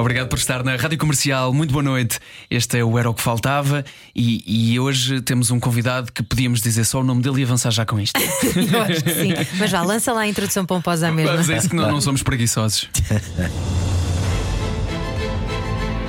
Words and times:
Obrigado 0.00 0.28
por 0.28 0.38
estar 0.38 0.64
na 0.64 0.76
Rádio 0.76 0.96
Comercial. 0.96 1.52
Muito 1.52 1.72
boa 1.72 1.82
noite. 1.82 2.18
Este 2.50 2.78
é 2.78 2.84
o 2.84 2.98
Era 2.98 3.10
o 3.10 3.14
que 3.14 3.20
Faltava 3.20 3.84
e, 4.16 4.72
e 4.72 4.80
hoje 4.80 5.20
temos 5.20 5.50
um 5.50 5.60
convidado 5.60 6.10
que 6.10 6.22
podíamos 6.22 6.62
dizer 6.62 6.84
só 6.84 7.00
o 7.00 7.04
nome 7.04 7.20
dele 7.20 7.42
e 7.42 7.44
avançar 7.44 7.70
já 7.70 7.84
com 7.84 8.00
isto. 8.00 8.18
Eu 8.18 8.82
acho 8.82 9.04
que 9.04 9.12
sim. 9.12 9.34
Mas 9.58 9.70
vá, 9.70 9.82
lança 9.82 10.10
lá 10.12 10.22
a 10.22 10.26
introdução 10.26 10.64
pomposa 10.64 11.12
mesmo. 11.12 11.32
Vamos 11.32 11.50
a 11.50 11.56
isso 11.56 11.68
que 11.68 11.76
não, 11.76 11.90
não 11.90 12.00
somos 12.00 12.22
preguiçosos. 12.22 12.88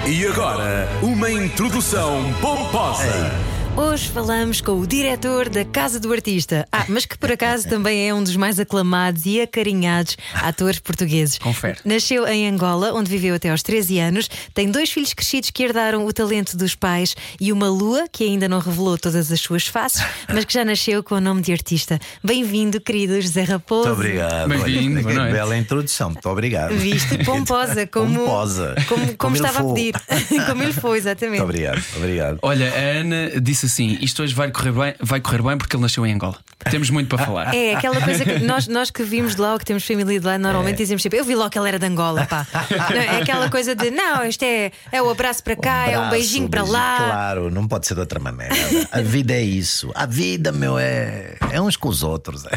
E 0.08 0.26
agora, 0.26 0.88
uma 1.02 1.30
introdução 1.30 2.34
pomposa. 2.40 3.51
Hoje 3.78 4.10
falamos 4.10 4.60
com 4.60 4.74
o 4.74 4.86
diretor 4.86 5.48
da 5.48 5.64
Casa 5.64 5.98
do 5.98 6.12
Artista. 6.12 6.68
Ah, 6.74 6.86
mas 6.90 7.06
que 7.06 7.18
por 7.18 7.32
acaso 7.32 7.70
também 7.70 8.08
é 8.08 8.14
um 8.14 8.22
dos 8.22 8.36
mais 8.36 8.60
aclamados 8.60 9.26
e 9.26 9.40
acarinhados 9.42 10.18
atores 10.34 10.78
portugueses. 10.78 11.38
Confere. 11.38 11.78
Nasceu 11.86 12.28
em 12.28 12.50
Angola, 12.50 12.94
onde 12.94 13.10
viveu 13.10 13.34
até 13.34 13.50
aos 13.50 13.64
13 13.64 13.98
anos. 14.00 14.30
Tem 14.54 14.70
dois 14.70 14.92
filhos 14.92 15.14
crescidos 15.14 15.52
que 15.52 15.64
herdaram 15.64 16.06
o 16.06 16.12
talento 16.12 16.58
dos 16.58 16.76
pais 16.76 17.16
e 17.40 17.52
uma 17.52 17.70
lua 17.70 18.08
que 18.12 18.26
ainda 18.26 18.50
não 18.50 18.60
revelou 18.60 18.98
todas 18.98 19.32
as 19.32 19.40
suas 19.40 19.66
faces, 19.66 20.04
mas 20.28 20.44
que 20.44 20.54
já 20.54 20.66
nasceu 20.66 21.02
com 21.02 21.16
o 21.16 21.22
nome 21.22 21.42
de 21.42 21.54
artista. 21.54 21.98
Bem-vindo, 22.22 22.80
querido 22.82 23.20
José 23.22 23.44
Raposo. 23.44 23.88
Muito 23.88 24.00
obrigado. 24.02 24.50
Bem-vindo, 24.50 25.02
bela 25.02 25.58
introdução, 25.58 26.10
muito 26.10 26.30
obrigado. 26.30 26.76
Viste 26.76 27.24
pomposa, 27.24 27.88
como, 27.88 28.20
Pomposa. 28.20 28.76
como, 28.88 29.06
como, 29.06 29.18
Como 29.18 29.36
estava 29.38 29.60
a 29.60 29.74
pedir. 29.74 29.94
como 30.46 30.62
ele 30.62 30.74
foi, 30.74 30.98
exatamente. 30.98 31.40
Muito 31.40 31.50
obrigado, 31.50 31.84
obrigado. 31.96 32.40
Olha, 32.42 32.70
a 32.70 33.00
Ana 33.00 33.40
disse 33.42 33.61
assim: 33.66 33.98
isto 34.02 34.24
hoje 34.24 34.34
vai 34.34 34.52
correr 34.52 34.72
bem, 34.72 34.96
vai 35.00 35.20
correr 35.20 35.42
bem 35.42 35.58
porque 35.58 35.76
ele 35.76 35.82
nasceu 35.82 36.06
em 36.06 36.14
Angola. 36.14 36.38
Temos 36.70 36.90
muito 36.90 37.08
para 37.08 37.26
falar. 37.26 37.54
É 37.54 37.76
aquela 37.76 38.00
coisa 38.02 38.24
que 38.24 38.40
nós, 38.46 38.68
nós 38.68 38.92
que 38.92 39.04
vimos 39.04 39.36
de 39.36 39.42
lá 39.42 39.54
ou 39.54 39.60
que 39.60 39.66
temos 39.66 39.86
família 39.86 40.20
de 40.20 40.26
lá, 40.26 40.38
normalmente 40.38 40.78
dizemos 40.78 41.02
sempre: 41.02 41.20
Eu 41.20 41.26
vi 41.26 41.36
logo 41.36 41.50
que 41.50 41.58
ele 41.58 41.68
era 41.68 41.80
de 41.80 41.86
Angola, 41.86 42.26
pá. 42.26 42.46
Não, 42.90 42.98
é 42.98 43.22
aquela 43.22 43.50
coisa 43.50 43.76
de 43.76 43.92
não, 43.92 44.26
isto 44.26 44.44
é, 44.44 44.72
é 44.92 45.02
o 45.02 45.10
abraço 45.10 45.44
para 45.44 45.56
cá, 45.56 45.88
é 45.88 45.98
um 45.98 46.04
Abraço, 46.04 46.12
beijinho 46.12 46.50
para 46.50 46.62
beijinho, 46.62 46.80
lá. 46.80 46.98
Claro, 46.98 47.52
não 47.52 47.68
pode 47.68 47.88
ser 47.88 47.96
de 47.96 48.00
outra 48.00 48.20
maneira. 48.20 48.54
A 48.92 49.02
vida 49.02 49.34
é 49.34 49.42
isso. 49.42 49.92
A 49.96 50.06
vida, 50.06 50.52
meu, 50.52 50.78
é, 50.78 51.36
é 51.52 51.62
uns 51.62 51.76
com 51.76 51.90
os 51.90 52.04
outros. 52.04 52.46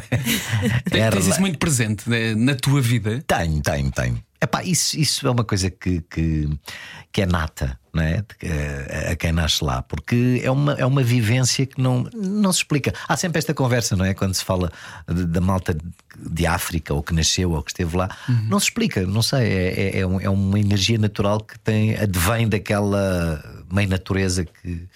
É 0.90 1.10
Tens 1.10 1.26
isso 1.26 1.40
muito 1.40 1.58
presente 1.58 2.04
eh, 2.12 2.34
na 2.34 2.54
tua 2.54 2.80
vida. 2.80 3.22
Tenho, 3.26 3.60
tenho, 3.60 3.90
tenho. 3.90 4.22
Epá, 4.40 4.62
isso, 4.62 4.98
isso 4.98 5.26
é 5.26 5.30
uma 5.30 5.44
coisa 5.44 5.70
que, 5.70 6.02
que, 6.02 6.48
que 7.12 7.22
é 7.22 7.26
nata, 7.26 7.78
não 7.94 8.02
é? 8.02 8.24
Eh, 8.42 9.12
A 9.12 9.16
quem 9.16 9.32
nasce 9.32 9.64
lá, 9.64 9.82
porque 9.82 10.40
é 10.42 10.50
uma, 10.50 10.72
é 10.74 10.84
uma 10.84 11.02
vivência 11.02 11.64
que 11.64 11.80
não, 11.80 12.08
não 12.14 12.52
se 12.52 12.58
explica. 12.58 12.92
Há 13.08 13.16
sempre 13.16 13.38
esta 13.38 13.54
conversa, 13.54 13.96
não 13.96 14.04
é? 14.04 14.12
Quando 14.12 14.34
se 14.34 14.44
fala 14.44 14.70
da 15.06 15.40
malta 15.40 15.76
de 16.18 16.46
África, 16.46 16.92
ou 16.94 17.02
que 17.02 17.14
nasceu, 17.14 17.52
ou 17.52 17.62
que 17.62 17.70
esteve 17.70 17.96
lá, 17.96 18.08
não 18.48 18.58
se 18.58 18.66
explica, 18.66 19.06
não 19.06 19.22
sei. 19.22 19.40
É, 19.48 19.80
é, 19.80 19.98
é 20.00 20.24
é 20.24 20.30
uma 20.30 20.58
energia 20.58 20.98
natural 20.98 21.40
que 21.40 21.58
tem, 21.58 21.96
advém 21.96 22.48
daquela 22.48 23.42
mãe 23.70 23.86
natureza 23.86 24.44
que, 24.44 24.86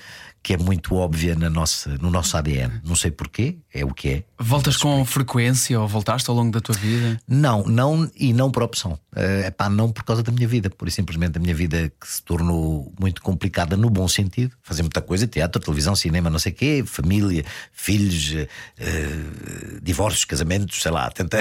que 0.48 0.54
é 0.54 0.56
muito 0.56 0.94
óbvia 0.94 1.34
na 1.34 1.50
nossa, 1.50 1.90
no 1.98 2.10
nosso 2.10 2.34
ADN. 2.34 2.80
Não 2.82 2.96
sei 2.96 3.10
porquê, 3.10 3.58
é 3.70 3.84
o 3.84 3.92
que 3.92 4.08
é. 4.08 4.24
Voltas 4.38 4.78
com 4.78 5.04
frequência 5.04 5.78
ou 5.78 5.86
voltaste 5.86 6.30
ao 6.30 6.34
longo 6.34 6.50
da 6.50 6.58
tua 6.58 6.74
vida? 6.74 7.20
Não, 7.28 7.64
não 7.64 8.10
e 8.16 8.32
não 8.32 8.50
por 8.50 8.62
opção. 8.62 8.98
É 9.14 9.50
pá, 9.50 9.68
não 9.68 9.90
por 9.90 10.04
causa 10.04 10.22
da 10.22 10.32
minha 10.32 10.48
vida. 10.48 10.70
Por 10.70 10.90
simplesmente 10.90 11.36
a 11.36 11.40
minha 11.40 11.54
vida 11.54 11.92
que 12.00 12.08
se 12.08 12.22
tornou 12.22 12.90
muito 12.98 13.20
complicada 13.20 13.76
no 13.76 13.90
bom 13.90 14.08
sentido. 14.08 14.56
Fazer 14.62 14.80
muita 14.80 15.02
coisa, 15.02 15.26
teatro, 15.26 15.60
televisão, 15.60 15.94
cinema, 15.94 16.30
não 16.30 16.38
sei 16.38 16.52
o 16.52 16.54
quê, 16.54 16.82
família, 16.86 17.44
filhos, 17.70 18.32
eh, 18.34 18.48
eh, 18.78 19.78
divórcios, 19.82 20.24
casamentos, 20.24 20.80
sei 20.80 20.92
lá, 20.92 21.10
tanta, 21.10 21.40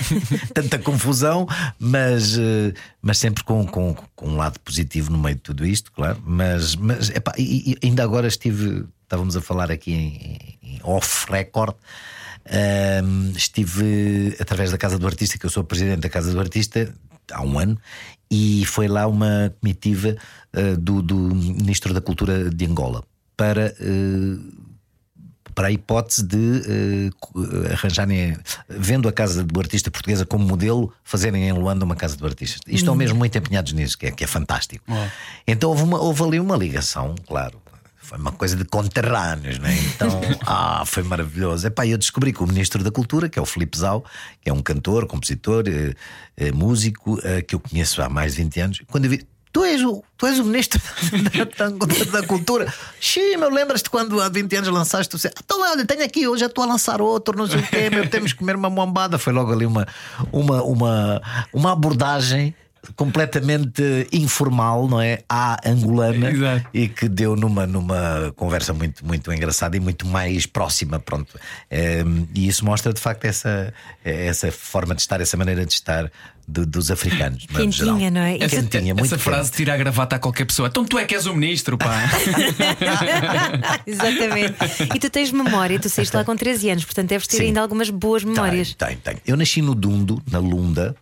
tanta 0.54 0.78
confusão, 0.78 1.46
mas, 1.78 2.38
eh, 2.38 2.72
mas 3.02 3.18
sempre 3.18 3.44
com, 3.44 3.66
com, 3.66 3.94
com 4.16 4.28
um 4.28 4.36
lado 4.36 4.58
positivo 4.60 5.10
no 5.10 5.18
meio 5.18 5.34
de 5.36 5.42
tudo 5.42 5.66
isto, 5.66 5.92
claro. 5.92 6.22
Mas, 6.24 6.76
mas 6.76 7.10
epá, 7.10 7.32
e, 7.36 7.72
e 7.72 7.86
ainda 7.86 8.04
agora 8.04 8.26
estive, 8.38 8.86
estávamos 9.02 9.36
a 9.36 9.40
falar 9.40 9.70
aqui 9.70 9.92
em, 9.92 10.58
em 10.62 10.80
off-record. 10.84 11.74
Ahm, 12.50 13.32
estive 13.36 14.36
através 14.40 14.70
da 14.70 14.78
Casa 14.78 14.98
do 14.98 15.06
Artista, 15.06 15.36
que 15.38 15.44
eu 15.44 15.50
sou 15.50 15.64
presidente 15.64 16.00
da 16.00 16.08
Casa 16.08 16.32
do 16.32 16.40
Artista 16.40 16.94
há 17.32 17.42
um 17.42 17.58
ano, 17.58 17.78
e 18.30 18.64
foi 18.64 18.88
lá 18.88 19.06
uma 19.06 19.52
comitiva 19.60 20.16
ah, 20.52 20.76
do, 20.78 21.02
do 21.02 21.16
Ministro 21.34 21.92
da 21.92 22.00
Cultura 22.00 22.48
de 22.50 22.64
Angola 22.64 23.02
para. 23.36 23.74
ah, 23.80 24.68
para 25.54 25.66
a 25.68 25.72
hipótese 25.72 26.22
de 26.24 27.10
co- 27.18 27.32
arranjarem, 27.72 28.36
vendo 28.68 29.08
a 29.08 29.12
Casa 29.12 29.42
do 29.42 29.58
Artista 29.58 29.90
Portuguesa 29.90 30.24
como 30.24 30.46
modelo, 30.46 30.92
fazerem 31.02 31.48
em 31.48 31.52
Luanda 31.52 31.84
uma 31.84 31.96
Casa 31.96 32.16
do 32.16 32.24
Artista. 32.24 32.60
E 32.68 32.76
estão 32.76 32.94
mesmo 32.94 33.18
muito 33.18 33.36
empenhados 33.36 33.72
nisso, 33.72 33.98
que 33.98 34.06
é, 34.06 34.12
que 34.12 34.22
é 34.22 34.26
fantástico. 34.28 34.84
Então 35.48 35.70
houve, 35.70 35.82
uma- 35.82 35.98
houve 36.00 36.22
ali 36.22 36.38
uma 36.38 36.56
ligação, 36.56 37.16
claro. 37.26 37.60
Foi 38.08 38.16
uma 38.16 38.32
coisa 38.32 38.56
de 38.56 38.64
conterrâneos, 38.64 39.58
né? 39.58 39.76
Então, 39.94 40.08
ah, 40.46 40.82
foi 40.86 41.02
maravilhoso. 41.02 41.66
Epá, 41.66 41.86
eu 41.86 41.98
descobri 41.98 42.32
que 42.32 42.42
o 42.42 42.46
Ministro 42.46 42.82
da 42.82 42.90
Cultura, 42.90 43.28
que 43.28 43.38
é 43.38 43.42
o 43.42 43.44
Filipe 43.44 43.76
Zau, 43.76 44.02
que 44.40 44.48
é 44.48 44.52
um 44.52 44.62
cantor, 44.62 45.06
compositor, 45.06 45.64
eh, 45.68 45.92
eh, 46.38 46.50
músico, 46.52 47.20
eh, 47.22 47.42
que 47.42 47.54
eu 47.54 47.60
conheço 47.60 48.00
há 48.00 48.08
mais 48.08 48.34
de 48.34 48.42
20 48.44 48.60
anos, 48.60 48.82
quando 48.90 49.04
eu 49.04 49.10
vi. 49.10 49.26
Tu 49.52 49.64
és 49.64 49.82
o, 49.82 50.02
tu 50.16 50.26
és 50.26 50.38
o 50.38 50.44
ministro 50.44 50.80
da, 51.58 51.68
da- 51.68 52.20
da 52.20 52.26
cultura. 52.26 52.72
Sim, 53.00 53.36
meu, 53.38 53.50
lembras-te 53.50 53.90
quando 53.90 54.20
há 54.22 54.28
20 54.28 54.56
anos 54.56 54.68
lançaste? 54.68 55.14
Disse, 55.16 55.30
então, 55.42 55.60
olha, 55.62 55.84
tenho 55.86 56.04
aqui, 56.04 56.22
já 56.38 56.46
estou 56.46 56.64
a 56.64 56.66
lançar 56.66 57.00
outro, 57.02 57.36
não 57.36 57.46
sei 57.46 57.60
o 57.60 57.66
quê, 57.66 57.90
meu, 57.90 58.08
temos 58.08 58.32
que 58.32 58.38
comer 58.38 58.56
uma 58.56 58.70
moambada. 58.70 59.18
Foi 59.18 59.32
logo 59.32 59.52
ali 59.52 59.64
uma, 59.66 59.86
uma, 60.32 60.62
uma, 60.62 61.22
uma 61.52 61.72
abordagem 61.72 62.54
completamente 62.96 63.82
informal, 64.12 64.88
não 64.88 65.00
é? 65.00 65.20
À 65.28 65.58
angolana 65.68 66.30
Exato. 66.30 66.66
e 66.72 66.88
que 66.88 67.08
deu 67.08 67.36
numa, 67.36 67.66
numa 67.66 68.32
conversa 68.36 68.72
muito, 68.72 69.04
muito 69.06 69.32
engraçada 69.32 69.76
e 69.76 69.80
muito 69.80 70.06
mais 70.06 70.46
próxima. 70.46 70.98
Pronto. 70.98 71.38
Ehm, 71.70 72.24
e 72.34 72.48
isso 72.48 72.64
mostra 72.64 72.92
de 72.92 73.00
facto 73.00 73.24
essa, 73.24 73.72
essa 74.04 74.50
forma 74.52 74.94
de 74.94 75.00
estar, 75.02 75.20
essa 75.20 75.36
maneira 75.36 75.64
de 75.66 75.72
estar 75.72 76.10
do- 76.46 76.64
dos 76.64 76.90
africanos. 76.90 77.44
Quentinha, 77.46 78.10
não 78.10 78.20
é? 78.22 78.36
Essa- 78.38 78.56
Quentinha, 78.56 78.94
muito 78.94 79.06
Essa 79.06 79.18
frase 79.18 79.52
tira 79.52 79.74
a 79.74 79.76
gravata 79.76 80.16
a 80.16 80.18
qualquer 80.18 80.46
pessoa. 80.46 80.68
Então 80.68 80.84
tu 80.84 80.98
é 80.98 81.04
que 81.04 81.14
és 81.14 81.26
o 81.26 81.34
ministro, 81.34 81.76
pá. 81.76 82.08
Exatamente. 83.86 84.54
E 84.94 84.98
tu 84.98 85.10
tens 85.10 85.30
memória, 85.30 85.78
tu 85.78 85.88
saíste 85.88 86.16
lá 86.16 86.24
com 86.24 86.34
13 86.36 86.70
anos, 86.70 86.84
portanto 86.84 87.08
deves 87.08 87.26
ter 87.26 87.36
Sim. 87.38 87.44
ainda 87.46 87.60
algumas 87.60 87.90
boas 87.90 88.24
memórias. 88.24 88.74
Tenho, 88.74 88.90
tenho, 88.90 89.00
tenho. 89.00 89.18
Eu 89.26 89.36
nasci 89.36 89.60
no 89.62 89.74
Dundo, 89.74 90.22
na 90.30 90.38
Lunda. 90.38 90.96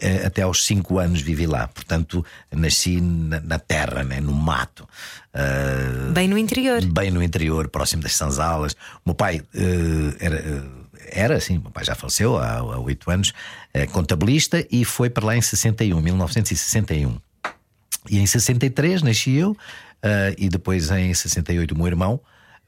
Eh, 0.00 0.24
Até 0.26 0.42
aos 0.42 0.64
5 0.66 0.98
anos 0.98 1.20
vivi 1.20 1.46
lá, 1.46 1.68
portanto 1.68 2.24
nasci 2.50 3.00
na, 3.00 3.40
na 3.40 3.58
terra, 3.58 4.02
né, 4.04 4.20
no 4.20 4.32
mato, 4.32 4.88
Eh, 5.34 6.12
Bem 6.12 6.28
no 6.28 6.36
interior. 6.36 6.84
bem 6.84 7.10
no 7.10 7.22
interior, 7.22 7.68
próximo 7.68 8.02
das 8.02 8.14
Sanzalas. 8.14 8.72
O 9.04 9.06
meu 9.10 9.14
pai 9.14 9.40
eh, 9.54 10.16
era, 10.20 10.64
era 11.10 11.36
assim, 11.36 11.56
o 11.58 11.62
meu 11.62 11.70
pai 11.70 11.84
já 11.84 11.94
faleceu 11.94 12.36
há 12.38 12.56
há 12.58 12.78
oito 12.80 13.10
anos, 13.10 13.32
eh, 13.72 13.86
contabilista 13.86 14.66
e 14.70 14.84
foi 14.84 15.08
para 15.08 15.24
lá 15.26 15.36
em 15.36 15.40
61, 15.42 16.00
1961. 16.02 17.18
E 18.10 18.18
em 18.18 18.26
63 18.26 19.02
nasci 19.02 19.32
eu, 19.32 19.56
eh, 20.02 20.34
e 20.36 20.48
depois 20.48 20.90
em 20.90 21.14
68 21.14 21.72
o 21.72 21.78
meu 21.78 21.86
irmão, 21.86 22.20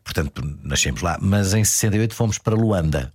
portanto 0.03 0.43
nascemos 0.63 1.03
lá, 1.03 1.19
mas 1.21 1.53
em 1.55 1.65
68 1.65 2.15
fomos 2.15 2.39
para 2.39 2.55
Luanda. 2.55 3.13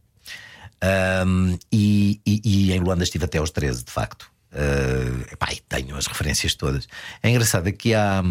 Ahm, 0.81 1.57
e, 1.71 2.21
e- 2.25 2.41
e 2.43 2.71
em 2.73 2.79
Luanda 2.79 3.03
estive 3.03 3.25
até 3.25 3.37
aos 3.37 3.51
13, 3.51 3.83
de 3.83 3.91
facto. 3.91 4.31
Uh, 4.51 5.31
epá, 5.31 5.53
e 5.53 5.59
tenho 5.67 5.95
as 5.95 6.07
referências 6.07 6.55
todas. 6.55 6.87
É 7.21 7.29
engraçado 7.29 7.67
é 7.67 7.71
que 7.71 7.93
há, 7.93 8.23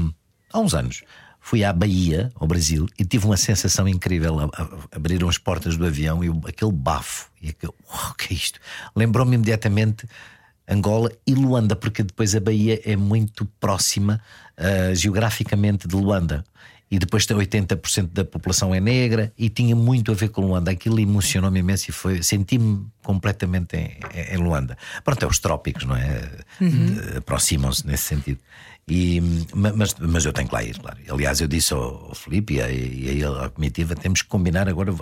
há 0.53 0.59
uns 0.59 0.75
anos 0.75 1.03
fui 1.41 1.65
à 1.65 1.73
Bahia, 1.73 2.31
ao 2.35 2.47
Brasil, 2.47 2.87
e 2.99 3.05
tive 3.05 3.25
uma 3.25 3.37
sensação 3.37 3.89
incrível. 3.89 4.51
Abriram 4.91 5.29
as 5.29 5.39
portas 5.39 5.77
do 5.77 5.87
avião 5.87 6.23
e 6.23 6.29
aquele 6.47 6.73
bafo, 6.73 7.31
e 7.41 7.51
aquele, 7.51 7.73
o 8.11 8.15
que 8.15 8.35
é 8.35 8.37
isto? 8.37 8.61
Lembrou-me 8.95 9.35
imediatamente 9.35 10.07
Angola 10.69 11.11
e 11.27 11.35
Luanda, 11.35 11.75
porque 11.75 12.03
depois 12.03 12.35
a 12.35 12.41
Bahia 12.41 12.81
é 12.85 12.97
muito 12.97 13.47
próxima 13.59 14.21
ah, 14.59 14.93
geograficamente 14.95 15.89
de 15.89 15.97
Luanda. 15.97 16.45
E 16.91 16.99
depois 16.99 17.27
tem 17.27 17.37
80% 17.37 18.11
da 18.13 18.25
população 18.25 18.75
é 18.75 18.81
negra 18.81 19.31
e 19.37 19.51
tinha 19.51 19.77
muito 19.77 20.11
a 20.11 20.15
ver 20.15 20.29
com 20.31 20.41
Luanda. 20.41 20.71
Aquilo 20.71 20.99
emocionou-me 20.99 21.61
imenso 21.61 21.91
e 21.91 21.93
foi, 21.93 22.23
senti-me 22.23 22.87
completamente 23.03 23.77
em, 23.77 23.99
em 24.33 24.37
Luanda. 24.39 24.77
Pronto, 25.05 25.23
é 25.23 25.27
os 25.29 25.39
trópicos, 25.39 25.85
não 25.85 25.95
é? 25.95 26.31
Eh, 26.63 27.19
Aproximam-se 27.19 27.87
nesse 27.87 28.05
sentido. 28.05 28.41
E, 28.89 29.21
ma- 29.55 29.73
mas, 29.75 29.95
mas 29.99 30.25
eu 30.25 30.33
tenho 30.33 30.49
que 30.49 30.55
lá 30.55 30.63
ir, 30.65 30.79
claro. 30.79 30.97
Aliás, 31.11 31.41
eu 31.43 31.47
disse 31.49 31.75
ao, 31.75 32.07
ao 32.09 32.15
Filipe 32.15 32.55
e 32.55 32.63
a, 32.63 32.71
e 32.71 33.23
a 33.23 33.45
à 33.45 33.49
comitiva: 33.51 33.95
temos 33.95 34.23
que 34.23 34.29
combinar 34.29 34.67
agora. 34.67 34.95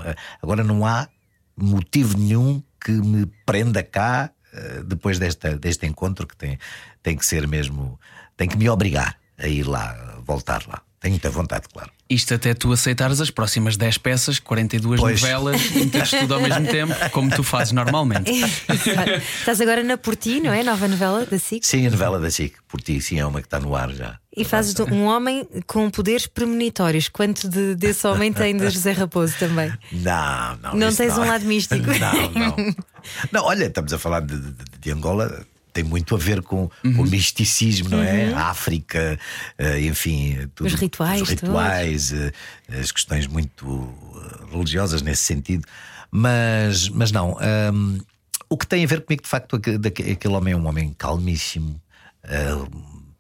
Agora 0.42 0.64
não 0.64 0.84
há 0.84 1.08
motivo 1.56 2.18
nenhum 2.18 2.60
que 2.84 2.90
me 2.90 3.26
prenda 3.46 3.82
cá 3.84 4.30
uh, 4.52 4.82
depois 4.84 5.20
desta, 5.20 5.56
deste 5.56 5.86
encontro 5.86 6.26
que 6.26 6.36
tem, 6.36 6.58
tem 7.00 7.16
que 7.16 7.24
ser 7.24 7.46
mesmo, 7.46 7.98
tem 8.36 8.48
que 8.48 8.56
me 8.56 8.68
obrigar 8.68 9.16
a 9.38 9.46
ir 9.46 9.62
lá, 9.68 10.18
voltar 10.24 10.66
lá. 10.66 10.82
Tenho 11.00 11.12
muita 11.12 11.31
vontade, 11.31 11.66
claro. 11.72 11.90
Isto 12.08 12.34
até 12.34 12.54
tu 12.54 12.72
aceitares 12.72 13.20
as 13.20 13.31
próximas 13.31 13.76
10 13.76 13.98
peças, 13.98 14.38
42 14.38 14.98
Pois. 15.00 15.20
novelas, 15.20 15.70
meteres 15.72 16.10
tudo 16.10 16.34
ao 16.34 16.40
mesmo 16.40 16.66
tempo, 16.69 16.94
como 17.12 17.31
tu 17.31 17.43
fazes 17.43 17.72
normalmente. 17.72 18.31
Estás 19.40 19.60
agora 19.60 19.82
na 19.82 19.96
Porti, 19.98 20.40
não 20.40 20.52
é? 20.52 20.62
Nova 20.62 20.88
novela 20.88 21.26
da 21.26 21.38
SIC. 21.38 21.64
Sim, 21.66 21.87
a 21.87 21.90
novela 21.90 22.19
da 22.19 22.31
SIC, 22.31 22.54
por 22.69 22.81
ti, 22.81 23.00
sim, 23.00 23.19
é 23.19 23.26
uma 23.26 23.40
que 23.40 23.46
está 23.46 23.60
no 23.60 23.75
ar 23.76 23.90
já. 23.93 24.19
E 24.37 24.44
fazes 24.44 24.75
de 24.75 24.82
um 24.82 25.04
homem 25.04 25.46
com 25.66 25.88
poderes 25.90 26.26
premonitórios. 26.26 27.08
Quanto 27.08 27.49
de- 27.49 27.75
desse 27.75 28.06
homem 28.06 28.32
tem 28.32 28.56
de 28.56 28.69
José 28.70 28.92
Raposo 28.92 29.34
também? 29.38 29.72
Não, 29.92 30.56
não. 30.62 30.75
Não 30.75 30.94
tens 30.94 31.16
um 31.19 31.25
lado 31.26 31.44
místico. 31.44 31.87
Não, 31.87 32.31
não. 32.32 32.56
Não, 33.31 33.44
olha, 33.44 33.66
estamos 33.66 33.92
a 33.92 33.99
falar 34.00 34.19
de, 34.20 34.37
de- 34.37 34.54
de 34.81 34.90
Angola. 34.90 35.46
Tem 35.76 35.84
muito 35.84 36.14
a 36.14 36.19
ver 36.19 36.40
com 36.40 36.70
Uhum. 36.82 37.02
o 37.02 37.05
misticismo, 37.06 37.90
não 37.90 38.02
é? 38.02 38.32
A 38.32 38.46
África, 38.49 39.19
eh, 39.58 39.81
enfim, 39.82 40.49
tudo, 40.55 40.69
Os 40.69 40.73
rituais 40.73 41.20
os 41.20 41.28
rituais, 41.28 42.12
eh, 42.14 42.32
as 42.81 42.90
questões 42.90 43.26
muito 43.26 43.67
eh, 44.17 44.52
religiosas 44.52 45.02
nesse 45.02 45.23
sentido. 45.25 45.64
Mas, 46.11 46.88
mas 46.88 47.12
não, 47.12 47.37
hum, 47.75 47.99
o 48.49 48.56
que 48.56 48.67
tem 48.67 48.82
a 48.84 48.87
ver 48.87 49.02
comigo, 49.05 49.23
de 49.23 49.28
facto, 49.28 49.56
aquele 49.56 50.34
homem 50.34 50.55
é 50.55 50.56
um 50.56 50.67
homem 50.67 50.94
calmíssimo, 50.96 51.78
eh, 52.25 52.56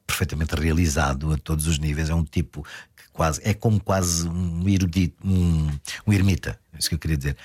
perfeitamente 0.06 0.54
realizado 0.54 1.32
a 1.34 1.36
todos 1.36 1.66
os 1.66 1.78
níveis. 1.78 2.08
É 2.08 2.14
um 2.14 2.24
tipo 2.24 2.64
que 2.96 3.04
quase 3.12 3.38
é 3.44 3.52
como 3.52 3.78
quase 3.78 4.26
um 4.26 4.66
erudito, 4.66 5.16
um, 5.22 5.68
um 6.06 6.12
ermita, 6.12 6.58
é 6.72 6.78
isso 6.78 6.88
que 6.88 6.94
eu 6.94 6.98
queria 6.98 7.18
dizer. 7.18 7.36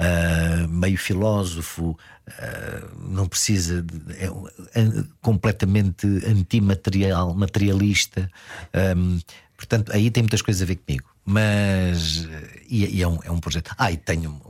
Ah, 0.00 0.66
meio 0.68 0.96
filósofo, 0.96 1.98
ah, 2.28 2.88
não 3.10 3.26
precisa, 3.26 3.82
de, 3.82 3.98
é, 4.24 4.30
um- 4.30 4.46
é 4.74 5.04
completamente 5.20 6.06
antimaterial, 6.24 7.34
materialista. 7.34 8.30
Ahm, 8.72 9.18
portanto, 9.56 9.90
aí 9.92 10.08
tem 10.10 10.22
muitas 10.22 10.40
coisas 10.42 10.62
a 10.62 10.66
ver 10.66 10.76
comigo. 10.76 11.04
Mas 11.24 12.28
e, 12.68 12.96
e 12.98 13.02
é, 13.02 13.08
um, 13.08 13.18
é 13.24 13.30
um 13.30 13.40
projeto. 13.40 13.74
Ah, 13.76 13.90
e 13.90 13.96
tenho 13.96 14.40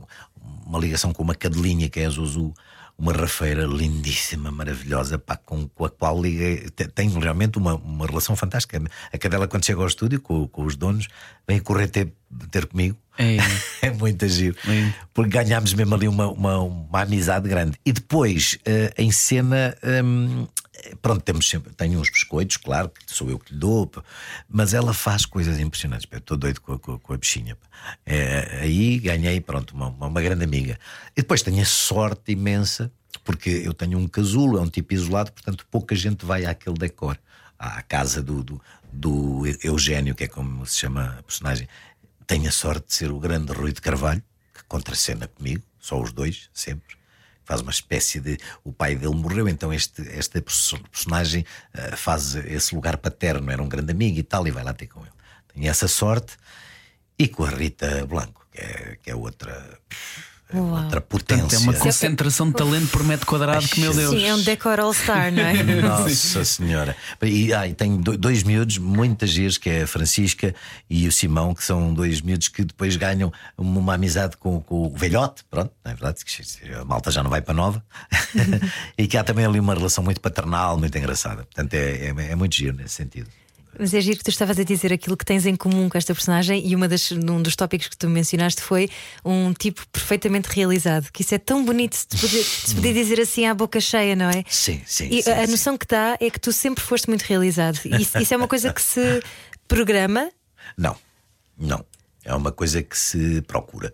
uma 0.65 0.77
ligação 0.79 1.11
com 1.11 1.23
uma 1.23 1.33
cadelinha 1.35 1.89
que 1.89 1.99
é 1.99 2.05
a 2.05 2.09
Zuzu, 2.09 2.53
uma 2.97 3.11
rafeira 3.13 3.65
lindíssima, 3.65 4.51
maravilhosa, 4.51 5.17
pá, 5.17 5.35
com, 5.37 5.67
com 5.69 5.85
a 5.85 5.89
qual 5.89 6.21
liguei, 6.21 6.69
te- 6.69 6.87
tenho 6.89 7.17
realmente 7.19 7.57
uma, 7.57 7.73
uma 7.75 8.05
relação 8.05 8.35
fantástica. 8.35 8.79
A 9.11 9.17
cadela, 9.17 9.47
quando 9.47 9.65
chega 9.65 9.79
ao 9.81 9.87
estúdio 9.87 10.21
com, 10.21 10.47
com 10.47 10.63
os 10.63 10.75
donos, 10.75 11.07
vem 11.47 11.59
correr 11.59 11.87
ter, 11.87 12.13
ter 12.51 12.67
comigo. 12.67 12.95
Ei. 13.19 13.37
é 13.83 13.91
muito 13.91 14.25
giro. 14.27 14.55
Porque 15.13 15.29
ganhámos 15.31 15.73
mesmo 15.73 15.93
ali 15.93 16.07
uma, 16.07 16.27
uma, 16.29 16.59
uma 16.59 17.01
amizade 17.01 17.49
grande. 17.49 17.77
E 17.85 17.91
depois, 17.91 18.57
eh, 18.65 18.93
em 18.97 19.11
cena, 19.11 19.75
hum, 20.03 20.47
pronto, 21.01 21.21
temos 21.21 21.47
sempre. 21.49 21.73
Tenho 21.73 21.99
uns 21.99 22.09
biscoitos, 22.09 22.55
claro, 22.57 22.89
que 22.89 23.13
sou 23.13 23.29
eu 23.29 23.37
que 23.37 23.53
lhe 23.53 23.59
dou, 23.59 23.91
mas 24.47 24.73
ela 24.73 24.93
faz 24.93 25.25
coisas 25.25 25.59
impressionantes. 25.59 26.07
Estou 26.09 26.37
doido 26.37 26.61
com 26.61 26.73
a, 26.73 26.79
com 26.79 27.13
a- 27.13 27.17
bichinha. 27.17 27.57
É, 28.05 28.59
aí 28.61 28.99
ganhei, 28.99 29.41
pronto, 29.41 29.75
uma, 29.75 29.87
uma, 29.89 30.21
grande 30.21 30.45
amiga. 30.45 30.79
E 31.15 31.21
depois 31.21 31.41
tenho 31.41 31.61
a 31.61 31.65
sorte 31.65 32.31
imensa, 32.31 32.89
porque 33.25 33.49
eu 33.49 33.73
tenho 33.73 33.99
um 33.99 34.07
casulo, 34.07 34.57
é 34.57 34.61
um 34.61 34.69
tipo 34.69 34.93
isolado, 34.93 35.31
portanto 35.33 35.65
pouca 35.69 35.93
gente 35.95 36.25
vai 36.25 36.45
àquele 36.45 36.77
decor. 36.77 37.19
À 37.57 37.81
casa 37.81 38.23
do, 38.23 38.41
do, 38.41 38.61
do 38.93 39.43
Eugénio, 39.61 40.15
que 40.15 40.23
é 40.23 40.27
como 40.29 40.65
se 40.65 40.77
chama 40.77 41.17
a 41.19 41.23
personagem. 41.23 41.67
Tenho 42.29 42.47
a 42.47 42.51
sorte 42.51 42.89
de 42.89 42.93
ser 42.93 43.09
o 43.11 43.19
grande 43.19 43.51
Rui 43.51 43.73
de 43.73 43.81
Carvalho, 43.81 44.21
que 44.53 44.63
contracena 44.67 45.27
comigo, 45.27 45.63
só 45.79 45.99
os 45.99 46.11
dois, 46.11 46.47
sempre. 46.53 46.95
Faz 47.43 47.59
uma 47.61 47.71
espécie 47.71 48.19
de. 48.19 48.37
O 48.63 48.71
pai 48.71 48.95
dele 48.95 49.15
morreu, 49.15 49.49
então 49.49 49.73
este, 49.73 50.03
perso- 50.39 50.79
personagem 50.91 51.43
eh, 51.73 51.95
faz 51.95 52.35
esse 52.35 52.75
lugar 52.75 52.97
paterno, 52.97 53.49
era 53.49 53.63
um 53.63 53.67
grande 53.67 53.91
amigo 53.91 54.19
e 54.19 54.21
tal, 54.21 54.47
e 54.47 54.51
vai 54.51 54.63
lá 54.63 54.73
ter 54.75 54.85
com 54.85 54.99
ele. 55.01 55.09
Tenho 55.51 55.67
essa 55.67 55.87
sorte. 55.87 56.37
E 57.17 57.27
com 57.27 57.43
a 57.43 57.49
Rita 57.49 58.05
Blanco, 58.05 58.45
que 58.51 58.61
é, 58.61 58.97
que 59.01 59.09
é 59.09 59.15
outra. 59.15 59.79
É 60.51 60.59
outra 60.59 60.99
potência. 60.99 61.43
Portanto, 61.43 61.53
é 61.53 61.57
uma 61.59 61.73
concentração 61.73 62.47
de 62.47 62.53
talento 62.55 62.87
por 62.89 63.03
metro 63.03 63.25
quadrado 63.27 63.67
que, 63.67 63.79
meu 63.79 63.93
Deus. 63.93 64.09
Sim, 64.15 64.25
é 64.25 64.33
um 64.33 64.41
decor 64.41 64.79
all-star, 64.79 65.31
não 65.31 65.43
é? 65.43 65.61
Nossa 65.81 66.43
Senhora. 66.43 66.95
E, 67.21 67.53
ah, 67.53 67.67
e 67.67 67.73
tenho 67.73 67.97
do- 67.97 68.17
dois 68.17 68.41
miúdos, 68.41 68.79
muitas 68.79 69.33
vezes, 69.33 69.59
que 69.59 69.69
é 69.69 69.83
a 69.83 69.87
Francisca 69.87 70.55
e 70.89 71.07
o 71.07 71.11
Simão, 71.11 71.53
que 71.53 71.63
são 71.63 71.93
dois 71.93 72.19
miúdos 72.21 72.47
que 72.47 72.63
depois 72.63 72.95
ganham 72.95 73.31
uma, 73.55 73.93
amizade 73.93 74.37
com, 74.37 74.59
com 74.61 74.87
o 74.87 74.95
velhote, 74.95 75.43
pronto, 75.49 75.71
não 75.85 75.91
é 75.91 75.95
verdade? 75.95 76.19
A 76.79 76.85
malta 76.85 77.11
já 77.11 77.21
não 77.21 77.29
vai 77.29 77.41
para 77.41 77.53
nova. 77.53 77.83
e 78.97 79.07
que 79.07 79.17
há 79.17 79.23
também 79.23 79.45
ali 79.45 79.59
uma 79.59 79.75
relação 79.75 80.03
muito 80.03 80.19
paternal, 80.19 80.77
muito 80.77 80.97
engraçada. 80.97 81.43
Portanto, 81.43 81.73
é, 81.75 82.07
é, 82.07 82.31
é 82.31 82.35
muito 82.35 82.55
giro 82.55 82.75
nesse 82.75 82.95
sentido. 82.95 83.27
Mas 83.77 83.93
é 83.93 84.01
giro 84.01 84.17
que 84.17 84.23
tu 84.23 84.29
estavas 84.29 84.57
a 84.59 84.63
dizer 84.63 84.91
aquilo 84.91 85.15
que 85.15 85.23
tens 85.23 85.45
em 85.45 85.55
comum 85.55 85.87
com 85.89 85.97
esta 85.97 86.13
personagem 86.13 86.67
e 86.67 86.75
uma 86.75 86.87
das, 86.87 87.11
um 87.11 87.41
dos 87.41 87.55
tópicos 87.55 87.87
que 87.87 87.97
tu 87.97 88.09
mencionaste 88.09 88.61
foi 88.61 88.89
um 89.23 89.53
tipo 89.53 89.85
perfeitamente 89.89 90.49
realizado. 90.49 91.09
Que 91.11 91.21
isso 91.21 91.35
é 91.35 91.37
tão 91.37 91.63
bonito 91.63 91.93
de 91.93 91.99
se 91.99 92.07
poder, 92.07 92.43
de 92.43 92.43
se 92.43 92.75
poder 92.75 92.93
dizer 92.93 93.19
assim 93.19 93.45
à 93.45 93.53
boca 93.53 93.79
cheia, 93.79 94.15
não 94.15 94.29
é? 94.29 94.43
Sim, 94.49 94.81
sim. 94.85 95.07
E 95.11 95.23
sim, 95.23 95.31
a 95.31 95.45
sim. 95.45 95.51
noção 95.51 95.77
que 95.77 95.85
dá 95.85 96.17
é 96.19 96.29
que 96.29 96.39
tu 96.39 96.51
sempre 96.51 96.83
foste 96.83 97.07
muito 97.07 97.21
realizado. 97.21 97.79
Isso, 97.85 98.17
isso 98.17 98.33
é 98.33 98.37
uma 98.37 98.47
coisa 98.47 98.73
que 98.73 98.81
se 98.81 99.21
programa. 99.67 100.31
Não, 100.77 100.95
não. 101.57 101.85
É 102.25 102.33
uma 102.33 102.51
coisa 102.51 102.83
que 102.83 102.97
se 102.97 103.41
procura 103.43 103.93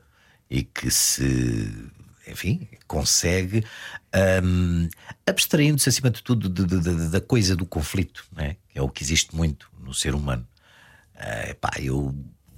e 0.50 0.64
que 0.64 0.90
se, 0.92 1.72
enfim, 2.28 2.68
consegue, 2.88 3.64
hum, 4.44 4.88
abstraindo-se 5.26 5.90
acima 5.90 6.10
de 6.10 6.22
tudo 6.24 6.50
de- 6.50 6.66
de- 6.66 6.80
de- 6.80 7.10
da 7.10 7.22
coisa 7.22 7.56
do 7.56 7.66
conflito, 7.66 8.26
né? 8.36 8.56
que 8.70 8.78
é 8.80 8.82
o 8.82 8.90
que 8.90 9.04
existe 9.04 9.36
muito 9.36 9.70
no 9.80 9.94
ser 9.94 10.14
humano. 10.16 10.48
Pá, 11.62 11.72
eu 11.80 12.14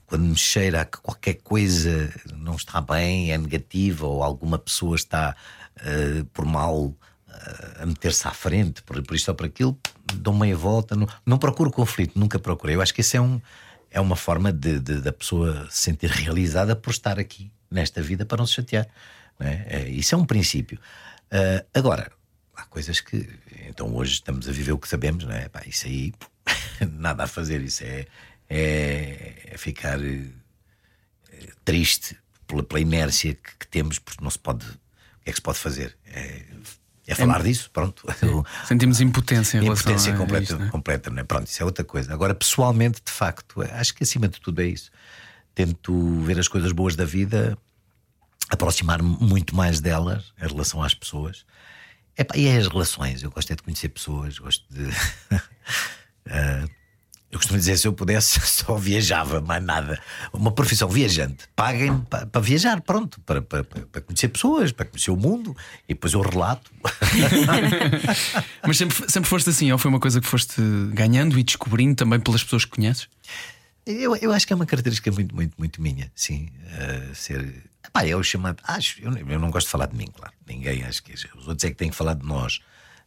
quando 0.06 0.24
me 0.24 0.38
cheira 0.38 0.86
que 0.86 0.98
qualquer 1.00 1.36
coisa 1.36 2.12
não 2.34 2.56
está 2.56 2.80
bem, 2.80 3.32
é 3.32 3.38
negativa, 3.38 4.08
ou 4.08 4.24
alguma 4.24 4.58
pessoa 4.58 4.96
está 4.96 5.36
eh, 5.82 6.24
por 6.34 6.46
mal 6.46 6.96
eh, 7.30 7.78
a 7.82 7.86
meter-se 7.86 8.26
à 8.28 8.32
frente, 8.32 8.82
por, 8.84 9.02
por 9.04 9.16
isto 9.16 9.28
ou 9.28 9.36
por 9.36 9.46
aquilo, 9.46 9.78
dou 10.16 10.34
meia 10.34 10.56
volta, 10.56 10.96
não, 10.96 11.08
não 11.26 11.38
procuro 11.38 11.70
conflito, 11.70 12.18
nunca 12.18 12.40
procurei. 12.40 12.76
Eu 12.78 12.82
acho 12.82 12.94
que 12.94 13.02
isso 13.02 13.18
é, 13.18 13.22
um, 13.22 13.42
é 13.92 14.00
uma 14.00 14.16
forma 14.16 14.52
de, 14.52 14.80
de- 14.80 15.02
da 15.02 15.12
pessoa 15.12 15.68
se 15.70 15.84
sentir 15.84 16.10
realizada 16.10 16.74
por 16.74 16.92
estar 16.92 17.20
aqui 17.20 17.52
nesta 17.70 18.02
vida 18.02 18.26
para 18.26 18.38
não 18.38 18.48
se 18.48 18.54
chatear. 18.54 18.88
Não 19.40 19.48
é? 19.48 19.90
Isso 19.90 20.16
é 20.16 20.18
um 20.18 20.26
princípio. 20.26 20.80
Eh, 21.32 21.66
agora, 21.74 22.12
há 22.56 22.64
coisas 22.66 23.00
que. 23.00 23.30
Então 23.68 23.94
hoje 23.96 24.14
estamos 24.14 24.48
a 24.48 24.52
viver 24.52 24.72
o 24.72 24.78
que 24.78 24.88
sabemos, 24.88 25.24
não 25.24 25.34
é? 25.34 25.50
Pá, 25.50 25.62
isso 25.66 25.88
aí, 25.88 26.14
nada 26.94 27.24
a 27.24 27.28
fazer, 27.28 27.62
isso 27.62 27.84
é, 27.84 28.06
é, 28.50 29.50
é 29.52 29.58
ficar 29.58 30.00
eh, 30.04 30.30
triste 31.64 32.18
pela, 32.46 32.64
pela 32.64 32.80
inércia 32.80 33.34
que, 33.36 33.58
que 33.60 33.68
temos, 33.68 34.00
porque 34.00 34.24
não 34.24 34.32
se 34.32 34.40
pode. 34.40 34.66
O 34.66 35.24
que 35.24 35.30
é 35.30 35.32
que 35.32 35.38
se 35.38 35.42
pode 35.42 35.60
fazer? 35.60 35.98
É, 36.06 36.46
é 37.06 37.16
falar 37.16 37.42
disso, 37.44 37.70
pronto. 37.72 38.06
Sentimos 38.66 39.00
impotência 39.00 39.58
em 39.58 39.64
relação 39.64 39.92
Impotência 39.92 40.14
a 40.14 40.18
completa, 40.18 40.44
isto, 40.44 40.60
não 40.60 40.66
é? 40.66 40.70
completa, 40.70 41.10
não 41.10 41.20
é? 41.20 41.24
Pronto, 41.24 41.48
isso 41.48 41.62
é 41.62 41.66
outra 41.66 41.84
coisa. 41.84 42.14
Agora, 42.14 42.34
pessoalmente, 42.34 43.02
de 43.04 43.12
facto, 43.12 43.62
acho 43.62 43.94
que 43.94 44.04
acima 44.04 44.28
de 44.28 44.40
tudo 44.42 44.62
é 44.62 44.68
isso. 44.68 44.92
Tento 45.54 46.22
ver 46.22 46.40
as 46.40 46.48
coisas 46.48 46.72
boas 46.72 46.96
da 46.96 47.06
vida, 47.06 47.58
aproximar-me 48.50 49.18
muito 49.20 49.56
mais 49.56 49.80
delas 49.80 50.34
em 50.42 50.48
relação 50.48 50.82
às 50.82 50.94
pessoas. 50.94 51.46
Epá, 52.18 52.36
e 52.36 52.48
é 52.48 52.58
as 52.58 52.68
relações. 52.68 53.22
Eu 53.22 53.30
gosto 53.30 53.52
é 53.52 53.56
de 53.56 53.62
conhecer 53.62 53.90
pessoas, 53.90 54.40
gosto 54.40 54.66
de. 54.74 54.90
Ah, 56.30 56.66
eu 57.30 57.38
costumo 57.38 57.60
dizer, 57.60 57.78
se 57.78 57.88
eu 57.88 57.94
pudesse, 57.94 58.40
só 58.48 58.76
viajava, 58.76 59.40
mais 59.42 59.64
nada. 59.64 60.02
Uma 60.34 60.52
profissão 60.52 60.90
viajante. 60.90 61.46
Paguem-me 61.56 62.02
pa- 62.06 62.26
para 62.26 62.42
viajar, 62.42 62.82
pronto, 62.82 63.20
para, 63.22 63.42
para, 63.42 63.64
conhecer 64.02 64.30
pessoas, 64.30 64.72
para 64.72 64.86
conhecer 64.86 65.12
o 65.12 65.18
mundo, 65.18 65.56
e 65.88 65.94
depois 65.94 66.14
eu 66.14 66.22
relato. 66.22 66.72
Mas 68.66 68.78
sempre, 68.78 69.12
sempre 69.12 69.30
foste 69.30 69.50
assim, 69.50 69.72
ou 69.72 69.78
foi 69.78 69.90
uma 69.90 70.00
coisa 70.00 70.20
que 70.20 70.28
foste 70.28 70.62
ganhando 70.94 71.38
e 71.38 71.44
descobrindo 71.44 71.96
também 71.96 72.20
pelas 72.20 72.44
pessoas 72.44 72.66
que 72.66 72.72
conheces? 72.72 73.08
Eu, 73.86 74.16
eu 74.18 74.34
acho 74.34 74.46
que 74.46 74.52
é 74.52 74.56
uma 74.56 74.66
característica 74.66 75.12
muito, 75.12 75.34
muito, 75.36 75.54
muito 75.58 75.82
minha, 75.82 76.12
sim. 76.16 76.50
eh, 76.72 77.10
ser. 77.14 77.64
Epá, 77.88 78.06
é 78.06 78.16
o 78.16 78.24
chamado. 78.24 78.62
Acho, 78.64 79.02
eu, 79.02 79.12
eu 79.16 79.40
não 79.40 79.50
gosto 79.50 79.68
de 79.68 79.72
falar 79.72 79.88
de 79.88 79.96
mim, 79.96 80.08
claro. 80.08 80.34
Ninguém, 80.48 80.84
acho 80.84 81.04
que 81.04 81.14
os 81.14 81.48
outros 81.48 81.64
é 81.64 81.70
que 81.70 81.76
têm 81.76 81.90
que 81.90 81.96
falar 81.96 82.14
de 82.14 82.26
nós 82.26 82.60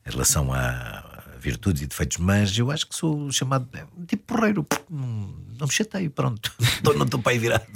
em 0.07 0.11
relação 0.11 0.53
a 0.53 1.21
virtudes 1.41 1.83
e 1.83 1.87
defeitos, 1.87 2.19
mas 2.19 2.57
eu 2.57 2.71
acho 2.71 2.87
que 2.87 2.95
sou 2.95 3.27
o 3.27 3.33
chamado. 3.33 3.69
é, 3.73 3.85
tipo 4.07 4.35
porreiro. 4.35 4.67
Não, 4.89 5.35
não 5.59 5.67
me 5.67 5.73
chateio, 5.73 6.11
pronto. 6.11 6.53
Não 6.85 7.05
estou 7.05 7.21
para 7.21 7.33
aí 7.33 7.39
virado. 7.39 7.67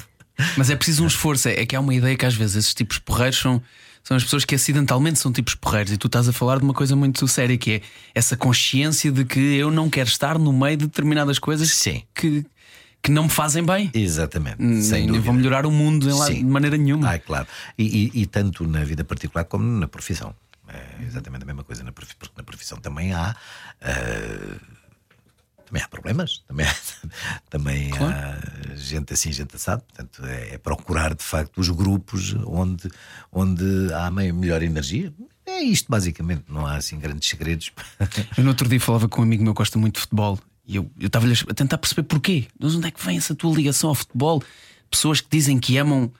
Mas 0.56 0.70
é 0.70 0.76
preciso 0.76 1.04
um 1.04 1.06
esforço. 1.06 1.48
É 1.48 1.60
é 1.60 1.66
que 1.66 1.76
há 1.76 1.80
uma 1.80 1.94
ideia 1.94 2.16
que 2.16 2.26
às 2.26 2.34
vezes 2.34 2.56
esses 2.56 2.74
tipos 2.74 2.98
porreiros 2.98 3.38
são, 3.38 3.62
são 4.02 4.16
as 4.16 4.24
pessoas 4.24 4.44
que 4.44 4.54
acidentalmente 4.54 5.18
são 5.18 5.32
tipos 5.32 5.54
porreiros. 5.54 5.92
E 5.92 5.96
tu 5.96 6.06
estás 6.06 6.28
a 6.28 6.32
falar 6.32 6.58
de 6.58 6.64
uma 6.64 6.74
coisa 6.74 6.96
muito 6.96 7.26
séria 7.28 7.56
que 7.56 7.72
é 7.72 7.80
essa 8.14 8.36
consciência 8.36 9.12
de 9.12 9.24
que 9.24 9.38
eu 9.38 9.70
não 9.70 9.88
quero 9.88 10.08
estar 10.08 10.38
no 10.38 10.52
meio 10.52 10.76
de 10.76 10.86
determinadas 10.86 11.38
coisas 11.38 11.70
Sim. 11.70 12.02
que, 12.14 12.44
que 13.04 13.10
não 13.10 13.24
me 13.24 13.28
fazem 13.30 13.62
bem. 13.64 13.90
Exatamente. 13.94 14.56
sem 14.82 15.00
Nem 15.02 15.06
dúvida. 15.08 15.24
vão 15.26 15.34
melhorar 15.34 15.66
o 15.66 15.70
mundo 15.70 16.08
lá, 16.16 16.26
Sim. 16.26 16.36
de 16.38 16.44
maneira 16.44 16.76
nenhuma. 16.78 17.10
Ah, 17.10 17.14
é 17.14 17.18
claro. 17.18 17.46
E, 17.78 18.10
e- 18.14 18.22
e 18.22 18.26
tanto 18.26 18.66
na 18.66 18.82
vida 18.82 19.04
particular 19.04 19.44
como 19.44 19.62
na 19.78 19.86
profissão. 19.86 20.34
É 20.66 21.04
exatamente 21.04 21.42
a 21.42 21.46
mesma 21.46 21.62
coisa, 21.62 21.84
na 21.84 21.92
profi- 21.92 22.16
porque 22.18 22.32
na 22.36 22.42
profissão 22.42 22.78
também 22.78 23.12
há. 23.12 23.36
ah, 23.82 24.56
também 25.66 25.82
há 25.82 25.88
problemas, 25.88 26.42
também 26.46 26.66
há, 26.66 26.74
também 27.50 27.90
há 27.92 28.38
gente 28.76 29.12
assim, 29.12 29.32
gente 29.32 29.54
assado. 29.56 29.82
Portanto, 29.82 30.24
é, 30.26 30.54
é 30.54 30.58
procurar 30.58 31.14
de 31.14 31.22
facto 31.22 31.58
os 31.58 31.68
grupos 31.70 32.34
onde, 32.46 32.88
onde 33.32 33.92
há 33.92 34.10
me- 34.10 34.32
melhor 34.32 34.62
energia. 34.62 35.12
É 35.46 35.60
isto, 35.60 35.90
basicamente. 35.90 36.44
Não 36.48 36.66
há 36.66 36.76
assim 36.76 36.98
grandes 36.98 37.28
segredos. 37.28 37.70
Eu 38.36 38.44
no 38.44 38.50
outro 38.50 38.68
dia 38.68 38.80
falava 38.80 39.08
com 39.08 39.20
um 39.20 39.24
amigo 39.24 39.42
meu 39.44 39.52
que 39.54 39.58
gosta 39.58 39.78
muito 39.78 39.96
de 39.96 40.00
futebol 40.02 40.38
e 40.66 40.76
eu 40.76 40.90
estava-lhe 41.00 41.34
a 41.48 41.54
tentar 41.54 41.78
perceber 41.78 42.04
porquê. 42.04 42.46
Mas 42.58 42.74
onde 42.74 42.88
é 42.88 42.90
que 42.90 43.04
vem 43.04 43.16
essa 43.16 43.34
tua 43.34 43.54
ligação 43.54 43.90
ao 43.90 43.94
futebol? 43.94 44.42
Pessoas 44.90 45.20
que 45.20 45.28
dizem 45.30 45.58
que 45.58 45.76
amam 45.76 46.10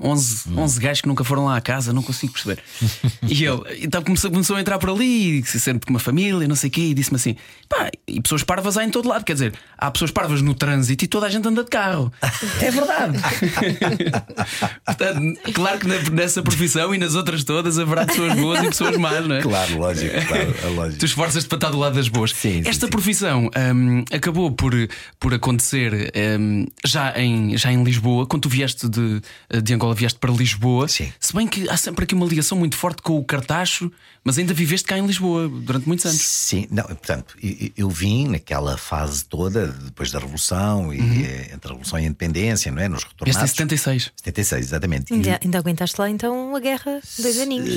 11, 0.00 0.50
11 0.56 0.80
gajos 0.80 1.00
que 1.00 1.08
nunca 1.08 1.24
foram 1.24 1.46
lá 1.46 1.56
à 1.56 1.60
casa, 1.60 1.92
não 1.92 2.02
consigo 2.02 2.32
perceber. 2.32 2.62
e 3.26 3.44
ele 3.44 3.60
então 3.82 4.02
começou, 4.02 4.30
começou 4.30 4.56
a 4.56 4.60
entrar 4.60 4.78
por 4.78 4.90
ali, 4.90 5.42
se 5.44 5.58
sente 5.58 5.84
com 5.86 5.92
uma 5.92 5.98
família, 5.98 6.46
não 6.46 6.54
sei 6.54 6.68
o 6.68 6.72
quê, 6.72 6.80
e 6.82 6.94
disse-me 6.94 7.16
assim: 7.16 7.36
pá, 7.68 7.90
e 8.06 8.20
pessoas 8.20 8.42
parvas 8.42 8.76
há 8.76 8.84
em 8.84 8.90
todo 8.90 9.08
lado. 9.08 9.24
Quer 9.24 9.32
dizer, 9.34 9.54
há 9.76 9.90
pessoas 9.90 10.10
parvas 10.10 10.40
no 10.40 10.54
trânsito 10.54 11.04
e 11.04 11.08
toda 11.08 11.26
a 11.26 11.28
gente 11.28 11.46
anda 11.46 11.64
de 11.64 11.70
carro. 11.70 12.12
É 12.60 12.70
verdade. 12.70 13.18
Portanto, 14.84 15.40
claro 15.52 15.78
que 15.78 16.10
nessa 16.10 16.42
profissão 16.42 16.94
e 16.94 16.98
nas 16.98 17.14
outras 17.14 17.44
todas 17.44 17.78
haverá 17.78 18.04
pessoas 18.06 18.34
boas 18.34 18.62
e 18.62 18.68
pessoas 18.68 18.96
más, 18.96 19.26
não 19.26 19.36
é? 19.36 19.42
claro, 19.42 19.78
lógico, 19.78 20.14
claro, 20.26 20.54
é 20.62 20.66
lógico. 20.68 20.98
Tu 20.98 21.06
esforças-te 21.06 21.48
para 21.48 21.56
estar 21.56 21.70
do 21.70 21.78
lado 21.78 21.94
das 21.94 22.08
boas. 22.08 22.32
Sim, 22.32 22.62
Esta 22.64 22.86
sim. 22.86 22.90
profissão 22.90 23.50
hum, 23.74 24.04
acabou 24.12 24.50
por, 24.50 24.72
por 25.20 25.34
acontecer 25.34 26.12
hum, 26.38 26.66
já, 26.84 27.18
em, 27.20 27.56
já 27.56 27.72
em 27.72 27.82
Lisboa. 27.82 28.26
Quando 28.26 28.42
tu 28.42 28.48
vieste 28.48 28.88
de, 28.88 29.20
de 29.62 29.74
Angola, 29.74 29.87
vieste 29.94 30.18
para 30.18 30.32
Lisboa. 30.32 30.88
Sim. 30.88 31.12
Se 31.20 31.34
bem 31.34 31.46
que 31.46 31.68
há 31.68 31.76
sempre 31.76 32.04
aqui 32.04 32.14
uma 32.14 32.26
ligação 32.26 32.58
muito 32.58 32.76
forte 32.76 33.02
com 33.02 33.18
o 33.18 33.24
Cartacho, 33.24 33.90
mas 34.24 34.38
ainda 34.38 34.52
viveste 34.54 34.86
cá 34.86 34.98
em 34.98 35.06
Lisboa 35.06 35.48
durante 35.48 35.86
muitos 35.86 36.04
anos. 36.06 36.20
Sim, 36.20 36.66
não, 36.70 36.84
portanto, 36.84 37.36
eu, 37.42 37.70
eu 37.76 37.90
vim 37.90 38.28
naquela 38.28 38.76
fase 38.76 39.24
toda, 39.24 39.68
depois 39.68 40.10
da 40.10 40.18
Revolução, 40.18 40.92
e 40.92 40.98
eh, 41.24 41.50
entre 41.54 41.68
a 41.68 41.72
Revolução 41.72 41.98
e 41.98 42.02
a 42.02 42.06
Independência, 42.06 42.70
não 42.72 42.80
é? 42.82 42.88
Nos 42.88 43.02
Vieste 43.02 43.14
em 43.14 43.26
retornados. 43.26 43.50
76. 43.50 44.12
76, 44.16 44.66
exatamente. 44.66 45.12
E- 45.12 45.16
Ainda, 45.16 45.40
ainda 45.42 45.58
aguentaste 45.58 46.00
lá 46.00 46.08
então 46.10 46.54
a 46.54 46.60
guerra, 46.60 47.00
dois 47.18 47.38
aninhos. 47.38 47.68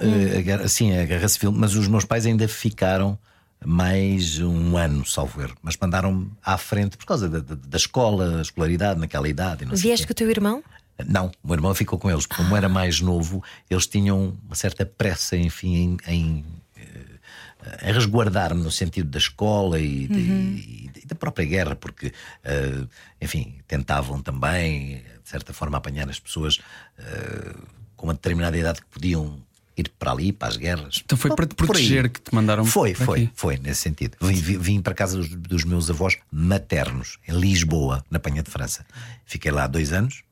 Eh, 0.00 0.38
a 0.38 0.40
guerra, 0.40 0.68
sim, 0.68 0.96
a 0.96 1.04
guerra 1.04 1.28
civil, 1.28 1.52
mas 1.52 1.74
os 1.74 1.88
meus 1.88 2.04
pais 2.04 2.26
ainda 2.26 2.46
ficaram 2.48 3.18
mais 3.64 4.40
um 4.40 4.76
ano, 4.76 5.06
salvo 5.06 5.40
erro, 5.40 5.56
mas 5.62 5.76
mandaram-me 5.80 6.28
à 6.44 6.58
frente 6.58 6.96
por 6.96 7.06
causa 7.06 7.28
da, 7.28 7.38
da, 7.38 7.54
da 7.54 7.76
escola, 7.76 8.38
a 8.38 8.42
escolaridade 8.42 8.98
naquela 8.98 9.28
idade. 9.28 9.64
Vieste 9.72 10.06
com 10.06 10.12
o 10.12 10.14
teu 10.16 10.28
irmão? 10.28 10.62
Não, 11.06 11.26
o 11.42 11.46
meu 11.48 11.54
irmão 11.56 11.74
ficou 11.74 11.98
com 11.98 12.10
eles, 12.10 12.26
porque 12.26 12.42
como 12.42 12.56
era 12.56 12.68
mais 12.68 13.00
novo, 13.00 13.42
eles 13.70 13.86
tinham 13.86 14.36
uma 14.46 14.54
certa 14.54 14.84
pressa, 14.86 15.36
enfim, 15.36 15.96
em, 16.06 16.14
em, 16.14 16.44
eh, 16.76 17.88
em 17.88 17.92
resguardar-me 17.92 18.62
no 18.62 18.70
sentido 18.70 19.08
da 19.08 19.18
escola 19.18 19.78
e, 19.80 20.06
de- 20.08 20.18
e- 20.20 20.90
e 21.02 21.06
da 21.06 21.14
própria 21.14 21.46
guerra, 21.46 21.74
porque, 21.76 22.12
eh, 22.44 22.84
enfim, 23.20 23.56
tentavam 23.66 24.20
também, 24.22 24.96
de 25.22 25.28
certa 25.30 25.52
forma, 25.52 25.78
apanhar 25.78 26.08
as 26.08 26.18
pessoas 26.20 26.58
eh, 26.98 27.54
com 27.96 28.06
uma 28.06 28.14
determinada 28.14 28.56
idade 28.56 28.80
que 28.80 28.86
podiam 28.88 29.40
ir 29.76 29.88
para 29.98 30.10
ali, 30.12 30.32
para 30.32 30.48
as 30.48 30.56
guerras. 30.56 31.00
Então 31.04 31.16
foi 31.16 31.34
para 31.34 31.46
te 31.46 31.54
proteger 31.54 32.10
que 32.10 32.20
te 32.20 32.34
mandaram 32.34 32.64
Foi, 32.64 32.92
para 32.94 33.06
foi, 33.06 33.18
aqui. 33.22 33.30
foi, 33.34 33.56
nesse 33.58 33.80
sentido. 33.80 34.16
Vim, 34.20 34.34
vim- 34.34 34.82
para 34.82 34.92
casa 34.92 35.16
dos, 35.16 35.28
dos 35.30 35.64
meus 35.64 35.88
avós 35.88 36.18
maternos, 36.30 37.18
em 37.26 37.32
Lisboa, 37.38 38.04
na 38.10 38.18
Penha 38.18 38.42
de 38.42 38.50
França. 38.50 38.84
Fiquei 39.24 39.50
lá 39.50 39.66
dois 39.66 39.92
anos, 39.92 40.16
os 40.16 40.22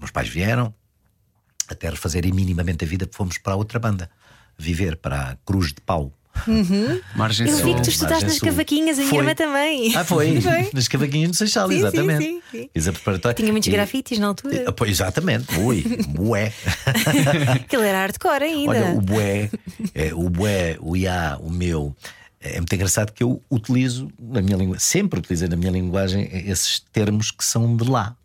meus 0.00 0.10
pais 0.10 0.28
vieram, 0.28 0.74
até 1.68 1.88
refazerem 1.88 2.32
minimamente 2.32 2.84
a 2.84 2.88
vida, 2.88 3.08
fomos 3.12 3.38
para 3.38 3.54
outra 3.54 3.78
banda, 3.78 4.10
viver 4.58 4.96
para 4.96 5.30
a 5.30 5.36
Cruz 5.44 5.68
de 5.68 5.80
Pau. 5.80 6.12
Margem 7.16 7.46
Eu 7.48 7.56
vi 7.58 7.74
que 7.74 7.82
tu 7.82 7.90
estudaste 7.90 8.24
nas 8.24 8.36
Sul. 8.36 8.48
cavaquinhas, 8.48 8.98
a 8.98 9.02
minha 9.02 9.18
irmã 9.18 9.34
também. 9.34 9.94
Ah, 9.96 10.04
foi? 10.04 10.40
Foi. 10.40 10.70
Nas 10.72 10.86
cavaquinhas 10.88 11.30
do 11.32 11.36
Seixal, 11.36 11.68
Sim, 11.68 11.74
sim, 11.74 11.78
exatamente. 11.80 12.24
sim, 12.24 12.42
sim. 12.50 12.70
Fiz 12.72 12.88
a 12.88 12.92
preparatória. 12.92 13.34
Tinha 13.34 13.50
muitos 13.52 13.66
E- 13.68 13.72
grafites 13.72 14.18
na 14.18 14.28
altura. 14.28 14.64
Ah, 14.66 14.72
pois, 14.72 14.90
exatamente, 14.92 15.54
ui, 15.58 15.82
bué. 16.08 16.52
Aquilo 17.64 17.82
era 17.82 17.98
hardcore 17.98 18.44
ainda. 18.44 18.70
Olha, 18.70 18.92
o 18.96 19.00
bué, 19.00 19.50
é, 19.94 20.14
o 20.14 20.30
bué, 20.30 20.76
o 20.80 20.96
iá, 20.96 21.36
o 21.40 21.50
meu. 21.50 21.94
É 22.40 22.56
muito 22.56 22.74
engraçado 22.74 23.12
que 23.12 23.22
eu 23.22 23.42
utilizo 23.50 24.08
na 24.18 24.40
minha 24.40 24.56
língua, 24.56 24.78
sempre 24.78 25.18
utilizei 25.18 25.46
na 25.48 25.56
minha 25.56 25.70
linguagem 25.72 26.26
esses 26.32 26.80
termos 26.92 27.30
que 27.30 27.44
são 27.44 27.76
de 27.76 27.84
lá. 27.90 28.16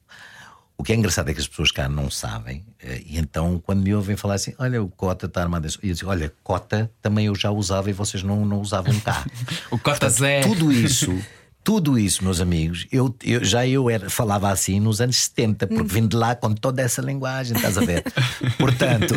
O 0.78 0.84
que 0.84 0.92
é 0.92 0.96
engraçado 0.96 1.30
é 1.30 1.34
que 1.34 1.40
as 1.40 1.48
pessoas 1.48 1.72
cá 1.72 1.88
não 1.88 2.10
sabem, 2.12 2.66
eh, 2.84 3.02
e 3.06 3.18
então 3.18 3.60
quando 3.66 3.82
me 3.82 3.96
ouvem 3.96 4.16
falar 4.18 4.36
assim, 4.36 4.54
olha, 4.60 4.84
o 4.84 4.90
cota 4.90 5.26
está 5.26 5.42
armado. 5.42 5.68
E 5.82 5.90
eu 5.90 5.96
digo, 5.96 6.10
olha, 6.10 6.32
cota 6.44 6.92
também 7.02 7.28
eu 7.28 7.36
já 7.36 7.50
usava 7.50 7.90
e 7.90 7.94
vocês 7.94 8.22
não, 8.24 8.46
não 8.46 8.60
usavam 8.60 8.98
cá. 9.00 9.26
O 9.72 9.80
Cota 9.80 10.10
Zé. 10.10 10.42
Tudo 10.42 10.72
isso, 10.72 11.18
tudo 11.64 11.98
isso, 11.98 12.24
meus 12.24 12.40
amigos, 12.42 12.86
eu, 12.92 13.16
eu- 13.24 13.44
já 13.44 13.66
eu 13.66 13.90
era, 13.90 14.10
falava 14.10 14.50
assim 14.52 14.80
nos 14.80 15.02
anos 15.02 15.16
70, 15.16 15.66
porque 15.66 15.94
vim 15.94 16.08
de 16.08 16.16
lá 16.16 16.36
com 16.36 16.54
toda 16.54 16.82
essa 16.82 17.02
linguagem, 17.02 17.56
estás 17.56 17.78
a 17.78 17.82
ver? 17.82 18.04
Portanto, 18.60 19.16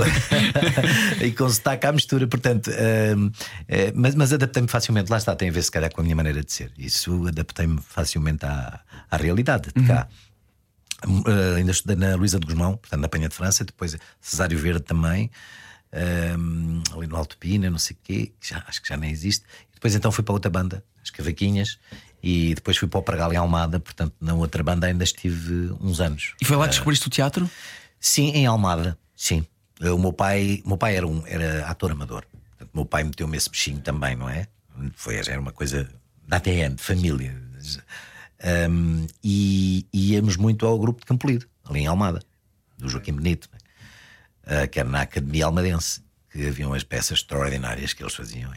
e 1.23 1.31
com 1.33 1.49
sotaque 1.51 1.87
à 1.87 1.93
mistura, 1.93 2.27
portanto, 2.27 2.71
hum, 3.17 3.31
eh, 3.69 3.93
mas, 3.95 4.15
mas 4.15 4.33
adaptei-me 4.33 4.69
facilmente, 4.69 5.11
lá 5.11 5.19
está, 5.19 5.35
tem 5.37 5.49
a 5.49 5.53
ver 5.53 5.63
se 5.63 5.71
calhar 5.71 5.93
com 5.93 6.01
a 6.01 6.05
minha 6.05 6.17
maneira 6.17 6.43
de 6.43 6.53
ser. 6.53 6.73
Isso 6.79 7.27
adaptei-me 7.27 7.81
facilmente 7.83 8.47
à, 8.47 8.81
à 9.11 9.17
realidade 9.17 9.71
de 9.75 9.87
cá. 9.87 10.07
Hum, 10.11 10.28
eh, 11.05 11.57
ainda 11.59 11.71
estudei 11.71 11.97
na 11.97 12.15
Luísa 12.17 12.39
de 12.39 12.47
Guzmão, 12.47 12.77
portanto, 12.77 13.01
na 13.01 13.09
Penha 13.09 13.29
de 13.29 13.35
França, 13.35 13.65
depois 13.65 13.97
Cesário 14.21 14.59
Verde 14.59 14.81
também, 14.81 15.31
hum, 16.39 16.83
ali 16.97 17.07
no 17.07 17.17
Alto 17.17 17.37
Pina, 17.39 17.71
não 17.71 17.79
sei 17.79 17.95
o 17.97 17.99
quê, 18.03 18.33
que 18.41 18.49
já, 18.51 18.63
acho 18.67 18.83
que 18.83 18.89
já 18.89 18.97
nem 18.97 19.11
existe. 19.11 19.45
E 19.71 19.75
depois 19.75 19.95
então 19.95 20.11
fui 20.13 20.25
para 20.25 20.33
outra 20.33 20.51
banda, 20.51 20.85
as 21.03 21.11
Cavaquinhas, 21.11 21.79
e 22.23 22.55
depois 22.55 22.77
fui 22.77 22.89
para 22.89 22.99
o 22.99 23.03
Pragal 23.03 23.33
em 23.33 23.37
Almada, 23.37 23.79
portanto, 23.79 24.15
na 24.21 24.35
outra 24.35 24.63
banda 24.63 24.87
ainda 24.87 25.05
estive 25.05 25.73
uns 25.81 26.01
anos. 26.01 26.35
E 26.41 26.45
foi 26.45 26.57
lá 26.57 26.65
que 26.65 26.71
descobriste 26.71 27.07
o 27.07 27.11
teatro? 27.11 27.49
Sim, 28.01 28.31
em 28.31 28.47
Almada, 28.47 28.99
sim. 29.17 29.47
Eh, 29.81 29.91
O 29.91 29.99
meu 29.99 30.13
pai, 30.13 30.63
meu 30.67 30.77
pai 30.77 30.97
era, 30.97 31.07
um, 31.07 31.23
era 31.27 31.67
ator 31.67 31.93
amador. 31.93 32.25
Portanto, 32.51 32.71
o 32.75 32.77
meu 32.79 32.85
pai 32.85 33.05
meteu-me 33.05 33.37
esse 33.37 33.49
bichinho 33.49 33.81
também, 33.81 34.17
não 34.17 34.29
é? 34.29 34.49
Foi, 34.95 35.17
era 35.17 35.41
uma 35.41 35.53
coisa 35.53 35.89
da 36.27 36.37
ATN, 36.39 36.75
de 36.75 36.83
família. 36.83 37.35
Um, 38.71 39.07
e, 39.23 39.87
íamos 39.93 40.37
muito 40.37 40.65
ao 40.65 40.79
grupo 40.79 41.01
de 41.01 41.07
Campolido, 41.07 41.47
ali 41.65 41.81
em 41.81 41.87
Almada, 41.87 42.21
do 42.79 42.89
Joaquim 42.89 43.13
Benito, 43.13 43.49
eh, 44.47 44.67
que 44.69 44.79
era 44.79 44.89
na 44.89 45.03
Academia 45.03 45.47
Almadense, 45.47 46.03
que 46.31 46.47
haviam 46.47 46.73
as 46.73 46.85
peças 46.85 47.19
extraordinárias 47.19 47.93
que 47.93 48.03
eles 48.03 48.15
faziam. 48.15 48.53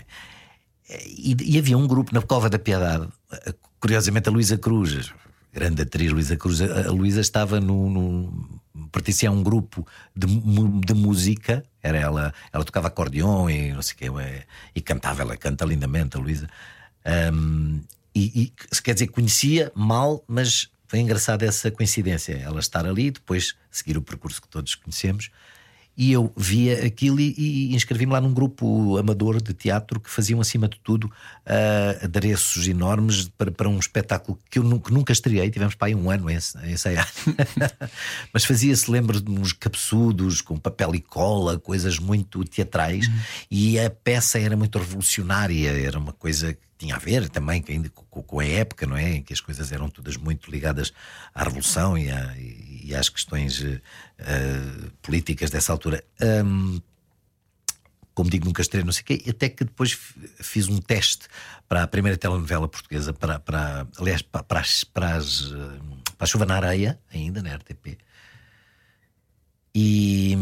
E, 0.88 1.35
e 1.41 1.57
havia 1.57 1.77
um 1.77 1.88
grupo 1.88 2.13
na 2.13 2.21
Cova 2.21 2.50
da 2.50 2.59
Piedade, 2.59 3.07
eh, 3.31 3.55
curiosamente 3.79 4.29
a 4.29 4.31
Luísa 4.31 4.57
Cruz, 4.57 5.11
grande 5.51 5.81
atriz 5.81 6.11
Luísa 6.11 6.38
Cruz, 6.38 6.61
a 6.61 6.91
Luísa 6.91 7.21
estava 7.21 7.59
no, 7.59 7.89
no- 7.89 8.61
pertencia 8.91 9.29
a 9.29 9.31
um 9.31 9.41
grupo 9.41 9.85
de, 10.15 10.27
de 10.27 10.93
música, 10.93 11.63
era 11.81 11.97
ela, 11.97 12.33
ela 12.53 12.63
tocava 12.63 12.88
acordeão 12.88 13.50
e 13.50 13.73
não 13.73 13.81
sei 13.81 13.95
o 13.95 13.97
quê, 13.97 14.21
eh, 14.21 14.45
e 14.75 14.81
cantava, 14.81 15.23
ela 15.23 15.35
canta 15.35 15.65
lindamente, 15.65 16.17
a 16.17 16.19
Luísa. 16.19 16.47
Ahm, 17.03 17.81
e, 18.13 18.43
e 18.43 18.81
quer 18.81 18.93
dizer, 18.93 19.07
conhecia 19.07 19.71
mal, 19.75 20.23
mas 20.27 20.69
foi 20.87 20.99
engraçada 20.99 21.45
essa 21.45 21.71
coincidência, 21.71 22.33
ela 22.33 22.59
estar 22.59 22.85
ali, 22.85 23.11
depois 23.11 23.55
seguir 23.69 23.97
o 23.97 24.01
percurso 24.01 24.41
que 24.41 24.47
todos 24.47 24.75
conhecemos. 24.75 25.31
E 25.98 26.12
eu 26.13 26.31
via 26.36 26.86
aquilo 26.86 27.19
e, 27.19 27.33
e 27.38 27.75
inscrevi-me 27.75 28.13
lá 28.13 28.21
num 28.21 28.33
grupo 28.33 28.98
amador 28.98 29.41
de 29.41 29.53
teatro 29.53 30.00
que 30.00 30.10
faziam, 30.10 30.39
acima 30.41 30.67
de 30.67 30.79
tudo, 30.79 31.05
uh, 31.05 32.03
adereços 32.05 32.67
enormes 32.67 33.27
para, 33.38 33.51
para 33.51 33.67
um 33.69 33.77
espetáculo 33.77 34.39
que 34.50 34.57
eu 34.57 34.63
nunca, 34.63 34.91
nunca 34.91 35.12
estreiei. 35.13 35.50
Tivemos 35.51 35.75
para 35.75 35.88
aí 35.89 35.95
um 35.95 36.10
ano 36.10 36.27
a 36.29 36.33
esse- 36.33 36.57
ensaiar. 36.65 37.12
Mas 38.33 38.45
fazia-se, 38.45 38.89
lembro 38.89 39.19
de 39.21 39.29
uns 39.31 39.53
capsudos 39.53 40.41
com 40.41 40.57
papel 40.57 40.95
e 40.95 41.01
cola, 41.01 41.60
coisas 41.60 42.00
muito 42.00 42.43
teatrais. 42.45 43.10
E 43.50 43.79
a 43.79 43.89
peça 43.89 44.39
era 44.39 44.55
muito 44.55 44.79
revolucionária, 44.79 45.69
era 45.86 46.00
uma 46.00 46.13
coisa 46.13 46.53
que 46.53 46.60
tinha 46.77 46.95
a 46.95 47.00
ver 47.00 47.29
também 47.29 47.63
ainda 47.69 47.89
com, 47.89 48.24
com 48.24 48.39
a 48.39 48.45
época, 48.45 48.88
não 48.88 48.98
é? 48.98 49.17
Em 49.17 49.21
que 49.21 49.33
as 49.33 49.39
coisas 49.39 49.71
eram 49.71 49.88
todas 49.89 50.17
muito 50.17 50.50
ligadas 50.50 50.91
à 51.33 51.43
revolução 51.43 51.95
e, 51.98 52.10
à- 52.10 52.36
e 52.38 52.70
às 52.95 53.09
questões 53.09 53.63
eh, 53.63 53.81
políticas 55.01 55.50
dessa 55.50 55.71
altura. 55.71 56.03
Ahm, 56.21 56.79
como 58.13 58.29
digo, 58.29 58.45
nunca 58.45 58.61
estreia, 58.61 58.83
não 58.83 58.91
sei 58.91 59.03
o 59.03 59.05
quê, 59.05 59.23
até 59.29 59.47
que 59.50 59.63
depois 59.63 59.97
fiz 60.39 60.67
um 60.67 60.79
teste 60.79 61.27
para 61.67 61.83
a 61.83 61.88
primeira 61.88 62.17
telenovela 62.17 62.67
portuguesa, 62.67 63.13
para, 63.13 63.39
para 63.39 63.88
aliás, 63.97 64.21
para, 64.21 64.43
para, 64.43 64.59
as, 64.59 64.83
para, 64.83 65.15
as, 65.15 65.43
eh, 65.51 65.79
para 66.17 66.25
a 66.25 66.25
Chuva 66.25 66.45
na 66.45 66.55
Areia, 66.57 67.00
ainda 67.13 67.41
na 67.41 67.55
RTP. 67.55 67.97
E, 69.73 70.35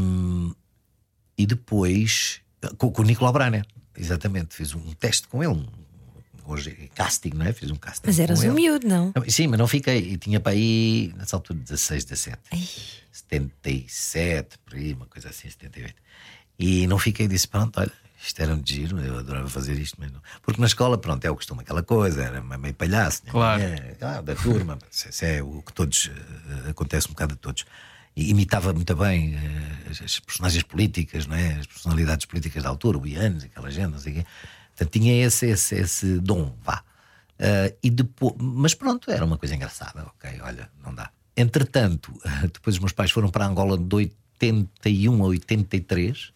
e 1.37 1.45
depois, 1.45 2.41
com, 2.77 2.91
com 2.91 3.01
o 3.01 3.05
Nicolau 3.05 3.31
Braner, 3.31 3.65
exatamente, 3.95 4.55
fiz 4.55 4.73
um 4.73 4.91
teste 4.93 5.27
com 5.27 5.43
ele, 5.43 5.53
um- 5.53 5.78
hoje 6.49 6.77
é 6.81 6.87
casting, 6.95 7.31
não 7.33 7.45
é? 7.45 7.53
Fiz 7.53 7.69
um 7.71 7.75
casting. 7.75 8.07
Mas 8.07 8.19
eras 8.19 8.43
um 8.43 8.53
miúdo, 8.53 8.87
não? 8.87 9.13
Não, 9.15 9.29
Sim, 9.29 9.47
mas 9.47 9.59
não 9.59 9.67
fiquei. 9.67 9.99
E 9.99 10.17
tinha 10.17 10.39
para 10.39 10.51
aí, 10.51 11.13
nessa 11.17 11.35
altura, 11.35 11.59
16, 11.59 12.05
17. 12.05 12.39
77, 13.11 14.57
por 14.59 14.75
aí, 14.75 14.93
uma 14.93 15.05
coisa 15.05 15.29
assim, 15.29 15.49
78. 15.49 15.95
E 16.57 16.87
não 16.87 16.99
fiquei 16.99 17.27
disse: 17.27 17.47
pronto, 17.47 17.79
olha, 17.79 17.91
isto 18.21 18.41
era 18.41 18.53
um 18.53 18.61
giro, 18.63 18.99
eu 18.99 19.19
adorava 19.19 19.47
fazer 19.49 19.79
isto, 19.79 19.95
mas 19.97 20.11
não. 20.11 20.21
Porque 20.41 20.59
na 20.59 20.67
escola, 20.67 20.97
pronto, 20.97 21.23
é 21.23 21.31
o 21.31 21.35
costume, 21.35 21.61
aquela 21.61 21.81
coisa, 21.81 22.21
era 22.23 22.41
meio 22.41 22.73
palhaço, 22.73 23.23
né? 23.25 23.31
Claro. 23.31 23.61
É, 23.61 23.95
ah, 24.01 24.21
da 24.21 24.35
turma, 24.35 24.77
isso 24.91 25.09
isso 25.09 25.25
é 25.25 25.41
o 25.41 25.61
que 25.61 25.71
todos, 25.71 26.11
eh, 26.65 26.69
acontece 26.69 27.07
um 27.07 27.11
bocado 27.11 27.35
a 27.35 27.37
todos. 27.37 27.65
E 28.15 28.29
imitava 28.31 28.73
muito 28.73 28.93
bem 28.95 29.35
eh, 29.35 29.89
as, 29.89 30.01
as 30.01 30.19
personagens 30.19 30.63
políticas, 30.63 31.27
não 31.27 31.35
é? 31.35 31.53
as 31.53 31.65
personalidades 31.65 32.25
políticas 32.25 32.63
da 32.63 32.69
altura, 32.69 32.97
o 32.97 33.07
Ianes, 33.07 33.45
aquela 33.45 33.71
gente, 33.71 33.91
não 33.91 33.99
sei 33.99 34.11
o 34.11 34.15
quê. 34.17 34.25
Portanto, 34.79 34.93
tinha 34.93 35.25
esse, 35.25 35.47
esse, 35.47 35.75
esse 35.75 36.19
dom, 36.21 36.55
vá. 36.63 36.81
Ah, 37.37 37.73
e 37.83 37.89
depois, 37.89 38.33
mas 38.39 38.73
pronto, 38.73 39.11
era 39.11 39.25
uma 39.25 39.37
coisa 39.37 39.55
engraçada. 39.55 40.03
Ok, 40.03 40.39
olha, 40.41 40.69
não 40.81 40.95
dá. 40.95 41.11
Entretanto, 41.35 42.13
depois 42.53 42.77
os 42.77 42.79
meus 42.79 42.93
pais 42.93 43.11
foram 43.11 43.29
para 43.29 43.45
Angola 43.45 43.77
de 43.77 43.95
81 43.95 45.21
a 45.21 45.27
83, 45.27 46.31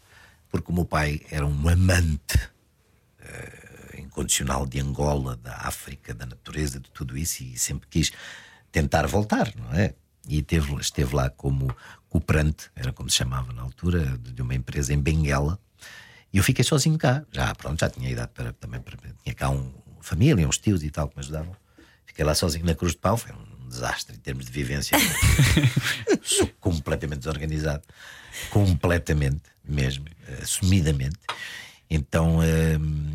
porque 0.50 0.72
o 0.72 0.76
meu 0.76 0.86
pai 0.86 1.22
era 1.32 1.46
um 1.46 1.70
amante 1.70 2.38
eh, 3.22 4.00
incondicional 4.00 4.66
de 4.66 4.82
Angola, 4.82 5.38
da 5.38 5.56
África, 5.60 6.14
da 6.14 6.26
natureza, 6.26 6.82
de 6.82 6.90
tudo 6.92 7.18
isso, 7.18 7.44
e 7.44 7.58
sempre 7.58 7.88
quis 7.90 8.12
tentar 8.72 9.08
voltar, 9.08 9.54
não 9.56 9.74
é? 9.74 9.94
E 10.28 10.42
teve, 10.42 10.74
esteve 10.76 11.16
lá 11.16 11.30
como 11.30 11.74
cooperante, 12.10 12.70
era 12.76 12.92
como 12.92 13.10
se 13.10 13.18
chamava 13.18 13.54
na 13.54 13.62
altura, 13.62 14.18
de 14.18 14.42
uma 14.42 14.56
empresa 14.56 14.94
em 14.94 15.00
Benguela, 15.00 15.60
e 16.34 16.38
eu 16.40 16.44
fiquei 16.44 16.66
sozinho 16.66 16.98
cá. 16.98 17.24
Já, 17.32 17.54
pronto, 17.54 17.80
já 17.80 17.90
tinha 17.90 18.10
idade 18.10 18.32
para 18.34 18.52
também. 18.54 18.82
Para, 18.82 18.98
tinha 19.24 19.36
cá 19.36 19.50
um, 19.52 19.72
família, 20.02 20.48
uns 20.48 20.58
tios 20.58 20.84
e 20.84 20.90
tal 20.90 21.08
que 21.08 21.16
me 21.16 21.22
ajudavam. 21.22 21.56
Fiquei 22.06 22.26
lá 22.26 22.34
sozinho 22.34 22.66
na 22.66 22.74
Cruz 22.74 22.94
de 22.94 23.00
Pau, 23.00 23.16
foi 23.16 23.32
um 23.32 23.68
desastre 23.70 24.16
em 24.16 24.20
termos 24.20 24.46
de 24.46 24.52
vivência. 24.52 24.98
Sou 26.22 26.48
completamente 26.60 27.20
desorganizado. 27.20 27.84
Completamente, 28.50 29.44
mesmo, 29.64 30.06
eh, 30.28 30.40
assumidamente. 30.42 31.18
Então, 31.94 32.40
hum, 32.40 33.12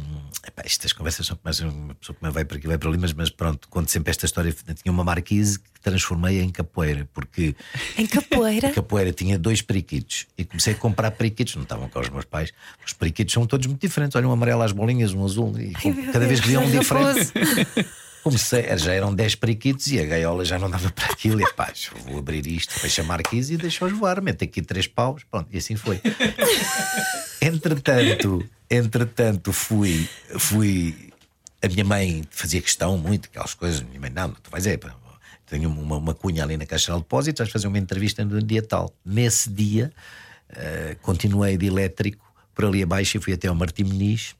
epá, 0.46 0.62
estas 0.64 0.92
conversas 0.92 1.26
são 1.26 1.36
mais 1.42 1.58
uma 1.58 1.96
pessoa 1.96 2.16
que 2.16 2.24
me 2.24 2.30
vai 2.30 2.44
para 2.44 2.56
aqui, 2.58 2.68
vai 2.68 2.78
para 2.78 2.88
ali, 2.88 2.96
mas, 2.96 3.12
mas 3.12 3.28
pronto, 3.28 3.68
conto 3.68 3.90
sempre 3.90 4.10
esta 4.10 4.24
história. 4.24 4.52
Tinha 4.52 4.92
uma 4.92 5.02
marquise 5.02 5.58
que 5.58 5.80
transformei 5.80 6.40
em 6.40 6.48
capoeira, 6.48 7.08
porque 7.12 7.56
Em 7.96 8.06
capoeira. 8.06 8.70
capoeira 8.72 9.12
tinha 9.12 9.36
dois 9.36 9.62
periquitos 9.62 10.26
e 10.38 10.44
comecei 10.44 10.74
a 10.74 10.76
comprar 10.76 11.10
periquitos, 11.10 11.56
não 11.56 11.64
estavam 11.64 11.88
cá 11.88 11.98
os 11.98 12.08
meus 12.08 12.24
pais. 12.24 12.52
Os 12.86 12.92
periquitos 12.92 13.34
são 13.34 13.46
todos 13.46 13.66
muito 13.66 13.80
diferentes. 13.80 14.14
Olha, 14.14 14.28
um 14.28 14.32
amarelo 14.32 14.62
às 14.62 14.70
bolinhas, 14.70 15.12
um 15.12 15.24
azul, 15.24 15.58
e 15.58 15.72
meu 15.90 16.12
cada 16.12 16.26
vez 16.26 16.38
que 16.38 16.46
via 16.46 16.60
um 16.60 16.70
diferente. 16.70 17.32
Comecei, 18.22 18.76
já 18.76 18.92
eram 18.92 19.14
10 19.14 19.36
periquitos 19.36 19.86
e 19.86 20.00
a 20.00 20.04
gaiola 20.04 20.44
já 20.44 20.58
não 20.58 20.68
dava 20.68 20.90
para 20.90 21.06
aquilo. 21.06 21.40
E 21.40 21.52
pá, 21.54 21.72
vou 22.04 22.18
abrir 22.18 22.46
isto, 22.46 22.74
fecha 22.74 23.00
a 23.00 23.04
marquise 23.04 23.54
e 23.54 23.56
deixa-os 23.56 23.92
voar. 23.92 24.20
Mete 24.20 24.44
aqui 24.44 24.60
três 24.60 24.86
paus, 24.86 25.22
pronto, 25.30 25.48
e 25.52 25.58
assim 25.58 25.76
foi. 25.76 26.00
entretanto, 27.40 28.44
entretanto, 28.70 29.52
fui, 29.52 30.08
fui. 30.38 31.12
A 31.62 31.68
minha 31.68 31.84
mãe 31.84 32.24
fazia 32.30 32.60
questão 32.62 32.96
muito, 32.96 33.26
aquelas 33.26 33.54
coisas. 33.54 33.82
Minha 33.82 34.00
mãe, 34.00 34.10
não, 34.10 34.30
tu 34.30 34.50
vais 34.50 34.66
é. 34.66 34.78
Tenho 35.46 35.68
uma, 35.70 35.96
uma 35.96 36.14
cunha 36.14 36.44
ali 36.44 36.56
na 36.56 36.66
Caixa 36.66 36.92
de 36.92 36.98
Depósitos, 36.98 37.38
vais 37.40 37.50
fazer 37.50 37.66
uma 37.66 37.78
entrevista 37.78 38.24
no 38.24 38.40
dia 38.42 38.62
tal. 38.62 38.92
Nesse 39.04 39.50
dia, 39.50 39.90
eh, 40.50 40.96
continuei 41.02 41.56
de 41.56 41.66
elétrico 41.66 42.24
por 42.54 42.66
ali 42.66 42.82
abaixo 42.82 43.16
e 43.16 43.20
fui 43.20 43.32
até 43.32 43.48
ao 43.48 43.54
Martim 43.54 43.84
Muniz 43.84 44.34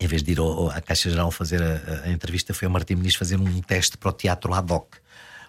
em 0.00 0.06
vez 0.06 0.22
de 0.22 0.32
ir 0.32 0.38
ao- 0.38 0.70
à 0.70 0.80
Caixa 0.80 1.10
Geral 1.10 1.30
fazer 1.30 1.62
a, 1.62 2.04
a- 2.06 2.10
entrevista, 2.10 2.52
foi 2.54 2.66
ao 2.66 2.72
Martim 2.72 2.94
Muniz 2.96 3.14
fazer 3.14 3.36
um 3.38 3.60
teste 3.60 3.96
para 3.98 4.08
o 4.08 4.12
teatro 4.12 4.52
ad 4.54 4.72
hoc. 4.72 4.96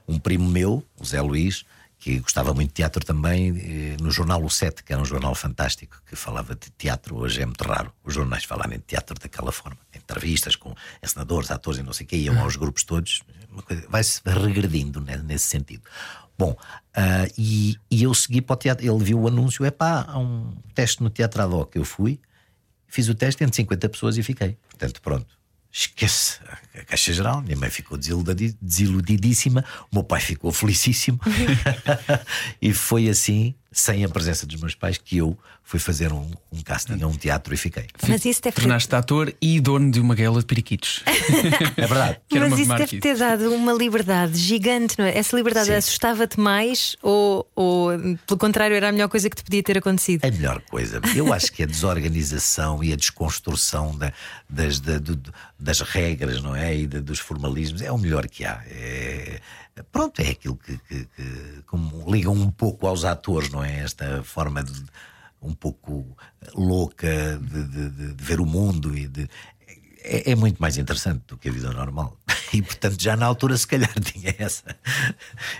Um 0.08 0.20
primo 0.20 0.48
meu, 0.50 0.84
o 1.00 1.06
Zé 1.06 1.22
Luís, 1.22 1.66
que 2.02 2.20
gostava 2.20 2.52
muito 2.52 2.70
de 2.70 2.74
teatro 2.74 3.06
também, 3.06 3.50
eh, 3.58 3.98
no 4.02 4.10
jornal 4.10 4.44
O 4.44 4.50
Sete, 4.50 4.84
que 4.84 4.92
era 4.92 5.00
um 5.00 5.06
jornal 5.06 5.36
fantástico, 5.36 6.02
que 6.06 6.16
falava 6.16 6.56
de 6.56 6.72
teatro. 6.72 7.16
Hoje 7.16 7.44
é 7.44 7.46
muito 7.46 7.64
raro 7.64 7.94
os 8.04 8.16
jornais 8.16 8.44
falarem 8.44 8.80
de 8.80 8.86
teatro 8.86 9.16
daquela 9.20 9.52
forma. 9.52 9.78
Entrevistas 9.96 10.56
com 10.56 10.74
encenadores, 11.02 11.52
atores 11.52 11.80
e 11.80 11.84
não 11.84 11.94
sei 11.94 12.08
o 12.08 12.10
quê, 12.10 12.18
iam 12.18 12.40
aos 12.42 12.56
grupos 12.56 12.84
todos. 12.84 13.22
Vai-se 13.88 14.20
regredindo 14.26 15.00
né, 15.00 15.16
nesse 15.24 15.46
sentido. 15.46 15.84
Bom, 16.36 16.58
ah, 16.96 17.28
e, 17.38 17.78
e 17.90 18.02
eu 18.02 18.14
segui 18.16 18.42
para 18.42 18.56
o 18.56 18.58
teatro. 18.58 18.84
Ele 18.84 19.04
viu 19.04 19.20
o 19.20 19.28
anúncio: 19.28 19.64
é 19.64 19.70
pá, 19.70 20.04
há 20.08 20.18
um 20.18 20.56
teste 20.74 21.04
no 21.04 21.10
teatro 21.12 21.44
ad 21.44 21.54
hoc. 21.54 21.76
Eu 21.76 21.86
fui, 21.86 22.20
Fiz 22.92 23.08
o 23.08 23.16
teste 23.16 23.42
entre 23.42 23.56
50 23.56 23.88
pessoas 23.88 24.18
e 24.18 24.24
fiquei. 24.24 24.58
Portanto, 24.70 25.02
pronto. 25.02 25.41
Esquece 25.72 26.40
a 26.76 26.84
Caixa 26.86 27.14
Geral. 27.14 27.42
Minha 27.42 27.58
mãe 27.58 27.70
ficou 27.70 27.98
desiludi- 27.98 28.58
desiludidíssima. 28.62 29.64
O 29.92 29.96
meu 29.96 30.04
pai 30.04 30.20
ficou 30.20 30.52
felicíssimo. 30.52 31.20
e 32.62 32.74
foi 32.74 33.08
assim, 33.10 33.56
sem 33.72 34.04
a 34.04 34.10
presença 34.10 34.46
dos 34.46 34.60
meus 34.60 34.76
pais, 34.76 34.98
que 34.98 35.18
eu 35.18 35.38
fui 35.64 35.80
fazer 35.80 36.12
um, 36.12 36.30
um 36.52 36.62
casting 36.62 37.02
a 37.02 37.08
um 37.08 37.14
teatro 37.14 37.54
e 37.54 37.58
fiquei. 37.58 37.86
Mas 38.08 38.26
isso 38.26 38.42
deve 38.42 38.56
ter, 38.56 38.62
Tornaste 38.62 38.94
ator 38.94 39.34
e 39.42 39.62
dono 39.62 39.90
de 39.90 40.02
uma 40.02 40.14
gaiola 40.14 40.40
de 40.42 40.46
periquitos. 40.46 41.02
É 41.78 41.88
verdade. 41.88 42.20
mas 42.32 42.60
isso 42.60 42.76
deve 42.76 43.00
ter 43.00 43.18
dado 43.18 43.54
uma 43.54 43.72
liberdade 43.72 44.38
gigante, 44.38 44.96
não 45.00 45.06
é? 45.06 45.18
Essa 45.18 45.36
liberdade 45.38 45.72
assustava-te 45.74 46.40
mais 46.40 46.96
ou, 47.02 47.50
ou, 47.56 47.90
pelo 48.28 48.38
contrário, 48.38 48.76
era 48.76 48.90
a 48.90 48.92
melhor 48.92 49.08
coisa 49.08 49.30
que 49.30 49.36
te 49.38 49.44
podia 49.44 49.64
ter 49.64 49.78
acontecido? 49.78 50.26
A 50.26 50.32
melhor 50.32 50.62
coisa. 50.70 51.00
Eu 51.16 51.32
acho 51.34 51.52
que 51.54 51.64
a 51.64 51.66
desorganização 51.66 52.84
e 52.84 52.92
a 52.92 52.96
desconstrução 52.96 53.96
da- 53.98 54.12
das, 54.50 54.80
da- 54.80 55.00
do- 55.00 55.34
das 55.58 55.80
regras, 55.82 56.42
não 56.42 56.56
é? 56.56 56.76
E 56.76 56.88
da- 56.88 57.00
dos 57.00 57.20
formalismos 57.20 57.82
é 57.82 57.92
o 57.92 57.98
melhor 57.98 58.28
que 58.28 58.44
há. 58.44 58.62
É- 58.70 59.40
pronto, 59.92 60.22
é 60.22 60.30
aquilo 60.30 60.56
que, 60.58 60.78
que- 60.78 61.06
que- 61.06 61.62
como 61.66 62.10
ligam 62.12 62.34
um 62.34 62.52
pouco 62.52 62.88
aos 62.88 63.04
atores, 63.06 63.50
não 63.50 63.64
é? 63.64 63.80
Esta 63.80 64.24
forma 64.24 64.64
de, 64.64 64.84
um 65.42 65.54
pouco 65.54 66.06
louca 66.54 67.38
de, 67.38 67.64
de- 67.68 67.90
de- 67.90 68.24
ver 68.24 68.40
o 68.40 68.46
mundo 68.46 68.96
e 68.98 69.08
de. 69.08 69.30
É, 70.04 70.32
é 70.32 70.36
muito 70.36 70.60
mais 70.60 70.78
interessante 70.78 71.24
do 71.28 71.38
que 71.38 71.50
a 71.50 71.52
vida 71.52 71.72
normal. 71.72 72.18
E 72.54 72.62
portanto, 72.62 73.02
já 73.02 73.16
na 73.16 73.26
altura, 73.26 73.56
se 73.56 73.66
calhar, 73.66 73.94
tinha 74.04 74.36
essa, 74.38 74.76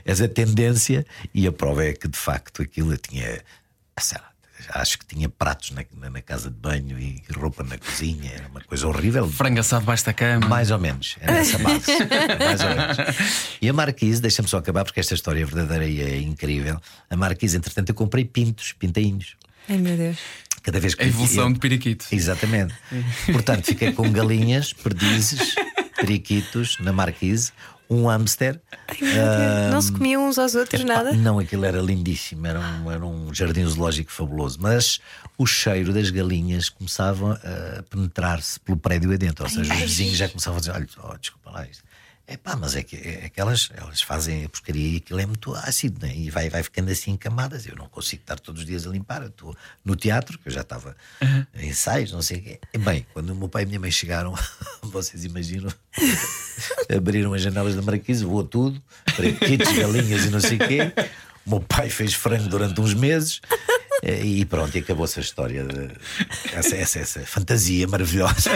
essa 0.04 0.28
tendência, 0.28 1.06
e 1.34 1.48
a 1.48 1.52
prova 1.54 1.86
é 1.86 1.94
que 1.94 2.06
de 2.06 2.18
facto 2.18 2.62
aquilo 2.62 2.92
eu 2.92 2.98
tinha. 2.98 3.42
sei 3.98 4.18
lá, 4.18 4.31
acho 4.70 4.98
que 5.00 5.06
tinha 5.06 5.28
pratos 5.30 5.72
na, 5.72 5.84
na- 6.00 6.10
na 6.10 6.22
casa 6.22 6.50
de 6.50 6.56
banho 6.56 6.98
e 7.00 7.22
roupa 7.36 7.64
na 7.64 7.78
cozinha, 7.78 8.32
era 8.34 8.48
uma 8.48 8.62
coisa 8.62 8.88
horrível. 8.88 9.28
Frango 9.30 9.60
assado 9.60 9.82
debaixo 9.82 10.06
da 10.06 10.14
cama. 10.14 10.48
Mais 10.48 10.72
ou 10.72 10.80
menos, 10.80 11.16
era 11.22 11.38
essa 11.40 11.58
base. 11.58 11.86
mais 12.40 12.62
ou 12.62 12.70
menos. 12.70 12.98
E 13.62 13.70
a 13.70 13.74
Marquise, 13.74 14.22
deixa-me 14.22 14.48
só 14.48 14.58
acabar 14.58 14.84
porque 14.84 15.00
esta 15.00 15.14
história 15.14 15.42
é 15.42 15.46
verdadeira 15.46 15.86
e 15.86 16.02
é 16.02 16.18
incrível. 16.22 16.80
A 17.10 17.16
Marquise, 17.16 17.58
entretanto, 17.58 17.90
eu 17.90 17.96
comprei 17.96 18.26
pintos, 18.26 18.72
pintainhos. 18.74 19.36
Ai 19.70 19.78
meu 19.78 19.96
Deus. 19.96 20.18
Cada 20.64 20.80
vez 20.80 20.94
que 20.96 21.04
A 21.04 21.08
evolução 21.08 21.48
eu- 21.48 21.54
de 21.54 21.60
periquito. 21.60 22.06
Exatamente. 22.12 22.74
Portanto, 23.32 23.66
fiquei 23.66 23.92
com 23.94 24.12
galinhas, 24.12 24.74
perdizes, 24.74 25.56
periquitos 25.96 26.78
na 26.80 26.92
Marquise, 26.92 27.52
um 27.92 28.08
hamster. 28.08 28.60
ah, 28.90 29.70
não 29.70 29.82
se 29.82 29.92
comiam 29.92 30.28
uns 30.28 30.40
aos 30.40 30.56
outros, 30.56 30.82
Epá, 30.82 30.94
nada? 30.94 31.12
Não, 31.12 31.38
aquilo 31.38 31.66
era 31.66 31.82
lindíssimo, 31.82 32.48
era 32.48 32.60
um, 32.60 32.90
era 32.90 33.06
um 33.06 33.34
jardim 33.34 33.66
zoológico 33.66 34.10
fabuloso. 34.12 34.58
Mas 34.62 35.00
o 35.38 35.46
cheiro 35.46 35.94
das 35.94 36.10
galinhas 36.10 36.70
começava 36.70 37.40
a 37.44 37.84
penetrar-se 37.84 38.60
pelo 38.62 38.78
prédio 38.78 39.14
adentro. 39.14 39.44
Ou 39.44 39.50
seja, 39.50 39.74
os 39.74 39.80
vizinhos 39.82 40.18
já 40.18 40.30
começavam 40.30 40.58
a 40.58 40.60
dizer: 40.62 40.72
olha, 40.72 40.88
oh, 41.04 41.18
desculpa 41.18 41.52
lá 41.52 41.68
isto. 41.68 41.84
É 42.32 42.38
pá, 42.38 42.56
mas 42.56 42.78
é 42.78 42.82
que, 42.82 42.96
é 42.96 43.28
que 43.28 43.42
elas, 43.42 43.70
elas 43.76 44.02
fazem 44.02 44.46
a 44.46 44.50
pescaria 44.50 44.94
e 44.94 44.96
aquilo 44.98 45.20
é 45.20 45.26
muito 45.26 45.54
ácido 45.54 46.08
né? 46.08 46.16
e 46.16 46.30
vai, 46.30 46.50
vai 46.50 46.64
ficando 46.64 46.90
assim 46.90 47.12
em 47.12 47.18
camadas. 47.18 47.68
Eu 47.68 47.76
não 47.76 47.90
consigo 47.90 48.22
estar 48.22 48.40
todos 48.40 48.62
os 48.62 48.66
dias 48.66 48.88
a 48.88 48.90
limpar. 48.90 49.22
Eu 49.22 49.28
estou 49.28 49.54
no 49.84 49.98
teatro, 49.98 50.40
que 50.40 50.48
eu 50.48 50.54
já 50.54 50.62
estava 50.62 50.96
em 51.54 51.68
ensaios, 51.68 52.14
não 52.14 52.22
sei 52.22 52.38
o 52.38 52.42
quê. 52.42 52.60
Bem, 52.80 53.06
quando 53.12 53.32
o 53.32 53.36
meu 53.36 53.50
pai 53.50 53.64
e 53.64 53.66
a 53.66 53.68
minha 53.68 53.82
mãe 53.82 53.92
chegaram, 53.92 54.34
vocês 54.82 55.26
imaginam, 55.26 55.70
abriram 56.96 57.34
as 57.34 57.42
janelas 57.42 57.76
da 57.76 57.82
marquise, 57.82 58.24
voou 58.24 58.46
tudo, 58.46 58.82
periquitos, 59.18 59.70
galinhas 59.74 60.24
e 60.24 60.30
não 60.30 60.40
sei 60.40 60.56
o 60.56 60.66
quê. 60.66 60.94
O 61.46 61.50
meu 61.50 61.60
pai 61.60 61.90
fez 61.90 62.14
frango 62.14 62.48
durante 62.48 62.80
uns 62.80 62.94
meses. 62.94 63.42
E 64.04 64.44
pronto, 64.46 64.76
e 64.76 64.80
acabou-se 64.80 65.20
a 65.20 65.22
história. 65.22 65.64
de- 65.64 65.90
essa, 66.54 66.76
essa, 66.76 67.00
essa 67.00 67.20
fantasia 67.22 67.88
maravilhosa. 67.88 68.50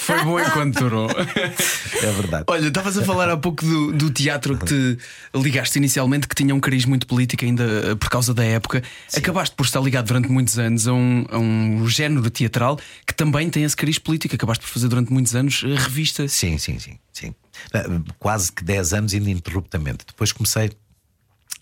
Foi 0.00 0.22
bom 0.24 0.38
enquanto 0.38 0.78
durou. 0.80 1.08
É 1.10 2.12
verdade. 2.12 2.44
Olha, 2.46 2.68
estavas 2.68 2.96
a 2.96 3.04
falar 3.04 3.28
há 3.28 3.36
pouco 3.36 3.64
do, 3.64 3.92
do 3.92 4.10
teatro 4.10 4.56
que 4.56 4.64
te 4.66 4.98
ligaste 5.34 5.78
inicialmente, 5.78 6.28
que 6.28 6.34
tinha 6.34 6.54
um 6.54 6.60
cariz 6.60 6.84
muito 6.84 7.06
político 7.06 7.44
ainda 7.44 7.64
eh, 7.64 7.94
por 7.96 8.08
causa 8.08 8.32
da 8.32 8.44
época. 8.44 8.82
Acabaste 9.16 9.54
por 9.56 9.66
estar 9.66 9.80
ligado 9.80 10.06
durante 10.06 10.28
muitos 10.28 10.58
anos 10.58 10.86
a 10.86 10.92
um, 10.92 11.26
a 11.30 11.38
um 11.38 11.88
género 11.88 12.30
teatral 12.30 12.78
que 13.06 13.14
também 13.14 13.50
tem 13.50 13.64
esse 13.64 13.76
cariz 13.76 13.98
político. 13.98 14.34
Acabaste 14.34 14.62
por 14.64 14.70
fazer 14.70 14.88
durante 14.88 15.12
muitos 15.12 15.34
anos 15.34 15.62
eh, 15.64 15.74
revistas. 15.74 16.30
Sim, 16.32 16.56
sim, 16.58 16.78
sim, 16.78 16.98
sim. 17.12 17.34
Eh, 17.74 17.84
Quase 18.18 18.52
que 18.52 18.62
10 18.62 18.92
anos 18.92 19.12
ininterruptamente. 19.12 20.04
Depois 20.06 20.30
comecei 20.32 20.70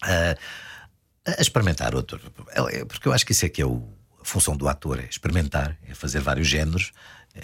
a, 0.03 0.37
a 1.27 1.41
experimentar 1.41 1.95
outro. 1.95 2.21
É- 2.51 2.81
é- 2.81 2.85
Porque 2.85 3.09
eu 3.09 3.13
acho 3.13 3.25
que 3.25 3.33
isso 3.33 3.45
é 3.47 3.49
que 3.49 3.63
é 3.63 3.67
o- 3.67 3.89
a 4.21 4.25
função 4.25 4.57
do 4.57 4.69
ator, 4.69 4.99
é 5.01 5.05
experimentar, 5.09 5.77
é 5.89 5.95
fazer 5.95 6.21
vários 6.21 6.47
géneros 6.49 6.93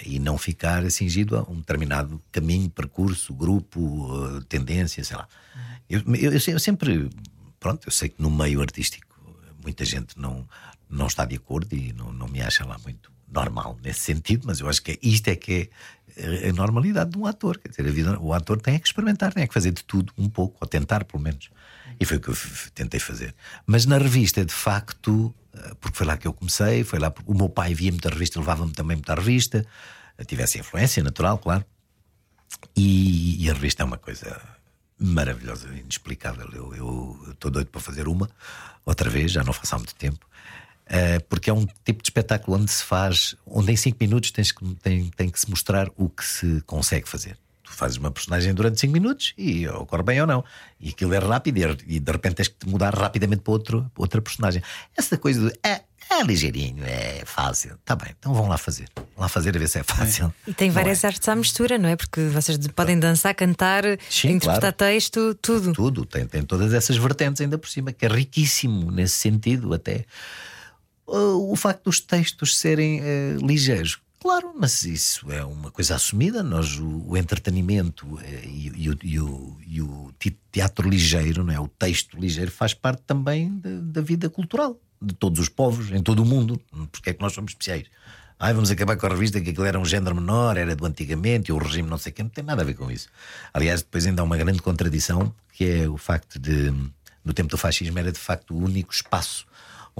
E 0.06 0.20
não 0.20 0.38
ficar 0.38 0.88
cingido 0.88 1.36
a 1.36 1.42
um 1.50 1.56
determinado 1.56 2.22
caminho, 2.30 2.70
percurso, 2.70 3.34
grupo, 3.34 4.38
eh, 4.38 4.44
tendência, 4.48 5.02
sei 5.02 5.16
lá. 5.16 5.26
Eu, 5.88 6.00
eu, 6.14 6.30
eu 6.32 6.60
sempre, 6.60 7.10
pronto, 7.58 7.88
eu 7.88 7.90
sei 7.90 8.08
que 8.08 8.22
no 8.22 8.30
meio 8.30 8.60
artístico 8.60 9.08
muita 9.60 9.84
gente 9.84 10.16
não, 10.16 10.48
não 10.88 11.08
está 11.08 11.24
de 11.24 11.34
acordo 11.34 11.74
e 11.74 11.92
não, 11.92 12.12
não 12.12 12.28
me 12.28 12.40
acha 12.40 12.64
lá 12.64 12.78
muito 12.84 13.10
normal 13.28 13.76
nesse 13.82 13.98
sentido, 14.00 14.46
mas 14.46 14.60
eu 14.60 14.68
acho 14.68 14.80
que 14.80 14.92
é, 14.92 14.98
isto 15.02 15.26
é 15.26 15.34
que 15.34 15.70
é 16.16 16.48
a 16.48 16.52
normalidade 16.52 17.10
de 17.10 17.18
um 17.18 17.26
ator. 17.26 17.58
Quer 17.58 17.70
dizer, 17.70 17.90
vida, 17.90 18.16
o 18.20 18.32
ator 18.32 18.60
tem 18.60 18.78
que 18.78 18.86
experimentar, 18.86 19.32
tem 19.34 19.44
que 19.46 19.54
fazer 19.54 19.72
de 19.72 19.82
tudo 19.82 20.12
um 20.16 20.28
pouco, 20.28 20.56
ou 20.60 20.68
tentar 20.68 21.04
pelo 21.04 21.20
menos. 21.20 21.50
E 22.00 22.04
foi 22.06 22.16
o 22.16 22.20
que 22.20 22.30
eu 22.30 22.36
tentei 22.74 22.98
fazer. 22.98 23.34
Mas 23.66 23.84
na 23.84 23.98
revista, 23.98 24.44
de 24.44 24.54
facto, 24.54 25.34
eh, 25.52 25.74
porque 25.80 25.96
foi 25.98 26.06
lá 26.06 26.16
que 26.16 26.26
eu 26.26 26.32
comecei, 26.32 26.82
foi 26.82 26.98
lá 26.98 27.12
o 27.26 27.34
meu 27.34 27.48
pai 27.48 27.74
via 27.74 27.92
muita 27.92 28.08
revista, 28.08 28.40
levava-me 28.40 28.72
também 28.72 28.96
muita 28.96 29.14
revista, 29.14 29.66
tivesse 30.26 30.58
influência 30.58 31.02
natural, 31.02 31.38
claro. 31.38 31.64
E, 32.76 33.44
e, 33.44 33.50
a 33.50 33.52
revista 33.52 33.82
é 33.82 33.86
uma 33.86 33.98
coisa 33.98 34.40
maravilhosa, 34.98 35.68
inexplicável. 35.68 36.48
Eu 36.74 37.18
estou 37.30 37.50
doido 37.50 37.68
para 37.68 37.80
fazer 37.80 38.08
uma, 38.08 38.28
outra 38.84 39.08
vez, 39.08 39.32
já 39.32 39.42
não 39.44 39.52
faço 39.52 39.74
há 39.74 39.78
muito 39.78 39.94
tempo. 39.94 40.26
Uh, 40.86 41.22
porque 41.28 41.48
é 41.48 41.52
um 41.52 41.66
tipo 41.84 42.02
de 42.02 42.08
espetáculo 42.08 42.56
onde 42.56 42.70
se 42.70 42.82
faz, 42.82 43.36
onde 43.46 43.70
em 43.70 43.76
5 43.76 43.96
minutos 44.00 44.32
tens 44.32 44.50
que, 44.50 44.64
tem, 44.76 45.08
tem 45.10 45.30
que 45.30 45.38
se 45.38 45.48
mostrar 45.48 45.88
o 45.96 46.08
que 46.08 46.24
se 46.24 46.60
consegue 46.62 47.08
fazer. 47.08 47.38
Tu 47.70 47.76
fazes 47.76 47.96
uma 47.96 48.10
personagem 48.10 48.52
durante 48.52 48.80
5 48.80 48.92
minutos 48.92 49.32
e 49.38 49.66
ocorre 49.68 50.02
bem 50.02 50.20
ou 50.20 50.26
não. 50.26 50.44
E 50.80 50.88
aquilo 50.88 51.14
é 51.14 51.18
rápido 51.18 51.78
e 51.86 52.00
de 52.00 52.12
repente 52.12 52.34
tens 52.34 52.48
que 52.48 52.68
mudar 52.68 52.92
rapidamente 52.92 53.42
para 53.42 53.52
outro, 53.52 53.90
outra 53.96 54.20
personagem. 54.20 54.60
Essa 54.96 55.16
coisa 55.16 55.48
de 55.48 55.58
é, 55.62 55.82
é 56.10 56.22
ligeirinho, 56.24 56.84
é 56.84 57.22
fácil. 57.24 57.78
Tá 57.84 57.94
bem, 57.94 58.08
então 58.18 58.34
vão 58.34 58.48
lá 58.48 58.58
fazer. 58.58 58.88
Vão 58.96 59.06
lá 59.18 59.28
fazer 59.28 59.54
a 59.54 59.58
ver 59.58 59.68
se 59.68 59.78
é 59.78 59.84
fácil. 59.84 60.34
E 60.48 60.52
tem 60.52 60.68
várias 60.68 61.04
é. 61.04 61.06
artes 61.06 61.28
à 61.28 61.36
mistura, 61.36 61.78
não 61.78 61.88
é? 61.88 61.94
Porque 61.94 62.22
vocês 62.22 62.58
podem 62.74 62.98
dançar, 62.98 63.34
cantar, 63.36 63.84
Sim, 64.10 64.30
interpretar 64.30 64.74
claro. 64.74 64.76
texto, 64.76 65.34
tudo. 65.36 65.72
Tudo, 65.72 66.04
tem, 66.04 66.26
tem 66.26 66.42
todas 66.42 66.74
essas 66.74 66.96
vertentes 66.96 67.40
ainda 67.40 67.56
por 67.56 67.68
cima, 67.68 67.92
que 67.92 68.04
é 68.04 68.08
riquíssimo 68.08 68.90
nesse 68.90 69.14
sentido 69.14 69.72
até. 69.72 70.04
O 71.06 71.54
facto 71.54 71.84
dos 71.84 72.00
textos 72.00 72.58
serem 72.58 73.00
uh, 73.00 73.46
ligeiros. 73.46 74.00
Claro, 74.20 74.52
mas 74.54 74.84
isso 74.84 75.32
é 75.32 75.42
uma 75.42 75.70
coisa 75.70 75.94
assumida. 75.94 76.42
Nós, 76.42 76.78
o, 76.78 77.04
o 77.08 77.16
entretenimento 77.16 78.18
e, 78.44 78.70
e, 78.76 78.90
o, 78.90 78.98
e, 79.02 79.18
o, 79.18 79.56
e, 79.66 79.82
o, 79.82 80.12
teatro 80.52 80.88
ligeiro, 80.88 81.42
não 81.42 81.54
é? 81.54 81.58
o 81.58 81.66
texto 81.66 82.18
ligeiro, 82.18 82.50
faz 82.50 82.74
parte 82.74 83.02
também 83.06 83.58
de, 83.58 83.80
da 83.80 84.02
vida 84.02 84.28
cultural 84.28 84.78
de 85.00 85.14
todos 85.14 85.40
os 85.40 85.48
povos, 85.48 85.90
em 85.90 86.02
todo 86.02 86.22
o 86.22 86.26
mundo. 86.26 86.60
Porque 86.92 87.10
é 87.10 87.14
que 87.14 87.20
nós 87.22 87.32
somos 87.32 87.52
especiais? 87.52 87.86
Ai, 88.38 88.52
vamos 88.52 88.70
acabar 88.70 88.96
com 88.96 89.06
a 89.06 89.08
revista 89.08 89.40
que 89.40 89.50
aquilo 89.50 89.64
era 89.64 89.78
um 89.78 89.84
género 89.86 90.14
menor, 90.14 90.56
era 90.56 90.76
do 90.76 90.84
antigamente, 90.84 91.50
e 91.50 91.52
o 91.52 91.58
regime 91.58 91.88
não 91.88 91.98
sei 91.98 92.12
quê, 92.12 92.22
não 92.22 92.30
tem 92.30 92.44
nada 92.44 92.60
a 92.60 92.64
ver 92.64 92.74
com 92.74 92.90
isso. 92.90 93.08
Aliás, 93.54 93.82
depois 93.82 94.06
ainda 94.06 94.20
há 94.20 94.24
uma 94.24 94.36
grande 94.36 94.60
contradição, 94.60 95.34
que 95.52 95.64
é 95.64 95.88
o 95.88 95.96
facto 95.96 96.38
de, 96.38 96.72
no 97.24 97.32
tempo 97.32 97.48
do 97.48 97.56
fascismo, 97.56 97.98
era 97.98 98.12
de 98.12 98.18
facto 98.18 98.54
o 98.54 98.58
único 98.58 98.92
espaço 98.92 99.46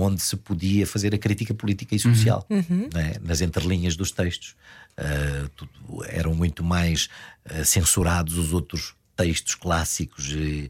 onde 0.00 0.22
se 0.22 0.36
podia 0.36 0.86
fazer 0.86 1.14
a 1.14 1.18
crítica 1.18 1.52
política 1.52 1.94
e 1.94 1.98
social, 1.98 2.46
uhum. 2.48 2.88
né? 2.92 3.14
nas 3.22 3.40
entrelinhas 3.40 3.96
dos 3.96 4.10
textos. 4.10 4.56
Uh, 4.98 5.48
tudo, 5.50 6.04
eram 6.08 6.34
muito 6.34 6.64
mais 6.64 7.08
uh, 7.50 7.64
censurados 7.64 8.36
os 8.36 8.52
outros 8.52 8.94
textos 9.16 9.54
clássicos 9.54 10.32
uh, 10.32 10.68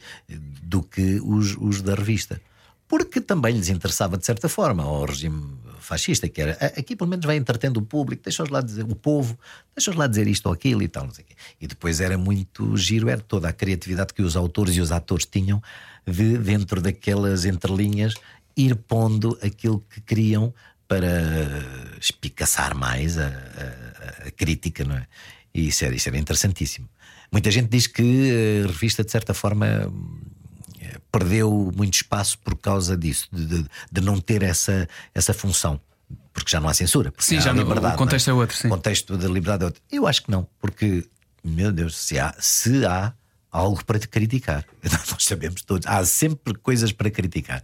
do 0.62 0.82
que 0.82 1.20
os, 1.22 1.56
os, 1.56 1.80
da 1.80 1.94
revista. 1.94 2.40
Porque 2.86 3.20
também 3.20 3.54
lhes 3.54 3.68
interessava 3.68 4.18
de 4.18 4.26
certa 4.26 4.48
forma 4.48 4.82
ao 4.82 5.04
regime 5.04 5.56
fascista, 5.78 6.28
que 6.28 6.40
era 6.40 6.52
aqui 6.76 6.94
pelo 6.94 7.08
menos 7.08 7.24
vai 7.24 7.36
entretendo 7.36 7.78
o 7.78 7.82
público, 7.82 8.22
deixa-os 8.24 8.48
lá 8.48 8.60
dizer, 8.60 8.84
o 8.84 8.94
povo, 8.94 9.38
deixa-os 9.74 9.96
lá 9.96 10.06
dizer 10.06 10.26
isto 10.26 10.46
ou 10.46 10.52
aquilo 10.52 10.82
e 10.82 10.88
tal. 10.88 11.08
E 11.60 11.66
depois 11.66 12.00
era 12.00 12.18
muito 12.18 12.76
giro, 12.76 13.08
era 13.08 13.20
toda 13.20 13.48
a 13.48 13.52
criatividade 13.52 14.12
que 14.12 14.22
os 14.22 14.36
autores 14.36 14.76
e 14.76 14.80
os 14.80 14.92
atores 14.92 15.24
tinham 15.24 15.62
de, 16.06 16.38
dentro 16.38 16.80
daquelas 16.80 17.44
entrelinhas, 17.44 18.14
ir 18.56 18.74
pondo 18.76 19.38
aquilo 19.42 19.84
que 19.88 20.00
queriam 20.00 20.52
para 20.86 21.06
espicaçar 22.00 22.74
mais 22.74 23.16
a, 23.16 23.26
a, 23.26 24.28
a 24.28 24.30
crítica, 24.30 24.84
não 24.84 24.96
é? 24.96 25.06
E 25.54 25.68
isso 25.68 25.84
era, 25.84 25.94
isso 25.94 26.08
era 26.08 26.18
interessantíssimo. 26.18 26.88
Muita 27.30 27.50
gente 27.50 27.68
diz 27.68 27.86
que 27.86 28.64
a 28.64 28.66
revista, 28.66 29.04
de 29.04 29.10
certa 29.10 29.32
forma, 29.32 29.92
perdeu 31.12 31.72
muito 31.76 31.94
espaço 31.94 32.38
por 32.38 32.56
causa 32.56 32.96
disso, 32.96 33.28
de, 33.32 33.46
de, 33.46 33.66
de 33.90 34.00
não 34.00 34.20
ter 34.20 34.42
essa, 34.42 34.88
essa 35.14 35.32
função 35.32 35.80
porque 36.32 36.50
já 36.50 36.60
não 36.60 36.68
há 36.68 36.74
censura. 36.74 37.12
Sim, 37.18 37.40
já 37.40 37.52
liberdade, 37.52 37.94
o 37.94 37.98
contexto 37.98 38.28
é? 38.28 38.30
é? 38.30 38.34
outro. 38.34 38.56
Sim. 38.56 38.68
O 38.68 38.70
contexto 38.70 39.16
da 39.16 39.28
liberdade 39.28 39.62
é 39.62 39.66
outro. 39.66 39.82
Eu 39.90 40.06
acho 40.06 40.22
que 40.22 40.30
não, 40.30 40.46
porque, 40.60 41.06
meu 41.44 41.72
Deus, 41.72 41.96
se 41.96 42.18
há, 42.18 42.34
se 42.38 42.84
há 42.86 43.12
algo 43.50 43.84
para 43.84 43.98
criticar. 43.98 44.64
Nós 44.82 45.24
sabemos 45.24 45.62
todos, 45.62 45.86
há 45.86 46.04
sempre 46.04 46.54
coisas 46.54 46.92
para 46.92 47.10
criticar. 47.10 47.62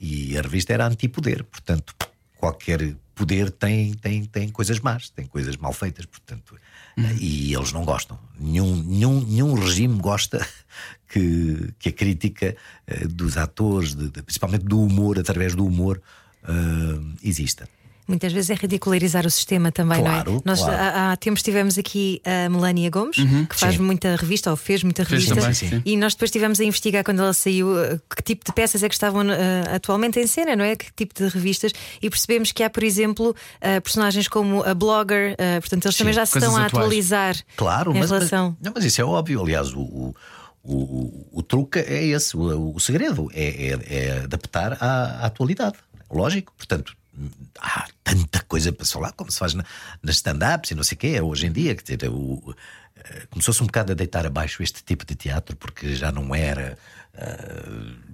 E 0.00 0.36
a 0.36 0.42
revista 0.42 0.72
era 0.72 0.86
antipoder, 0.86 1.44
portanto, 1.44 1.94
qualquer 2.36 2.96
poder 3.14 3.50
tem, 3.50 3.92
tem, 3.94 4.24
tem 4.24 4.48
coisas 4.48 4.80
más, 4.80 5.10
tem 5.10 5.26
coisas 5.26 5.56
mal 5.58 5.74
feitas, 5.74 6.06
portanto, 6.06 6.56
uhum. 6.96 7.16
e 7.18 7.54
eles 7.54 7.70
não 7.70 7.84
gostam. 7.84 8.18
Nenhum, 8.38 8.82
nenhum, 8.82 9.20
nenhum 9.20 9.54
regime 9.54 10.00
gosta 10.00 10.46
que, 11.06 11.74
que 11.78 11.90
a 11.90 11.92
crítica 11.92 12.56
uh, 12.88 13.08
dos 13.08 13.36
atores, 13.36 13.94
de, 13.94 14.08
de, 14.08 14.22
principalmente 14.22 14.64
do 14.64 14.82
humor, 14.82 15.18
através 15.18 15.54
do 15.54 15.66
humor, 15.66 16.00
uh, 16.44 17.14
exista. 17.22 17.68
Muitas 18.10 18.32
vezes 18.32 18.50
é 18.50 18.54
ridicularizar 18.54 19.24
o 19.24 19.30
sistema 19.30 19.70
também, 19.70 20.02
claro, 20.02 20.32
não 20.32 20.38
é? 20.38 20.42
Nós 20.44 20.58
claro. 20.58 20.76
há, 20.76 21.12
há, 21.12 21.16
tempos 21.16 21.44
tivemos 21.44 21.78
aqui 21.78 22.20
a 22.24 22.48
Melania 22.48 22.90
Gomes, 22.90 23.18
uhum, 23.18 23.46
que 23.46 23.54
faz 23.54 23.76
sim. 23.76 23.82
muita 23.82 24.16
revista, 24.16 24.50
ou 24.50 24.56
fez 24.56 24.82
muita 24.82 25.04
fez 25.04 25.28
revista, 25.28 25.68
também, 25.68 25.82
e 25.84 25.96
nós 25.96 26.14
depois 26.14 26.28
estivemos 26.28 26.58
a 26.58 26.64
investigar 26.64 27.04
quando 27.04 27.20
ela 27.20 27.32
saiu 27.32 27.78
eh, 27.78 28.00
que 28.16 28.22
tipo 28.24 28.44
de 28.44 28.52
peças 28.52 28.82
é 28.82 28.88
que 28.88 28.94
estavam 28.94 29.24
uh, 29.24 29.74
atualmente 29.76 30.18
em 30.18 30.26
cena, 30.26 30.56
não 30.56 30.64
é? 30.64 30.74
Que 30.74 30.92
tipo 30.92 31.14
de 31.14 31.28
revistas, 31.28 31.72
e 32.02 32.10
percebemos 32.10 32.50
que 32.50 32.64
há, 32.64 32.68
por 32.68 32.82
exemplo, 32.82 33.30
uh, 33.30 33.80
personagens 33.80 34.26
como 34.26 34.64
a 34.64 34.74
blogger, 34.74 35.34
uh, 35.34 35.60
portanto, 35.60 35.84
eles 35.84 35.94
sim, 35.94 36.02
também 36.02 36.14
já 36.14 36.26
se 36.26 36.36
estão 36.36 36.56
a 36.56 36.66
atualizar 36.66 37.36
claro, 37.54 37.92
em 37.94 38.00
mas, 38.00 38.10
relação. 38.10 38.56
Mas, 38.58 38.66
não, 38.66 38.72
mas 38.74 38.84
isso 38.84 39.00
é 39.00 39.04
óbvio, 39.04 39.40
aliás, 39.40 39.72
o, 39.72 39.80
o... 39.80 40.14
O, 40.62 40.74
o, 40.74 41.28
o, 41.38 41.42
truque 41.42 41.78
é 41.78 42.04
esse, 42.04 42.36
o, 42.36 42.74
o 42.74 42.78
segredo 42.78 43.30
é, 43.32 43.68
é, 43.68 43.78
é 43.88 44.18
adaptar 44.24 44.74
à, 44.74 45.22
à, 45.22 45.24
atualidade. 45.24 45.76
Lógico, 46.10 46.52
portanto, 46.54 46.94
há 47.58 47.88
tanta 48.02 48.40
coisa 48.42 48.72
para 48.72 48.86
falar, 48.86 49.12
como 49.12 49.30
se 49.30 49.38
faz 49.38 49.54
na, 49.54 49.64
nas 50.02 50.16
stand-ups 50.16 50.70
e 50.70 50.74
não 50.74 50.82
sei 50.82 50.96
o 50.96 50.98
quê, 50.98 51.08
é 51.16 51.22
hoje 51.22 51.46
em 51.46 51.52
dia. 51.52 51.74
Quer 51.74 51.96
dizer, 51.96 52.10
o, 52.10 52.54
eh, 52.96 53.26
começou-se 53.30 53.62
um 53.62 53.66
bocado 53.66 53.92
a 53.92 53.94
deitar 53.94 54.26
abaixo 54.26 54.62
este 54.62 54.82
tipo 54.84 55.04
de 55.04 55.14
teatro, 55.14 55.56
porque 55.56 55.94
já 55.94 56.12
não 56.12 56.34
era. 56.34 56.78
Uh, 57.14 58.10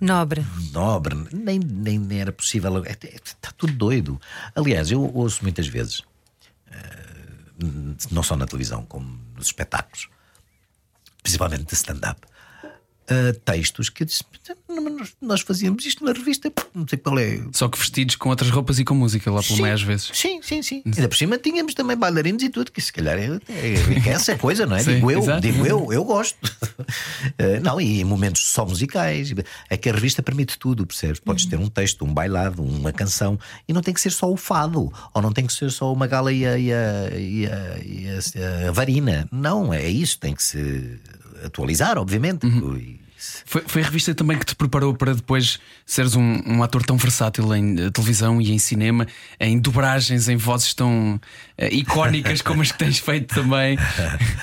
Nobre. 0.00 0.46
Nobre, 0.72 1.16
nem, 1.32 1.58
nem, 1.58 1.98
nem 1.98 2.20
era 2.20 2.32
possível. 2.32 2.84
Está 2.84 3.08
é, 3.08 3.16
é, 3.16 3.52
tudo 3.56 3.72
doido. 3.72 4.20
Aliás, 4.54 4.90
eu 4.90 5.02
ouço 5.14 5.42
muitas 5.42 5.66
vezes, 5.66 6.00
uh, 6.00 6.04
não 8.10 8.22
só 8.22 8.36
na 8.36 8.46
televisão, 8.46 8.84
como 8.84 9.18
nos 9.34 9.46
espetáculos, 9.46 10.08
principalmente 11.22 11.64
de 11.64 11.74
stand-up, 11.74 12.20
uh, 13.10 13.32
textos 13.44 13.88
que 13.88 14.02
eu 14.02 14.06
disse: 14.06 14.24
nós 15.20 15.40
fazíamos 15.40 15.84
isto 15.84 16.04
na 16.04 16.12
revista, 16.12 16.52
não 16.74 16.86
sei 16.86 16.98
qual 16.98 17.18
é. 17.18 17.40
Só 17.52 17.68
que 17.68 17.78
vestidos 17.78 18.16
com 18.16 18.28
outras 18.28 18.50
roupas 18.50 18.78
e 18.78 18.84
com 18.84 18.94
música 18.94 19.30
lá 19.30 19.42
pelo 19.42 19.62
meio 19.62 19.74
às 19.74 19.82
vezes. 19.82 20.10
Sim, 20.12 20.40
sim, 20.42 20.62
sim. 20.62 20.82
Ainda 20.84 21.08
por 21.08 21.16
cima 21.16 21.38
tínhamos 21.38 21.74
também 21.74 21.96
bailarinos 21.96 22.42
e 22.42 22.48
tudo, 22.48 22.70
que 22.70 22.80
se 22.80 22.92
calhar 22.92 23.18
é, 23.18 23.26
é, 23.48 24.08
é 24.08 24.08
essa 24.10 24.36
coisa, 24.36 24.66
não 24.66 24.76
é? 24.76 24.82
Sim, 24.82 24.96
digo 24.96 25.10
eu, 25.10 25.20
exato. 25.20 25.40
digo 25.40 25.66
eu, 25.66 25.92
eu 25.92 26.04
gosto. 26.04 26.38
Uh, 26.44 27.60
não, 27.62 27.80
e 27.80 28.00
em 28.00 28.04
momentos 28.04 28.44
só 28.44 28.64
musicais. 28.64 29.34
É 29.68 29.76
que 29.76 29.88
a 29.88 29.92
revista 29.92 30.22
permite 30.22 30.58
tudo, 30.58 30.86
percebes? 30.86 31.20
Podes 31.20 31.46
ter 31.46 31.58
um 31.58 31.68
texto, 31.68 32.04
um 32.04 32.12
bailado, 32.12 32.62
uma 32.62 32.92
canção, 32.92 33.38
e 33.66 33.72
não 33.72 33.82
tem 33.82 33.94
que 33.94 34.00
ser 34.00 34.10
só 34.10 34.30
o 34.30 34.36
fado, 34.36 34.92
ou 35.14 35.22
não 35.22 35.32
tem 35.32 35.46
que 35.46 35.52
ser 35.52 35.70
só 35.70 35.92
uma 35.92 36.06
gala 36.06 36.32
e 36.32 36.46
a, 36.46 36.58
e 36.58 36.72
a, 36.72 37.10
e 37.16 37.46
a, 37.46 37.78
e 37.84 38.06
a, 38.08 38.68
a 38.68 38.72
varina. 38.72 39.28
Não, 39.30 39.72
é 39.72 39.88
isso, 39.88 40.18
tem 40.18 40.34
que 40.34 40.42
se 40.42 40.98
atualizar, 41.44 41.98
obviamente. 41.98 42.46
Uhum. 42.46 42.98
Foi, 43.44 43.62
foi, 43.66 43.82
a 43.82 43.84
revista 43.84 44.14
também 44.14 44.38
que 44.38 44.46
te 44.46 44.54
preparou 44.54 44.94
para 44.94 45.12
depois 45.12 45.58
seres 45.84 46.14
um, 46.14 46.40
um 46.46 46.62
ator 46.62 46.84
tão 46.84 46.96
versátil 46.96 47.52
em 47.54 47.86
uh, 47.86 47.90
televisão 47.90 48.40
e 48.40 48.52
em 48.52 48.58
cinema, 48.58 49.06
em 49.40 49.58
dobragens, 49.58 50.28
em 50.28 50.36
vozes 50.36 50.72
tão 50.72 51.16
uh, 51.16 51.64
icónicas 51.72 52.42
como 52.42 52.62
as 52.62 52.70
que 52.70 52.78
tens 52.78 53.00
feito 53.00 53.34
também. 53.34 53.76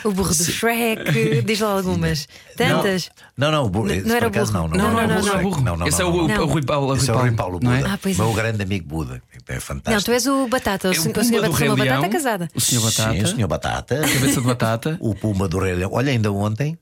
O 0.04 0.12
burro 0.12 0.30
do 0.30 0.44
Shrek, 0.44 1.42
diz 1.44 1.60
lá 1.62 1.70
algumas. 1.70 2.28
Tantas. 2.58 3.10
Não, 3.38 3.50
não, 3.50 3.70
não, 3.70 3.84
não 3.84 4.16
era 4.16 4.30
burro. 4.30 4.52
Não, 4.52 4.68
não, 4.68 4.78
não, 4.78 5.08
não, 5.08 5.22
não, 5.22 5.42
burro. 5.42 5.62
Não, 5.62 5.78
não, 5.78 5.88
Esse 5.88 6.02
é 6.02 6.06
o, 6.06 6.10
o 6.10 6.46
Rui 6.46 6.62
Paulo. 6.62 6.96
Esse 6.98 7.10
é 7.10 7.14
o 7.14 7.18
Rui 7.18 7.32
Paulo 7.32 7.60
Buda. 7.60 7.94
Ah, 7.94 8.00
pois 8.02 8.18
meu 8.18 8.34
grande 8.34 8.62
amigo 8.62 8.88
Buda. 8.88 9.22
É 9.48 9.60
fantástico. 9.60 9.92
Não, 9.92 10.02
tu 10.02 10.12
és 10.12 10.28
o 10.28 10.48
Batata, 10.48 10.90
o, 10.90 10.94
é 10.94 10.98
o, 10.98 11.52
o 11.52 11.56
senhor 11.56 11.78
Batata 11.78 12.10
casada. 12.10 12.50
O 12.54 12.60
senhor 12.60 12.84
Batata. 12.84 13.14
Sim, 13.14 13.24
o 13.24 13.28
senhor 13.28 13.48
Batata. 13.48 14.02
Cabeça 14.02 14.42
de 14.42 14.48
batata. 14.48 14.98
O 15.06 15.14
Puma 15.14 15.48
do 15.48 15.60
Rei 15.60 15.76
Leão. 15.76 15.92
Olha, 15.94 16.12
ainda 16.12 16.32
ontem 16.32 16.78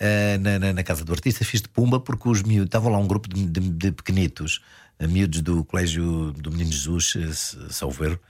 uh, 0.00 0.38
na, 0.40 0.58
na, 0.58 0.72
na, 0.72 0.82
casa 0.82 1.04
do 1.04 1.12
artista, 1.12 1.44
fiz 1.44 1.62
de 1.62 1.68
pumba 1.68 2.00
porque 2.00 2.28
os 2.28 2.42
miúdos, 2.42 2.66
estavam 2.66 2.90
lá 2.92 2.98
um 2.98 3.06
grupo 3.06 3.28
de, 3.28 3.44
de, 3.46 3.60
de 3.60 3.92
pequenitos, 3.92 4.60
uh, 5.00 5.08
miúdos 5.08 5.40
do 5.40 5.64
Colégio 5.64 6.32
do 6.32 6.50
Menino 6.50 6.72
Jesus, 6.72 7.14
uh, 7.14 7.72
Salveiro, 7.72 8.20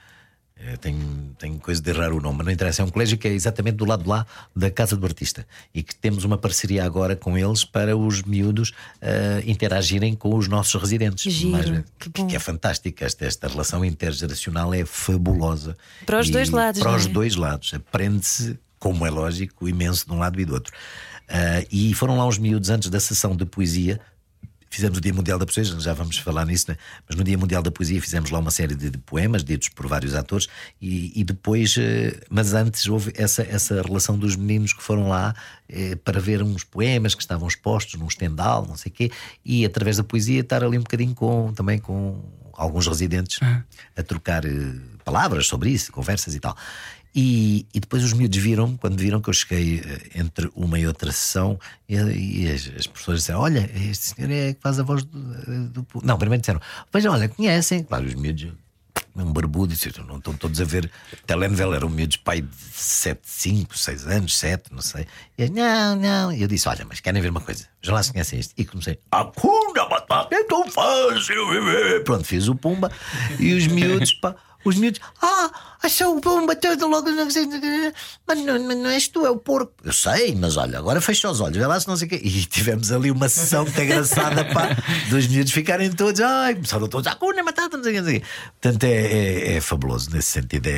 Eh, 0.56 0.76
Tenho, 0.76 1.34
tenho 1.36 1.58
coisa 1.58 1.82
de 1.82 1.90
errar 1.90 2.12
o 2.12 2.20
nome, 2.20 2.38
mas 2.38 2.46
não 2.46 2.52
interessa. 2.52 2.82
É 2.82 2.84
um 2.84 2.88
colégio 2.88 3.18
que 3.18 3.26
é 3.26 3.32
exatamente 3.32 3.74
do 3.76 3.84
lado 3.84 4.04
de 4.04 4.08
lá 4.08 4.24
da 4.54 4.70
Casa 4.70 4.96
do 4.96 5.04
Artista 5.04 5.46
e 5.74 5.82
que 5.82 5.94
temos 5.94 6.24
uma 6.24 6.38
parceria 6.38 6.84
agora 6.84 7.16
com 7.16 7.36
eles 7.36 7.64
para 7.64 7.96
os 7.96 8.22
miúdos 8.22 8.72
eh, 9.00 9.42
interagirem 9.46 10.14
com 10.14 10.34
os 10.36 10.46
nossos 10.46 10.80
residentes. 10.80 11.32
Giro, 11.32 11.84
que 11.98 12.08
que, 12.10 12.22
bom. 12.22 12.28
que 12.28 12.36
é 12.36 12.38
fantástica. 12.38 13.04
Esta, 13.04 13.24
esta 13.26 13.48
relação 13.48 13.84
intergeracional 13.84 14.72
é 14.72 14.84
fabulosa. 14.84 15.76
Para 16.06 16.20
os 16.20 16.28
E 16.28 16.32
dois 16.32 16.50
lados, 16.50 16.80
Para 16.80 16.92
não 16.92 16.98
os 16.98 17.06
é? 17.06 17.08
dois 17.08 17.34
lados. 17.34 17.74
Aprende-se, 17.74 18.58
como 18.78 19.04
é 19.04 19.10
lógico, 19.10 19.68
imenso 19.68 20.06
de 20.06 20.12
um 20.12 20.18
lado 20.18 20.40
e 20.40 20.44
do 20.44 20.54
outro. 20.54 20.72
Ah, 21.28 21.64
e 21.70 21.94
foram 21.94 22.16
lá 22.16 22.26
uns 22.26 22.38
miúdos 22.38 22.70
antes 22.70 22.88
da 22.88 23.00
sessão 23.00 23.36
de 23.36 23.44
poesia. 23.44 24.00
Fizemos 24.68 24.98
o 24.98 25.00
Dia 25.00 25.14
Mundial 25.14 25.38
da 25.38 25.46
Poesia, 25.46 25.78
já 25.78 25.94
vamos 25.94 26.18
falar 26.18 26.44
nisso, 26.44 26.64
né? 26.68 26.76
mas 27.08 27.16
no 27.16 27.22
Dia 27.22 27.38
Mundial 27.38 27.62
da 27.62 27.70
Poesia 27.70 28.02
fizemos 28.02 28.32
lá 28.32 28.40
uma 28.40 28.50
série 28.50 28.74
de, 28.74 28.90
de 28.90 28.98
poemas 28.98 29.44
ditos 29.44 29.68
por 29.68 29.86
vários 29.86 30.16
atores 30.16 30.48
e, 30.82 31.12
e 31.14 31.22
depois, 31.22 31.76
eh, 31.78 32.20
mas 32.28 32.54
antes 32.54 32.84
houve 32.88 33.12
essa, 33.14 33.42
essa 33.42 33.80
relação 33.80 34.18
dos 34.18 34.34
meninos 34.34 34.72
que 34.72 34.82
foram 34.82 35.08
lá 35.08 35.32
eh, 35.68 35.94
para 35.94 36.18
ver 36.18 36.42
uns 36.42 36.64
poemas 36.64 37.14
que 37.14 37.22
estavam 37.22 37.46
expostos 37.46 38.00
num 38.00 38.08
estendal, 38.08 38.66
não 38.66 38.76
sei 38.76 38.90
o 38.90 38.92
quê, 38.96 39.12
e 39.44 39.64
através 39.64 39.98
da 39.98 40.02
poesia 40.02 40.40
estar 40.40 40.64
ali 40.64 40.76
um 40.76 40.82
bocadinho 40.82 41.14
com, 41.14 41.52
também 41.54 41.78
com 41.78 42.20
alguns 42.52 42.88
residentes 42.88 43.38
a 43.96 44.02
trocar 44.02 44.42
palavras 45.04 45.46
sobre 45.46 45.70
isso, 45.70 45.92
conversas 45.92 46.34
e 46.34 46.40
tal. 46.40 46.56
E, 47.14 47.64
e 47.72 47.78
depois 47.78 48.02
os 48.02 48.12
miúdos 48.12 48.36
viram, 48.38 48.76
quando 48.76 48.98
viram 48.98 49.20
que 49.20 49.28
eu 49.30 49.34
cheguei 49.34 49.80
eh, 49.86 50.18
entre 50.18 50.50
uma 50.54 50.78
e 50.80 50.86
outra 50.86 51.12
sessão, 51.12 51.58
e, 51.88 51.94
e 51.94 52.50
as, 52.50 52.70
as 52.76 52.86
pessoas 52.88 53.20
disseram: 53.20 53.40
Olha, 53.40 53.70
este 53.88 54.14
senhor 54.16 54.30
é 54.32 54.52
que 54.54 54.60
faz 54.60 54.80
a 54.80 54.82
voz 54.82 55.04
do. 55.04 55.68
do- 55.68 55.86
Não, 56.02 56.18
primeiro 56.18 56.40
disseram: 56.40 56.60
Vejam, 56.92 57.12
olha, 57.12 57.28
conhecem. 57.28 57.84
Claro, 57.84 58.04
os 58.04 58.14
miúdos, 58.14 58.48
um 59.14 59.32
barbudo, 59.32 59.72
e 59.72 59.76
disseram, 59.76 60.04
não 60.06 60.16
estão 60.18 60.34
todos 60.34 60.60
a 60.60 60.64
ver. 60.64 60.90
Telenovela 61.24 61.76
eram 61.76 61.88
miúdos, 61.88 62.16
pai 62.16 62.40
de 62.40 62.48
7, 62.72 63.20
5, 63.22 63.78
6 63.78 64.06
anos, 64.08 64.36
7, 64.36 64.72
não 64.72 64.82
sei. 64.82 65.06
E 65.38 65.42
eles, 65.44 65.54
não, 65.54 65.94
não. 65.94 66.32
E 66.32 66.42
eu 66.42 66.48
disse: 66.48 66.68
Olha, 66.68 66.84
mas 66.84 66.98
querem 66.98 67.22
ver 67.22 67.30
uma 67.30 67.40
coisa? 67.40 67.66
Já 67.80 67.92
lá 67.94 68.02
se 68.02 68.10
conhecem 68.10 68.40
isto. 68.40 68.52
E 68.58 68.64
comecei: 68.64 68.98
Acuna 69.12 69.88
Matata, 69.88 70.34
é 70.34 70.42
tão 70.42 70.68
fácil. 70.68 71.46
Pronto, 72.04 72.24
fiz 72.24 72.48
o 72.48 72.56
Pumba 72.56 72.90
e 73.38 73.54
os 73.54 73.68
miúdos, 73.68 74.12
pá. 74.14 74.34
Os 74.64 74.76
miúdos, 74.76 75.00
ah, 75.22 75.50
achou 75.82 76.16
o 76.16 76.20
Pumba 76.20 76.56
todo 76.56 76.86
logo. 76.88 77.10
não 77.10 77.30
sei, 77.30 77.46
Mas 78.26 78.38
não, 78.44 78.62
mas 78.66 78.76
não 78.78 78.90
és 78.90 79.08
tu, 79.08 79.26
é 79.26 79.30
o 79.30 79.36
porco. 79.36 79.74
Eu 79.84 79.92
sei, 79.92 80.34
mas 80.34 80.56
olha, 80.56 80.78
agora 80.78 81.00
fecha 81.00 81.30
os 81.30 81.40
olhos, 81.40 81.56
vê 81.56 81.66
lá 81.66 81.78
se 81.78 81.86
não 81.86 81.96
sei 81.96 82.06
o 82.06 82.10
quê. 82.10 82.20
E 82.22 82.44
tivemos 82.46 82.90
ali 82.90 83.10
uma 83.10 83.28
sessão 83.28 83.64
muito 83.64 83.80
engraçada, 83.80 84.44
pá, 84.46 84.70
dos 85.10 85.26
miúdos 85.26 85.52
ficarem 85.52 85.92
todos, 85.92 86.20
ai, 86.20 86.54
começaram 86.54 86.88
todos, 86.88 87.06
ah, 87.06 87.14
cuna, 87.14 87.42
matata, 87.42 87.82
sei 87.82 87.92
o 87.92 87.94
quê, 87.94 88.00
não 88.00 88.08
sei 88.08 88.16
o 88.18 88.20
quê. 88.20 88.26
Portanto, 88.60 88.84
é, 88.84 88.88
é, 88.92 89.52
é 89.56 89.60
fabuloso 89.60 90.10
nesse 90.10 90.28
sentido. 90.28 90.66
É, 90.66 90.72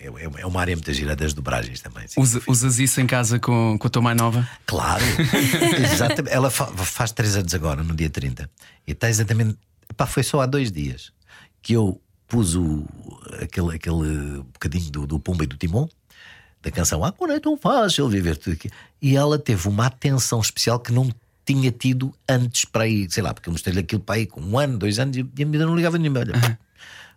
é, 0.00 0.12
é 0.38 0.46
uma 0.46 0.60
área 0.60 0.74
muito 0.76 0.92
gira 0.92 1.14
das 1.16 1.34
dobragens 1.34 1.80
também. 1.80 2.06
sim. 2.08 2.20
Usa- 2.20 2.40
usas 2.46 2.78
isso 2.78 3.00
em 3.00 3.06
casa 3.06 3.38
com, 3.38 3.76
com 3.78 3.86
a 3.86 3.90
tua 3.90 4.00
mãe 4.00 4.14
nova? 4.14 4.48
Claro, 4.64 5.04
exatamente. 5.92 6.32
Ela 6.34 6.50
fa- 6.50 6.66
faz 6.68 7.12
3 7.12 7.36
anos 7.36 7.54
agora, 7.54 7.82
no 7.82 7.94
dia 7.94 8.08
30. 8.08 8.48
E 8.86 8.92
está 8.92 9.08
exatamente. 9.08 9.58
Pá, 9.96 10.06
foi 10.06 10.22
só 10.22 10.40
há 10.40 10.46
dois 10.46 10.70
dias 10.70 11.10
que 11.60 11.72
eu 11.72 12.00
pus 12.28 12.54
o, 12.54 12.86
aquele, 13.42 13.74
aquele 13.74 14.42
bocadinho 14.52 14.90
do, 14.90 15.06
do 15.06 15.18
Pumba 15.18 15.44
e 15.44 15.46
do 15.46 15.56
Timon, 15.56 15.88
da 16.62 16.70
canção 16.70 17.04
Ah, 17.04 17.14
não 17.18 17.32
é 17.32 17.40
tão 17.40 17.56
fácil 17.56 18.08
viver 18.08 18.36
tudo 18.36 18.52
aqui. 18.52 18.70
E 19.00 19.16
ela 19.16 19.38
teve 19.38 19.66
uma 19.68 19.86
atenção 19.86 20.40
especial 20.40 20.78
que 20.78 20.92
não 20.92 21.10
tinha 21.44 21.72
tido 21.72 22.14
antes 22.28 22.66
para 22.66 22.84
aí, 22.84 23.10
sei 23.10 23.22
lá, 23.22 23.32
porque 23.32 23.48
eu 23.48 23.52
mostrei-lhe 23.52 23.80
aquilo 23.80 24.02
para 24.02 24.16
aí 24.16 24.26
com 24.26 24.40
um 24.40 24.58
ano, 24.58 24.76
dois 24.76 24.98
anos 24.98 25.16
e 25.16 25.20
a 25.20 25.46
miúda 25.46 25.64
não 25.64 25.74
ligava 25.74 25.96
nenhuma. 25.96 26.20
Olha, 26.20 26.58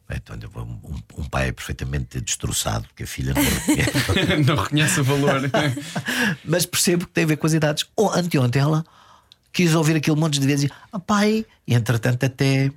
Então, 0.09 0.37
um, 0.55 1.21
um 1.21 1.23
pai 1.25 1.49
é 1.49 1.51
perfeitamente 1.51 2.21
destroçado, 2.21 2.87
que 2.95 3.03
a 3.03 3.07
filha 3.07 3.33
não 3.33 3.41
reconhece. 3.43 4.43
não 4.45 4.55
reconhece 4.55 4.99
o 5.01 5.03
valor. 5.03 5.41
Mas 6.45 6.65
percebo 6.65 7.05
que 7.05 7.11
tem 7.11 7.25
a 7.25 7.27
ver 7.27 7.37
com 7.37 7.47
as 7.47 7.53
idades. 7.53 7.85
Ou 7.95 8.09
anteontem 8.13 8.61
ela 8.61 8.85
quis 9.51 9.75
ouvir 9.75 9.97
aquele 9.97 10.17
monte 10.17 10.39
de 10.39 10.47
vezes 10.47 10.69
e 10.69 10.73
ah, 10.91 10.99
pai, 10.99 11.45
e 11.67 11.73
entretanto 11.73 12.25
até. 12.25 12.71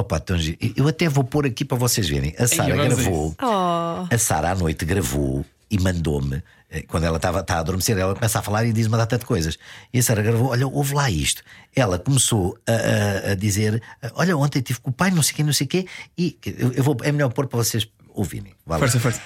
Opa, 0.00 0.18
tão 0.20 0.38
giro. 0.38 0.58
Eu 0.76 0.88
até 0.88 1.08
vou 1.08 1.24
pôr 1.24 1.46
aqui 1.46 1.64
para 1.64 1.76
vocês 1.76 2.08
verem. 2.08 2.34
A 2.38 2.46
Sara 2.46 2.74
gravou. 2.96 3.34
Oh. 3.42 4.14
A 4.14 4.18
Sara 4.18 4.50
à 4.50 4.54
noite 4.54 4.84
gravou 4.84 5.44
e 5.70 5.78
mandou-me. 5.78 6.42
eh, 6.70 6.82
Quando 6.88 7.04
ela 7.04 7.16
estava 7.16 7.42
tá 7.42 7.56
a 7.56 7.58
adormecer, 7.60 7.96
ela 7.98 8.14
começa 8.14 8.38
a 8.38 8.42
falar 8.42 8.64
e 8.64 8.72
diz 8.72 8.86
uma 8.86 8.96
data 8.96 9.18
de 9.18 9.24
coisas. 9.26 9.58
E 9.92 9.98
a 9.98 10.02
Sara 10.02 10.22
gravou: 10.22 10.48
Olha, 10.50 10.66
ouve 10.66 10.94
lá 10.94 11.10
isto. 11.10 11.42
Ela 11.76 11.98
começou 11.98 12.56
a, 12.66 13.28
a- 13.28 13.32
a 13.32 13.34
dizer: 13.34 13.82
Olha, 14.14 14.36
ontem 14.36 14.60
tive 14.62 14.80
com 14.80 14.90
o 14.90 14.92
pai, 14.92 15.10
não 15.10 15.22
sei 15.22 15.34
quem, 15.34 15.44
não 15.44 15.52
sei 15.52 15.66
o 15.66 15.68
quê. 15.68 15.86
E 16.16 16.38
eu, 16.58 16.72
eu 16.72 16.82
vou, 16.82 16.96
é 17.02 17.12
melhor 17.12 17.30
pôr 17.32 17.46
para 17.46 17.58
vocês 17.58 17.86
ouvirem. 18.14 18.54
Força, 18.66 18.98
força. 19.00 19.20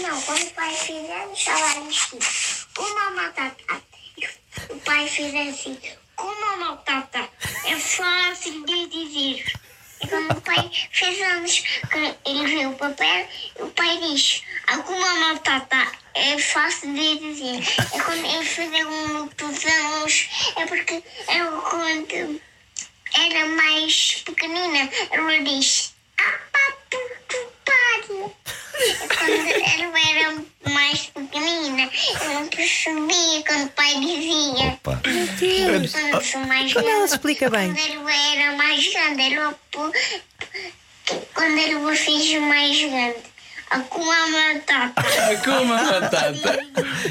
Não, 0.00 0.20
quando 0.22 0.42
o 0.42 0.50
pai 0.50 0.74
fizer, 0.74 1.26
falar 1.44 1.88
assim, 1.88 2.18
uma 2.78 3.22
batata. 3.22 3.56
O 4.70 4.76
pai 4.80 5.08
fizer 5.08 5.48
assim, 5.48 5.76
uma 6.18 6.56
batata. 6.56 7.28
É 7.64 7.76
fácil 7.76 8.64
de 8.64 8.86
dizer. 8.86 9.44
E 10.02 10.06
quando 10.08 10.30
o 10.32 10.40
pai 10.42 10.70
fez 10.92 11.20
anos, 11.22 11.64
ele 12.24 12.46
vê 12.46 12.66
o 12.66 12.74
papel, 12.74 13.28
o 13.60 13.66
pai 13.70 13.98
diz, 13.98 14.42
alguma 14.66 15.34
batata. 15.34 15.92
É 16.14 16.38
fácil 16.38 16.94
de 16.94 17.18
dizer. 17.18 17.62
E 17.94 18.00
quando 18.00 18.24
ele 18.24 18.44
fizer 18.44 18.84
muitos 18.84 19.64
anos, 19.64 20.28
é 20.56 20.66
porque 20.66 21.02
eu 21.34 21.62
quando 21.62 22.40
era 23.14 23.46
mais 23.48 24.22
pequenina, 24.24 24.90
ela 25.10 25.42
diz, 25.42 25.94
ah, 26.18 26.72
puto 26.90 27.55
pariu. 27.66 28.34
Quando 29.18 29.82
eu 29.82 29.96
era 29.96 30.44
mais 30.72 31.06
pequenina, 31.06 31.90
eu 32.22 32.34
não 32.34 32.46
percebia 32.48 33.42
quando 33.46 33.64
o 33.66 33.70
pai 33.70 33.94
dizia. 34.00 34.66
Opa. 34.68 35.00
Quando 35.02 36.08
eu 36.14 36.20
sou 36.22 36.40
mais 36.46 36.72
Como 36.72 36.86
ela 36.88 36.96
grande, 36.98 37.12
explica 37.12 37.50
bem? 37.50 37.74
Quando 37.74 37.92
eu 37.94 38.08
era 38.08 38.52
mais 38.56 38.92
grande, 38.92 39.22
ele 39.22 39.36
pu- 39.70 39.92
quando 41.34 41.58
ele 41.58 41.96
fez 41.96 42.40
mais 42.42 42.78
grande, 42.80 43.16
com 43.88 44.02
a 44.10 44.26
batata. 44.30 45.02
Como 45.44 45.72
a 45.74 45.84
batata. 46.00 46.58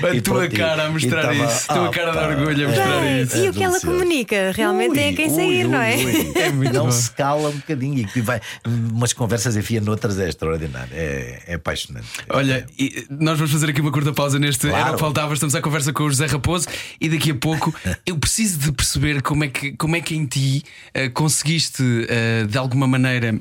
A 0.08 0.16
E 0.16 0.22
tua 0.22 0.40
pronto, 0.42 0.56
cara 0.56 0.86
a 0.86 0.90
mostrar 0.90 1.22
tava- 1.24 1.34
isso. 1.36 1.72
A 1.72 1.74
tua 1.76 1.90
cara 1.90 2.12
de 2.12 2.18
orgulho 2.18 2.66
a 2.66 2.70
mostrar 2.70 3.02
Bem, 3.02 3.22
isso. 3.22 3.38
e 3.38 3.50
o 3.50 3.54
que 3.54 3.64
ela 3.64 3.80
comunica 3.82 4.52
realmente 4.56 4.94
tem 4.94 5.14
a 5.14 5.16
quem 5.16 5.30
sair, 5.30 5.66
Ui, 5.66 5.72
não 5.72 5.82
é? 5.82 5.96
ui, 5.96 6.06
ui. 6.06 6.34
É 6.36 6.52
muito 6.52 6.74
não 6.74 6.86
bom. 6.86 6.92
se 6.92 7.12
cala 7.12 7.50
um 7.50 7.56
bocadinho 7.58 8.08
e 8.16 8.22
vai 8.22 8.40
umas 8.66 9.14
conversas 9.14 9.56
enfia 9.58 9.82
noutras 9.82 10.20
é 10.20 10.28
extraordinário. 10.30 10.90
É, 10.94 11.42
é 11.48 11.54
apaixonante. 11.56 12.08
Olha, 12.30 12.66
e 12.78 13.06
nós 13.10 13.38
vamos 13.38 13.52
fazer 13.52 13.70
aqui 13.70 13.82
uma 13.82 13.92
curta 13.92 14.14
pausa 14.14 14.38
neste 14.40 14.68
Claro. 14.68 14.82
Era 14.82 14.92
o 14.92 14.94
que 14.96 15.00
faltava. 15.00 15.34
Estamos 15.34 15.56
à 15.56 15.62
conversa 15.62 15.92
com 15.94 16.04
o 16.04 16.10
José 16.10 16.26
Raposo 16.26 16.68
e 17.00 17.10
daqui 17.10 17.32
a 17.32 17.36
pouco 17.36 17.74
eu 18.06 18.18
preciso 18.18 18.60
de 18.60 18.72
perceber 18.72 19.22
como 19.22 19.44
é 19.44 19.48
que, 19.48 19.72
como 19.74 19.96
é 19.96 20.02
que 20.02 20.16
em 20.16 20.26
ti 20.26 20.64
eh, 20.94 21.10
conseguiste 21.10 21.84
eh, 22.10 22.46
de 22.48 22.58
alguma 22.58 22.88
maneira 22.88 23.36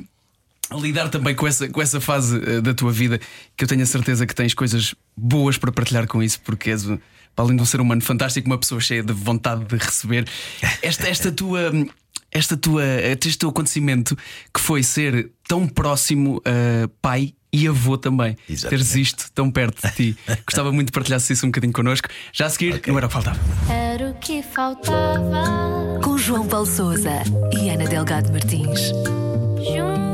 lidar 0.80 1.08
também 1.08 1.34
com 1.34 1.46
essa, 1.46 1.68
com 1.68 1.80
essa 1.82 2.00
fase 2.00 2.40
eh, 2.44 2.60
da 2.60 2.72
tua 2.74 2.90
vida 2.92 3.20
que 3.56 3.64
eu 3.64 3.68
tenho 3.68 3.82
a 3.82 3.86
certeza 3.86 4.26
que 4.26 4.34
tens 4.34 4.54
coisas 4.54 4.94
boas 5.16 5.56
para 5.58 5.70
partilhar 5.72 6.06
com 6.06 6.22
isso, 6.22 6.40
porque 6.42 6.70
és 6.70 6.86
um- 6.86 6.98
para 7.34 7.44
além 7.46 7.56
de 7.56 7.62
um 7.62 7.66
ser 7.66 7.80
humano 7.80 8.00
fantástico, 8.00 8.46
uma 8.46 8.58
pessoa 8.58 8.80
cheia 8.80 9.02
de 9.02 9.12
vontade 9.12 9.64
de 9.64 9.76
receber 9.76 10.26
esta, 10.82 11.08
esta 11.08 11.32
tua. 11.32 11.70
Esta 12.30 12.56
tua, 12.56 12.82
este 12.84 13.38
teu 13.38 13.48
acontecimento 13.48 14.16
que 14.52 14.58
foi 14.58 14.82
ser 14.82 15.30
tão 15.46 15.68
próximo 15.68 16.42
eh, 16.44 16.88
pai 17.00 17.32
e 17.52 17.68
avô 17.68 17.96
também. 17.96 18.36
Exatamente. 18.50 18.70
Teres 18.70 18.94
isto 18.96 19.30
tão 19.32 19.48
perto 19.52 19.80
de 19.86 19.94
ti. 19.94 20.16
Gostava 20.44 20.72
muito 20.72 20.88
de 20.88 20.92
partilhar 20.92 21.20
isso 21.20 21.46
um 21.46 21.50
bocadinho 21.50 21.72
connosco. 21.72 22.08
Já 22.32 22.46
a 22.46 22.50
seguir, 22.50 22.82
não 22.88 22.96
era 22.96 23.06
o 23.06 23.08
que 23.08 23.12
faltava. 23.14 23.38
Era 23.72 24.10
o 24.10 24.14
que 24.14 24.42
faltava. 24.42 26.00
Com 26.02 26.18
João 26.18 26.48
Paulo 26.48 26.66
Souza 26.66 27.22
e 27.56 27.70
Ana 27.70 27.84
Delgado 27.86 28.32
Martins. 28.32 28.80
Juntos 29.64 30.13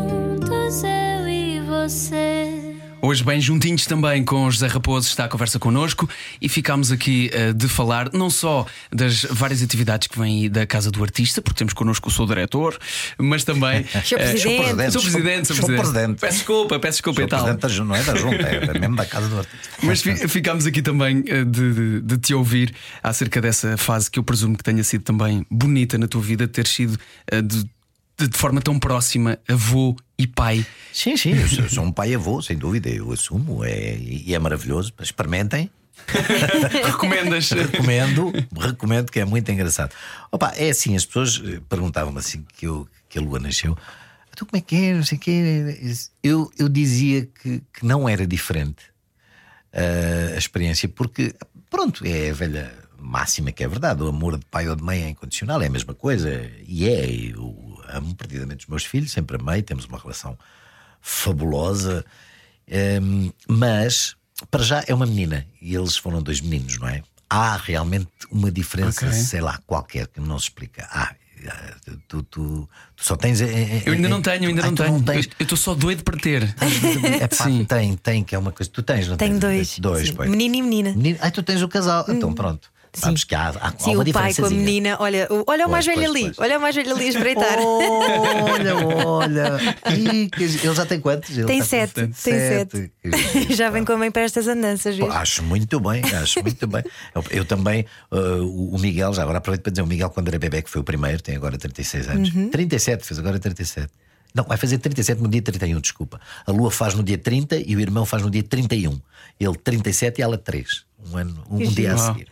eu 0.75 1.29
e 1.29 1.61
você. 1.61 2.77
Hoje, 3.03 3.25
bem 3.25 3.41
juntinhos 3.41 3.87
também 3.87 4.23
com 4.23 4.45
o 4.45 4.51
José 4.51 4.67
Raposo, 4.69 5.09
está 5.09 5.25
a 5.25 5.29
conversa 5.29 5.59
connosco 5.59 6.09
e 6.41 6.49
ficámos 6.51 6.93
aqui 6.93 7.29
eh, 7.33 7.53
de 7.53 7.67
falar 7.67 8.11
não 8.13 8.29
só 8.31 8.67
das 8.93 9.23
várias 9.25 9.63
atividades 9.63 10.07
que 10.07 10.17
vêm 10.19 10.43
aí 10.43 10.49
da 10.51 10.65
Casa 10.67 10.91
do 10.93 11.03
Artista, 11.03 11.41
porque 11.43 11.59
temos 11.59 11.73
connosco 11.73 12.09
o 12.09 12.13
seu 12.13 12.25
diretor, 12.27 12.79
mas 13.19 13.43
também. 13.43 13.85
Sr. 14.05 14.15
eh, 14.21 14.31
Presidente. 14.31 14.93
Sou 14.93 15.01
presidente, 15.03 15.47
sou 15.49 15.57
presidente. 15.57 15.81
presidente. 15.81 16.21
Peço 16.21 16.35
desculpa, 16.37 16.79
peço 16.79 16.93
desculpa 16.99 17.17
Sou 17.21 17.27
e 17.27 17.29
tal. 17.29 17.41
presidente 17.41 17.63
da 17.63 17.69
Junta, 17.69 17.89
não 17.89 17.97
é 17.97 18.03
da 18.05 18.15
Junta, 18.15 18.43
é 18.77 18.79
mesmo 18.79 18.97
da 18.97 19.07
Casa 19.07 19.29
do 19.29 19.39
Artista. 19.39 19.59
Mas 19.83 20.03
fi- 20.03 20.29
ficámos 20.29 20.67
aqui 20.67 20.83
também 20.83 21.25
eh, 21.27 21.43
de, 21.45 21.73
de- 21.73 22.01
de 22.03 22.19
te 22.19 22.35
ouvir 22.35 22.73
acerca 23.03 23.41
dessa 23.41 23.77
fase 23.79 24.11
que 24.11 24.19
eu 24.19 24.23
presumo 24.23 24.57
que 24.57 24.63
tenha 24.63 24.85
sido 24.85 25.03
também 25.03 25.45
bonita 25.51 25.97
na 25.99 26.07
tua 26.07 26.21
vida, 26.21 26.47
ter 26.47 26.67
sido 26.67 26.99
eh, 27.29 27.41
de, 27.43 27.65
de- 28.29 28.37
forma 28.39 28.61
tão 28.61 28.79
próxima 28.79 29.39
avô 29.49 29.97
e 30.19 30.27
pai. 30.27 30.65
Sim, 30.93 31.17
sim, 31.17 31.33
eu 31.35 31.49
sou, 31.49 31.69
sou 31.69 31.85
um 31.85 31.93
pai 31.93 32.15
avô, 32.15 32.41
sem 32.43 32.57
dúvida, 32.57 32.89
eu 32.89 33.13
assumo, 33.13 33.65
é, 33.65 33.97
e 33.97 34.35
é 34.35 34.39
maravilhoso. 34.39 34.93
Experimentem, 35.01 35.71
Recomendas? 36.85 37.51
recomendo, 37.51 38.33
recomendo 38.59 39.11
que 39.13 39.21
é 39.21 39.25
muito 39.25 39.51
engraçado. 39.51 39.93
Opa, 40.33 40.53
é 40.57 40.71
assim, 40.71 40.97
as 40.97 41.05
pessoas 41.05 41.41
eh, 41.45 41.61
perguntavam-me 41.69 42.19
assim 42.19 42.45
que, 42.57 42.67
eu, 42.67 42.89
que 43.09 43.19
a 43.19 43.23
Lua 43.23 43.39
nasceu. 43.39 43.77
Tu 44.37 44.47
como 44.47 44.57
é 44.59 44.61
que 44.63 44.77
é? 44.77 44.95
Não 44.95 45.05
sei 45.05 45.19
o 45.19 45.21
quê. 45.21 45.85
Eu, 46.23 46.51
eu 46.59 46.69
dizia 46.69 47.27
que, 47.27 47.63
que 47.73 47.85
não 47.85 48.09
era 48.09 48.27
diferente 48.27 48.85
uh, 49.75 50.35
a 50.35 50.39
experiência, 50.39 50.89
porque, 50.89 51.35
pronto, 51.69 52.05
é 52.07 52.31
a 52.31 52.35
velha 52.35 52.73
máxima 52.99 53.53
que 53.53 53.63
é 53.63 53.69
verdade. 53.69 54.03
O 54.03 54.09
amor 54.09 54.39
de 54.39 54.47
pai 54.47 54.69
ou 54.69 54.77
de 54.77 54.83
mãe 54.83 55.03
é 55.03 55.09
incondicional, 55.11 55.61
é 55.63 55.67
a 55.67 55.71
mesma 55.71 55.95
coisa. 55.95 56.51
E 56.67 56.89
é. 56.89 57.05
Eu 57.11 57.70
amo 57.93 58.15
perdidamente 58.15 58.65
os 58.65 58.69
meus 58.71 58.85
filhos, 58.85 59.11
sempre 59.13 59.37
amei, 59.41 59.63
temos 59.63 59.85
uma 59.85 59.99
relação 59.99 60.37
fabulosa. 61.01 62.05
Um, 63.03 63.33
mas, 63.49 64.15
para 64.51 64.63
já, 64.63 64.85
é 64.87 64.95
uma 64.95 65.07
menina 65.07 65.47
e 65.61 65.75
eles 65.75 65.97
foram 65.97 66.23
dois 66.23 66.41
meninos, 66.41 66.79
não 66.79 66.89
é? 66.89 67.03
Há 67.29 67.57
realmente 67.57 68.09
uma 68.31 68.51
diferença, 68.51 69.07
Ok. 69.07 69.19
sei 69.19 69.41
lá, 69.41 69.59
qualquer, 69.67 70.07
que 70.09 70.21
não 70.21 70.39
se 70.39 70.45
explica. 70.47 70.87
Ah, 70.91 71.15
tu, 72.09 72.23
tu, 72.25 72.69
tu 72.97 73.05
só 73.05 73.17
tens. 73.17 73.41
eh, 73.41 73.83
Eu 73.87 73.93
ainda 73.95 74.09
não 74.09 74.21
tenho, 74.21 74.49
ainda 74.49 74.63
Ai, 74.63 74.69
não 74.69 74.75
tu 74.75 74.83
tenho. 74.85 75.03
tens. 75.03 75.27
Eu 75.39 75.45
estou 75.45 75.57
só 75.57 75.75
doido 75.75 76.03
para 76.05 76.19
ter. 76.19 76.43
É 77.21 77.27
pá, 77.29 77.45
Sim. 77.45 77.65
tem, 77.65 77.97
tem, 77.97 78.25
que 78.25 78.35
é 78.35 78.39
uma 78.39 78.51
coisa. 78.53 78.71
Tu 78.71 78.83
tens, 78.83 79.07
não 79.09 79.17
Tenho 79.17 79.39
tens? 79.39 79.79
dois. 79.79 79.79
Dois, 79.79 80.09
Sim. 80.09 80.29
Menino 80.29 80.57
e 80.57 80.63
menina. 80.63 80.91
Menino- 80.93 81.19
Ai, 81.21 81.31
tu 81.31 81.43
tens 81.43 81.63
o 81.63 81.69
casal. 81.69 82.05
Então 82.09 82.33
pronto. 82.33 82.71
Sabes 82.93 83.25
que 83.25 83.35
há, 83.35 83.51
há, 83.51 83.73
Sim, 83.79 83.95
uma 83.95 84.03
o 84.03 84.13
pai 84.13 84.35
com 84.35 84.47
a 84.47 84.51
menina. 84.51 84.97
Olha, 84.99 85.29
o, 85.31 85.45
olha 85.47 85.67
o 85.67 85.71
mais 85.71 85.87
velho 85.87 85.99
pois, 85.99 86.11
ali. 86.11 86.25
pois. 86.25 86.39
Olha 86.39 86.59
o 86.59 86.61
mais 86.61 86.75
velho 86.75 86.93
ali 86.93 87.05
a 87.05 87.09
espreitar. 87.09 87.59
Olha, 87.59 88.77
olha. 89.07 89.61
Ele 90.39 90.75
já 90.75 90.85
tem 90.87 91.01
quantos? 91.01 91.37
Ele 91.37 91.47
Tem 91.47 91.61
tá 91.61 91.65
sete, 91.65 91.95
tem 91.95 92.13
sete. 92.13 92.91
Que- 93.03 93.55
Já 93.55 93.71
vem 93.71 93.85
com 93.85 93.93
a 93.93 93.97
mãe 93.97 94.11
para 94.11 94.23
estas 94.23 94.49
andanças, 94.49 94.97
viu? 94.97 95.11
Acho 95.11 95.43
muito 95.43 95.79
bem, 95.81 96.03
acho 96.15 96.43
muito 96.43 96.67
bem. 96.67 96.83
Eu, 97.15 97.25
eu 97.31 97.45
também, 97.45 97.87
uh, 98.11 98.75
o 98.75 98.79
Miguel, 98.79 99.13
já 99.15 99.23
agora 99.23 99.39
aproveito 99.39 99.63
para 99.63 99.71
dizer, 99.71 99.83
o 99.83 99.87
Miguel, 99.87 100.11
quando 100.11 100.29
era 100.29 100.39
bebê, 100.39 100.63
que 100.63 100.71
foi 100.71 100.81
o 100.81 100.85
primeiro, 100.85 101.23
tem 101.23 101.37
agora 101.37 101.57
36 101.57 102.09
anos. 102.09 102.35
Uhum. 102.35 102.51
37, 102.51 103.05
fez 103.05 103.19
agora 103.19 103.39
37. 103.39 103.89
Não, 104.35 104.45
vai 104.45 104.57
fazer 104.57 104.79
37 104.79 105.21
no 105.21 105.29
dia 105.29 105.43
31, 105.43 105.81
desculpa. 105.81 106.21
A 106.47 106.53
Lua 106.53 106.71
faz 106.71 106.95
no 106.95 107.03
dia 107.03 107.19
30 107.19 107.57
e 107.67 107.75
o 107.75 107.81
irmão 107.81 108.05
faz 108.07 108.23
no 108.23 108.31
dia 108.31 108.43
31. 108.43 109.01
Ele 109.39 109.57
37 109.57 110.19
e 110.19 110.23
ela 110.23 110.39
3. 110.39 110.85
Um, 111.13 111.17
ano, 111.17 111.45
um, 111.51 111.59
dia 111.59 111.95
a 111.95 111.99
seguir. 111.99 112.29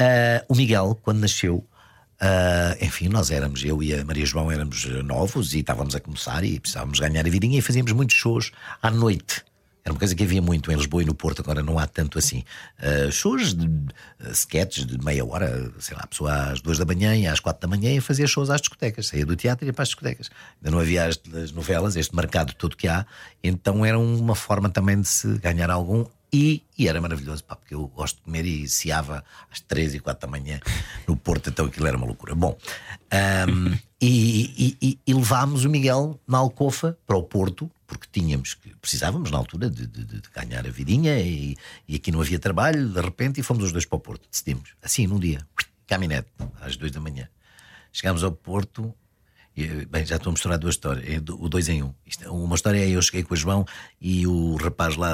Uh, 0.00 0.44
o 0.48 0.54
Miguel, 0.54 0.98
quando 1.02 1.20
nasceu, 1.20 1.66
Uh, 2.14 2.82
enfim, 2.82 3.08
nós 3.08 3.30
éramos, 3.30 3.62
eu 3.64 3.82
e 3.82 3.92
a 3.92 4.04
Maria 4.04 4.24
João 4.24 4.50
éramos 4.50 4.86
novos 5.04 5.52
e 5.52 5.58
estávamos 5.58 5.94
a 5.94 6.00
começar 6.00 6.44
e 6.44 6.58
precisávamos 6.60 6.98
ganhar 6.98 7.26
a 7.26 7.28
vidinha 7.28 7.58
e 7.58 7.60
fazíamos 7.60 7.92
muitos 7.92 8.16
shows 8.16 8.52
à 8.80 8.90
noite. 8.90 9.44
Era 9.84 9.92
uma 9.92 9.98
coisa 9.98 10.14
que 10.14 10.22
havia 10.22 10.40
muito 10.40 10.72
em 10.72 10.76
Lisboa 10.76 11.02
e 11.02 11.06
no 11.06 11.14
Porto, 11.14 11.42
agora 11.42 11.62
não 11.62 11.78
há 11.78 11.86
tanto 11.86 12.18
assim. 12.18 12.42
Uh, 12.78 13.12
shows 13.12 13.52
de 13.52 13.66
uh, 13.66 14.30
sketches 14.32 14.86
de 14.86 14.96
meia 15.04 15.22
hora, 15.26 15.70
sei 15.78 15.94
lá, 15.94 16.04
a 16.04 16.06
pessoa 16.06 16.32
às 16.52 16.62
duas 16.62 16.78
da 16.78 16.86
manhã 16.86 17.14
e 17.14 17.26
às 17.26 17.38
quatro 17.38 17.60
da 17.60 17.76
manhã 17.76 17.92
e 17.92 18.00
fazia 18.00 18.26
shows 18.26 18.48
às 18.48 18.62
discotecas, 18.62 19.08
saía 19.08 19.26
do 19.26 19.36
teatro 19.36 19.66
e 19.66 19.68
ia 19.68 19.72
para 19.74 19.82
as 19.82 19.88
discotecas. 19.88 20.30
Ainda 20.62 20.70
não 20.74 20.78
havia 20.78 21.04
as, 21.04 21.20
as 21.34 21.52
novelas, 21.52 21.96
este 21.96 22.16
mercado 22.16 22.54
todo 22.54 22.76
que 22.76 22.88
há, 22.88 23.04
então 23.42 23.84
era 23.84 23.98
uma 23.98 24.34
forma 24.34 24.70
também 24.70 24.98
de 24.98 25.08
se 25.08 25.36
ganhar 25.38 25.68
algum 25.68 26.06
e, 26.34 26.62
e 26.76 26.88
era 26.88 27.00
maravilhoso, 27.00 27.44
pá, 27.44 27.54
porque 27.54 27.74
eu 27.74 27.86
gosto 27.88 28.16
de 28.16 28.22
comer 28.22 28.44
e 28.44 28.68
ciava 28.68 29.24
às 29.50 29.60
três 29.60 29.94
e 29.94 30.00
quatro 30.00 30.26
da 30.26 30.30
manhã 30.30 30.58
no 31.06 31.16
Porto, 31.16 31.48
então 31.50 31.66
aquilo 31.66 31.86
era 31.86 31.96
uma 31.96 32.06
loucura. 32.06 32.34
Bom, 32.34 32.58
ahm, 33.10 33.74
e, 34.00 34.76
e- 34.82 34.98
e- 35.06 35.14
levámos 35.14 35.64
o 35.64 35.70
Miguel 35.70 36.20
na 36.26 36.38
Alcofa 36.38 36.98
para 37.06 37.16
o 37.16 37.22
Porto, 37.22 37.70
porque 37.86 38.06
tínhamos 38.10 38.54
que 38.54 38.74
precisávamos 38.76 39.30
na 39.30 39.38
altura 39.38 39.70
de, 39.70 39.86
de- 39.86 40.04
de 40.04 40.22
ganhar 40.34 40.66
a 40.66 40.70
vidinha 40.70 41.18
e, 41.20 41.56
aqui 41.94 42.10
não 42.10 42.20
havia 42.20 42.38
trabalho, 42.38 42.88
de 42.88 43.00
repente, 43.00 43.40
e 43.40 43.42
fomos 43.42 43.64
os 43.64 43.72
dois 43.72 43.86
para 43.86 43.96
o 43.96 44.00
Porto. 44.00 44.28
Decidimos, 44.30 44.70
assim, 44.82 45.06
num 45.06 45.18
dia, 45.20 45.46
caminhonete, 45.86 46.28
às 46.60 46.76
duas 46.76 46.90
da 46.90 47.00
manhã. 47.00 47.28
Chegámos 47.92 48.24
ao 48.24 48.32
Porto. 48.32 48.92
Bem, 49.88 50.04
já 50.04 50.16
estou 50.16 50.30
a 50.30 50.32
misturar 50.32 50.58
duas 50.58 50.74
histórias, 50.74 51.06
é 51.08 51.18
o 51.30 51.48
dois 51.48 51.68
em 51.68 51.80
um. 51.84 51.94
Uma 52.28 52.56
história 52.56 52.78
é 52.80 52.88
eu 52.90 53.00
cheguei 53.00 53.22
com 53.22 53.34
o 53.34 53.36
João 53.36 53.64
e 54.00 54.26
o 54.26 54.56
rapaz 54.56 54.96
lá 54.96 55.12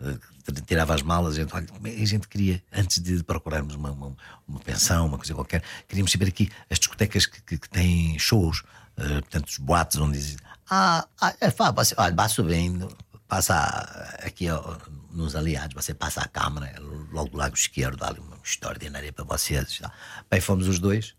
eh, 0.00 0.16
tirava 0.52 0.94
as 0.94 1.02
malas. 1.02 1.34
A 1.34 1.40
gente, 1.40 1.54
olha, 1.54 1.66
é 1.84 2.02
a 2.02 2.06
gente 2.06 2.28
queria, 2.28 2.62
antes 2.72 3.00
de 3.00 3.22
procurarmos 3.22 3.74
uma, 3.74 3.90
uma, 3.92 4.16
uma 4.46 4.60
pensão, 4.60 5.06
uma 5.06 5.16
coisa 5.18 5.34
qualquer, 5.34 5.62
queríamos 5.88 6.12
saber 6.12 6.28
aqui 6.28 6.50
as 6.70 6.78
discotecas 6.78 7.26
que, 7.26 7.42
que- 7.42 7.58
que 7.58 7.68
têm 7.68 8.18
shows, 8.18 8.62
eh, 8.96 9.20
portanto, 9.20 9.48
os 9.48 9.58
boates 9.58 9.96
onde 9.98 10.18
dizem: 10.18 10.36
Ah, 10.70 11.06
ah 11.20 11.34
é, 11.40 11.50
pá, 11.50 11.70
você, 11.70 11.94
olha, 11.98 12.14
vai 12.14 12.28
subindo, 12.28 12.96
passa 13.28 13.54
aqui 14.22 14.50
ó, 14.50 14.76
nos 15.10 15.34
aliados, 15.36 15.74
você 15.74 15.94
passa 15.94 16.20
a 16.20 16.28
câmara, 16.28 16.66
é 16.66 16.78
logo 16.78 17.30
do 17.30 17.36
lado 17.36 17.54
esquerdo, 17.54 18.02
há 18.02 18.12
uma 18.12 18.36
extraordinária 18.44 19.12
para 19.12 19.24
vocês. 19.24 19.78
tal. 19.78 19.90
Bem, 20.30 20.40
fomos 20.40 20.68
os 20.68 20.78
dois 20.78 21.14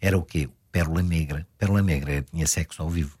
era 0.00 0.18
o 0.18 0.22
quê? 0.22 0.50
Pérola 0.70 1.02
Negra. 1.02 1.46
Pérola 1.56 1.80
Negra 1.80 2.22
tinha 2.30 2.46
sexo 2.46 2.82
ao 2.82 2.90
vivo. 2.90 3.16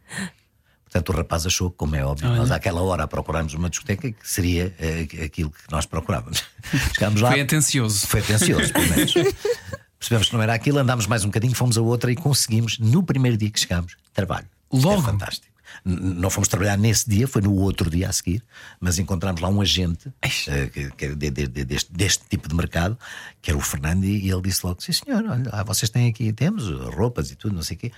Portanto, 0.94 1.08
o 1.12 1.16
rapaz 1.16 1.44
achou, 1.44 1.72
como 1.72 1.96
é 1.96 2.04
óbvio, 2.04 2.28
nós 2.36 2.52
àquela 2.52 2.80
hora 2.80 3.08
procurámos 3.08 3.52
uma 3.52 3.68
discoteca 3.68 4.12
que 4.12 4.16
seria 4.30 4.72
eh, 4.78 5.08
aquilo 5.24 5.50
que 5.50 5.58
nós 5.68 5.86
procurávamos. 5.86 6.44
Chegámos 6.94 7.20
lá. 7.20 7.32
Foi 7.32 7.40
atencioso. 7.40 8.06
Foi 8.06 8.20
atencioso, 8.20 8.72
pelo 8.72 8.88
menos. 8.90 9.12
Percebemos 9.98 10.28
que 10.28 10.34
não 10.36 10.42
era 10.42 10.54
aquilo, 10.54 10.78
andámos 10.78 11.08
mais 11.08 11.24
um 11.24 11.28
bocadinho, 11.28 11.52
fomos 11.52 11.76
a 11.76 11.80
outra 11.82 12.12
e 12.12 12.14
conseguimos, 12.14 12.78
no 12.78 13.02
primeiro 13.02 13.36
dia 13.36 13.50
que 13.50 13.58
chegámos, 13.58 13.96
trabalho. 14.12 14.46
Isto 14.72 14.86
Logo? 14.86 15.00
É 15.00 15.04
fantástico. 15.04 15.52
Não 15.84 16.30
fomos 16.30 16.46
trabalhar 16.46 16.78
nesse 16.78 17.10
dia, 17.10 17.26
foi 17.26 17.42
no 17.42 17.52
outro 17.54 17.90
dia 17.90 18.08
a 18.08 18.12
seguir, 18.12 18.40
mas 18.78 18.96
encontramos 19.00 19.40
lá 19.40 19.48
um 19.48 19.60
agente 19.60 20.12
eh, 20.48 20.90
que, 20.96 21.12
de- 21.16 21.30
de- 21.30 21.64
deste, 21.64 21.92
deste 21.92 22.22
tipo 22.30 22.48
de 22.48 22.54
mercado, 22.54 22.96
que 23.42 23.50
era 23.50 23.58
o 23.58 23.60
Fernando, 23.60 24.04
e 24.04 24.30
ele 24.30 24.42
disse 24.42 24.64
logo: 24.64 24.80
Sim, 24.80 24.92
senhor, 24.92 25.24
olha, 25.28 25.50
ah, 25.50 25.64
vocês 25.64 25.90
têm 25.90 26.08
aqui, 26.08 26.32
temos 26.32 26.70
roupas 26.94 27.32
e 27.32 27.34
tudo, 27.34 27.56
não 27.56 27.62
sei 27.64 27.76
o 27.76 27.80
quê. 27.80 27.92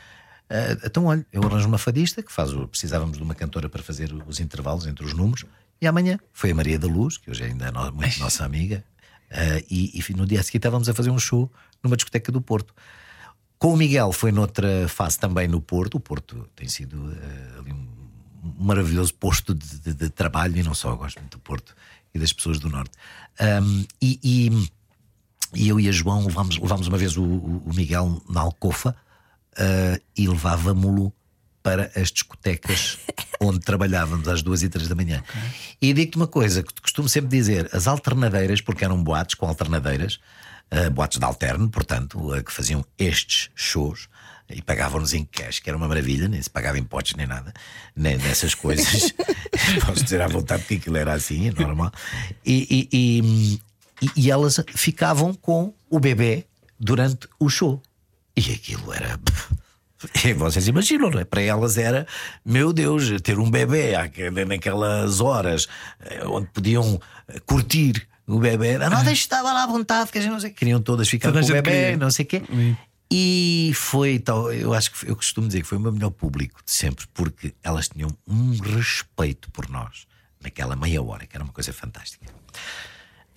Ah, 0.49 0.77
então, 0.85 1.07
olha, 1.07 1.27
eu 1.33 1.43
arranjo 1.43 1.67
uma 1.69 1.79
fadista 1.79 2.23
que 2.23 2.33
faz 2.33 2.53
o. 2.53 2.67
Precisávamos 2.69 3.17
de 3.17 3.23
uma 3.23 3.35
cantora 3.35 3.69
para 3.69 3.83
fazer 3.83 4.13
os 4.27 4.39
intervalos 4.41 4.87
entre 4.87 5.05
os 5.05 5.13
números, 5.13 5.45
e 5.81 5.87
amanhã 5.87 6.19
foi 6.33 6.51
a 6.51 6.55
Maria 6.55 6.79
da 6.79 6.87
Luz, 6.87 7.17
que 7.19 7.31
hoje 7.31 7.45
ainda 7.45 7.67
é 7.67 7.71
no- 7.71 7.93
muito 7.93 8.19
nossa 8.21 8.45
amiga, 8.45 8.85
ah, 9.31 9.61
e, 9.71 9.99
e 9.99 10.15
no 10.15 10.25
dia 10.27 10.41
a 10.41 10.43
seguir 10.43 10.59
estávamos 10.59 10.89
a 10.89 10.95
fazer 10.95 11.11
um 11.11 11.19
show 11.19 11.51
numa 11.83 11.97
discoteca 11.97 12.31
do 12.31 12.41
Porto. 12.41 12.75
Com 13.59 13.73
o 13.73 13.77
Miguel 13.77 14.13
foi 14.13 14.31
noutra 14.33 14.87
fase 14.89 15.19
também 15.19 15.49
no 15.49 15.61
Porto. 15.61 15.95
O 15.97 16.01
Porto 16.01 16.47
tem 16.55 16.69
sido 16.69 17.11
eh, 17.13 17.59
ali 17.59 17.73
um 17.73 17.97
um 18.59 18.65
maravilhoso 18.65 19.13
posto 19.15 19.53
de, 19.53 19.81
de- 19.81 19.93
de 19.95 20.09
trabalho 20.09 20.57
e 20.57 20.63
não 20.63 20.73
só, 20.73 20.91
eu 20.91 20.97
gosto 20.97 21.19
muito 21.19 21.37
do 21.37 21.41
Porto 21.41 21.75
e 22.15 22.19
das 22.19 22.33
pessoas 22.33 22.61
do 22.61 22.69
Norte. 22.71 22.93
Ahm, 23.41 23.83
e, 24.01 24.21
e- 24.23 24.71
e 25.53 25.69
eu 25.69 25.81
e 25.81 25.89
a 25.89 25.93
João 25.93 26.25
levámos, 26.25 26.57
levámos 26.57 26.87
uma 26.87 26.97
vez 26.97 27.17
o- 27.17 27.25
o 27.25 27.73
Miguel 27.75 28.23
na 28.29 28.43
Alcofa 28.43 28.95
ah, 29.59 30.01
e 30.17 30.29
levávamo-lo 30.29 31.13
para 31.63 31.91
as 31.97 32.11
discotecas 32.13 32.99
onde 33.41 33.59
trabalhávamos 33.61 34.29
às 34.29 34.41
duas 34.43 34.63
e 34.63 34.69
três 34.69 34.89
da 34.89 34.95
manhã. 34.95 35.23
E 35.83 35.93
digo-te 35.93 36.17
uma 36.17 36.27
coisa 36.29 36.63
que 36.63 36.81
costumo 36.81 37.09
sempre 37.09 37.31
dizer: 37.31 37.69
as 37.73 37.87
alternadeiras, 37.87 38.61
porque 38.61 38.85
eram 38.85 39.03
boates 39.03 39.35
com 39.35 39.47
alternadeiras, 39.47 40.19
ah, 40.71 40.91
boates 40.91 41.19
de 41.19 41.25
alterno, 41.25 41.69
portanto, 41.69 42.33
ah, 42.33 42.43
que 42.43 42.53
faziam 42.53 42.85
estes 42.99 43.51
shows. 43.55 44.09
E 44.49 44.63
pagavam-nos 44.63 45.13
em 45.13 45.25
cash, 45.25 45.59
que 45.59 45.69
era 45.69 45.77
uma 45.77 45.89
maravilha, 45.89 46.29
nem 46.29 46.41
se 46.41 46.49
pagava 46.49 46.79
impostos 46.79 47.15
nem 47.17 47.27
nada, 47.27 47.53
nem 47.97 48.17
nessas 48.17 48.55
coisas. 48.55 49.13
Posso 49.85 50.05
dizer 50.05 50.21
à 50.23 50.29
vontade 50.29 50.63
que 50.63 50.75
aquilo 50.77 50.97
era 50.97 51.13
assim, 51.15 51.49
é 51.49 51.53
normal. 51.53 51.91
E- 52.45 52.89
e- 52.93 53.61
e- 54.03 54.11
e 54.15 54.31
elas 54.31 54.61
ficavam 54.75 55.35
com 55.35 55.75
o 55.91 55.99
bebê 55.99 56.47
durante 56.79 57.27
o 57.41 57.49
show. 57.49 57.83
E 58.37 58.53
aquilo 58.53 58.93
era. 58.93 59.19
E 60.25 60.33
vocês 60.35 60.69
imaginam, 60.69 61.11
não 61.11 61.21
é? 61.21 61.25
Para 61.25 61.41
elas 61.41 61.79
era, 61.79 62.07
meu 62.45 62.73
Deus, 62.73 63.21
ter 63.23 63.39
um 63.39 63.51
bebê 63.51 63.93
naquelas 64.47 65.21
horas 65.21 65.67
eh, 66.01 66.27
onde 66.27 66.49
podiam 66.49 67.01
eh, 67.29 67.41
curtir 67.47 68.07
o 68.27 68.39
bebê. 68.39 68.77
Não, 68.77 69.05
deixa 69.05 69.23
estar 69.23 69.41
lá 69.43 69.63
à 69.63 69.67
vontade, 69.67 70.11
que 70.11 70.19
a 70.19 70.21
gente 70.21 70.33
não 70.33 70.41
sei. 70.41 70.51
Queriam 70.51 70.83
todas 70.83 71.09
ficar 71.09 71.29
Toda 71.29 71.41
com 71.41 71.47
o 71.47 71.53
bebê, 71.53 71.71
queria. 71.71 71.97
não 71.97 72.11
sei 72.11 72.25
o 72.25 72.29
quê. 72.29 72.43
E 73.11 73.71
foi 73.75 74.19
tal, 74.19 74.53
eu 74.53 74.75
acho 74.75 74.91
que 74.91 75.09
eu 75.09 75.15
costumo 75.15 75.47
dizer 75.47 75.63
que 75.63 75.69
foi 75.69 75.79
o 75.79 75.81
meu 75.81 75.93
melhor 75.93 76.11
público 76.11 76.61
de 76.65 76.73
sempre, 76.73 77.07
porque 77.15 77.55
elas 77.63 77.89
tinham 77.89 78.11
um 78.27 78.57
respeito 78.59 79.49
por 79.53 79.69
nós 79.69 80.07
naquela 80.43 80.75
meia 80.75 81.01
hora, 81.01 81.25
que 81.25 81.37
era 81.37 81.45
uma 81.45 81.53
coisa 81.53 81.73
fantástica. 81.73 82.27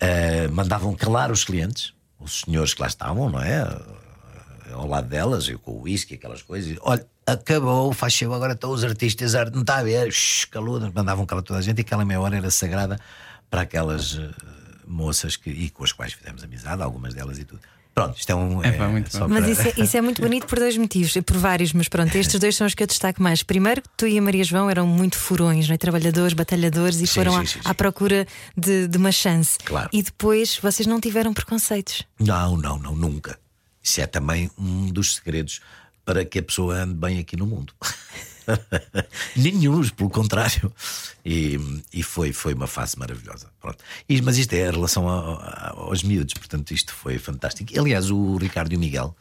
Uh, 0.02 0.52
mandavam 0.52 0.94
calar 0.94 1.30
os 1.30 1.44
clientes, 1.44 1.94
os 2.18 2.40
senhores 2.40 2.74
que 2.74 2.80
lá 2.80 2.88
estavam, 2.88 3.30
não 3.30 3.40
é? 3.40 3.64
Ao 4.72 4.86
lado 4.86 5.08
delas, 5.08 5.48
eu 5.48 5.58
com 5.58 5.72
o 5.72 5.82
whisky, 5.82 6.14
aquelas 6.14 6.42
coisas. 6.42 6.76
Olha, 6.82 7.06
acabou, 7.26 7.92
faz 7.92 8.16
favor, 8.18 8.34
agora 8.34 8.52
estão 8.54 8.70
os 8.70 8.84
artistas, 8.84 9.34
arte, 9.34 9.54
não 9.54 9.62
está 9.62 9.78
a 9.78 9.82
ver, 9.82 10.12
caludas, 10.50 10.92
mandavam 10.92 11.26
calar 11.26 11.42
toda 11.44 11.58
a 11.58 11.62
gente 11.62 11.78
e 11.78 11.80
aquela 11.82 12.04
meia 12.04 12.20
hora 12.20 12.36
era 12.36 12.50
sagrada 12.50 12.98
para 13.50 13.62
aquelas 13.62 14.14
uh, 14.14 14.32
moças 14.86 15.36
que, 15.36 15.50
e 15.50 15.70
com 15.70 15.84
as 15.84 15.92
quais 15.92 16.12
fizemos 16.12 16.42
amizade, 16.44 16.82
algumas 16.82 17.14
delas 17.14 17.38
e 17.38 17.44
tudo. 17.44 17.60
Pronto, 17.92 18.16
isto 18.16 18.30
é 18.30 18.34
um. 18.36 18.62
É 18.62 18.70
pá, 18.70 18.86
muito 18.88 19.10
só 19.10 19.26
bom. 19.26 19.34
Mas 19.34 19.40
para- 19.42 19.50
isso 19.50 19.80
é, 19.80 19.84
isso 19.84 19.96
é 19.96 20.00
muito 20.00 20.22
bonito 20.22 20.46
por 20.46 20.58
dois 20.60 20.76
motivos, 20.76 21.12
por 21.26 21.36
vários, 21.36 21.72
mas 21.72 21.88
pronto, 21.88 22.14
estes 22.14 22.38
dois 22.38 22.54
são 22.56 22.64
os 22.66 22.72
que 22.74 22.84
eu 22.84 22.86
destaco 22.86 23.20
mais. 23.20 23.42
Primeiro, 23.42 23.82
tu 23.96 24.06
e 24.06 24.16
a 24.16 24.22
Maria 24.22 24.44
João 24.44 24.70
eram 24.70 24.86
muito 24.86 25.18
furões, 25.18 25.66
não 25.68 25.74
é? 25.74 25.76
trabalhadores, 25.78 26.32
batalhadores 26.32 27.00
e 27.00 27.06
Sim, 27.06 27.14
foram 27.14 27.32
sim, 27.32 27.38
à, 27.38 27.46
sim, 27.46 27.52
sim. 27.54 27.60
à 27.64 27.74
procura 27.74 28.26
de, 28.56 28.86
de 28.86 28.96
uma 28.96 29.10
chance. 29.10 29.58
Claro. 29.64 29.90
E 29.92 30.02
depois 30.04 30.56
vocês 30.62 30.86
não 30.86 31.00
tiveram 31.00 31.34
preconceitos. 31.34 32.04
Não, 32.18 32.56
não, 32.56 32.78
não, 32.78 32.94
nunca. 32.94 33.36
Isso 33.82 34.00
é 34.00 34.06
também 34.06 34.50
um 34.58 34.86
dos 34.90 35.14
segredos 35.16 35.60
para 36.04 36.24
que 36.24 36.38
a 36.38 36.42
pessoa 36.42 36.74
ande 36.76 36.94
bem 36.94 37.18
aqui 37.18 37.36
no 37.36 37.46
mundo. 37.46 37.72
Nenhum, 39.36 39.86
pelo 39.90 40.10
contrário. 40.10 40.72
E, 41.24 41.58
e 41.92 42.02
foi, 42.02 42.32
foi 42.32 42.54
uma 42.54 42.66
fase 42.66 42.98
maravilhosa. 42.98 43.48
Pronto. 43.60 43.78
E- 44.08 44.20
mas 44.22 44.38
isto 44.38 44.52
é 44.54 44.68
a 44.68 44.70
relação 44.72 45.08
a- 45.08 45.34
a- 45.36 45.70
aos 45.76 46.02
miúdos, 46.02 46.34
portanto, 46.34 46.72
isto 46.72 46.92
foi 46.92 47.18
fantástico. 47.18 47.78
Aliás, 47.78 48.10
o 48.10 48.36
Ricardo 48.36 48.72
e 48.72 48.76
o 48.76 48.80
Miguel 48.80 49.16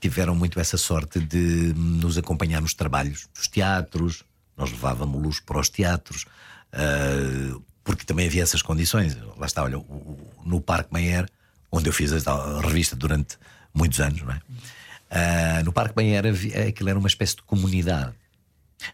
tiveram 0.00 0.34
muito 0.34 0.60
essa 0.60 0.76
sorte 0.76 1.18
de 1.18 1.72
nos 1.74 2.18
acompanhar 2.18 2.60
nos 2.60 2.74
trabalhos 2.74 3.26
dos 3.34 3.48
teatros, 3.48 4.22
nós 4.56 4.70
levávamos-los 4.70 5.40
para 5.40 5.58
os 5.58 5.68
teatros, 5.68 6.26
ah, 6.72 7.58
porque 7.84 8.04
também 8.04 8.26
havia 8.26 8.42
essas 8.42 8.60
condições. 8.62 9.16
Lá 9.36 9.46
está, 9.46 9.62
olha, 9.62 9.78
o- 9.78 9.82
o- 9.82 10.30
no 10.44 10.60
Parque 10.60 10.92
Mayer, 10.92 11.26
onde 11.72 11.88
eu 11.88 11.92
fiz 11.92 12.12
a, 12.26 12.32
a 12.32 12.60
revista 12.60 12.94
durante 12.94 13.38
muitos 13.74 14.00
anos, 14.00 14.20
não 14.22 14.32
é? 14.32 14.40
Ah, 15.10 15.62
no 15.64 15.72
Parque 15.72 15.94
Mayer 15.96 16.26
havia- 16.26 16.68
aquilo 16.68 16.88
era 16.90 16.98
uma 16.98 17.08
espécie 17.08 17.36
de 17.36 17.42
comunidade. 17.42 18.14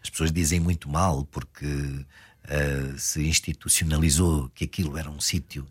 As 0.03 0.09
pessoas 0.09 0.31
dizem 0.31 0.59
muito 0.59 0.89
mal 0.89 1.25
porque 1.25 2.05
ah, 2.47 2.95
se 2.97 3.27
institucionalizou 3.27 4.49
que 4.55 4.63
aquilo 4.65 4.97
era 4.97 5.09
um 5.09 5.19
sítio. 5.19 5.67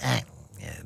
ah, 0.00 0.22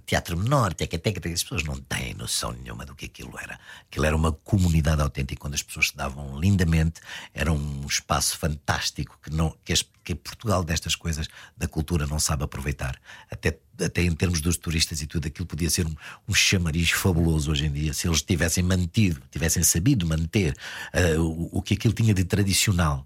teatro 0.06 0.36
menor, 0.36 0.72
teca, 0.74 0.98
teca, 0.98 1.20
teca. 1.20 1.34
as 1.34 1.42
pessoas 1.42 1.64
não 1.64 1.76
têm 1.76 2.14
noção 2.14 2.52
nenhuma 2.52 2.84
do 2.84 2.94
que 2.94 3.06
aquilo 3.06 3.38
era. 3.38 3.58
Aquilo 3.86 4.04
era 4.06 4.16
uma 4.16 4.32
comunidade 4.32 5.00
autêntica 5.02 5.46
onde 5.46 5.56
as 5.56 5.62
pessoas 5.62 5.88
se 5.88 5.96
davam 5.96 6.38
lindamente, 6.38 7.00
era 7.34 7.52
um 7.52 7.86
espaço 7.86 8.36
fantástico 8.38 9.18
que, 9.22 9.30
não, 9.30 9.54
que, 9.64 9.72
as- 9.72 9.84
que 10.04 10.14
Portugal 10.14 10.64
destas 10.64 10.94
coisas 10.94 11.28
da 11.56 11.68
cultura 11.68 12.06
não 12.06 12.18
sabe 12.18 12.44
aproveitar. 12.44 12.96
Até, 13.30 13.58
até 13.82 14.02
em 14.02 14.12
termos 14.14 14.40
dos 14.40 14.56
turistas 14.56 15.00
e 15.02 15.06
tudo, 15.06 15.28
aquilo 15.28 15.46
podia 15.46 15.70
ser 15.70 15.86
um, 15.86 15.94
um 16.28 16.34
chamariz 16.34 16.90
fabuloso 16.90 17.50
hoje 17.50 17.66
em 17.66 17.72
dia, 17.72 17.92
se 17.92 18.08
eles 18.08 18.22
tivessem 18.22 18.62
mantido, 18.64 19.20
tivessem 19.30 19.62
sabido 19.62 20.06
manter 20.06 20.56
ah, 20.92 21.20
o, 21.20 21.58
o 21.58 21.62
que 21.62 21.74
aquilo 21.74 21.94
tinha 21.94 22.14
de 22.14 22.24
tradicional. 22.24 23.04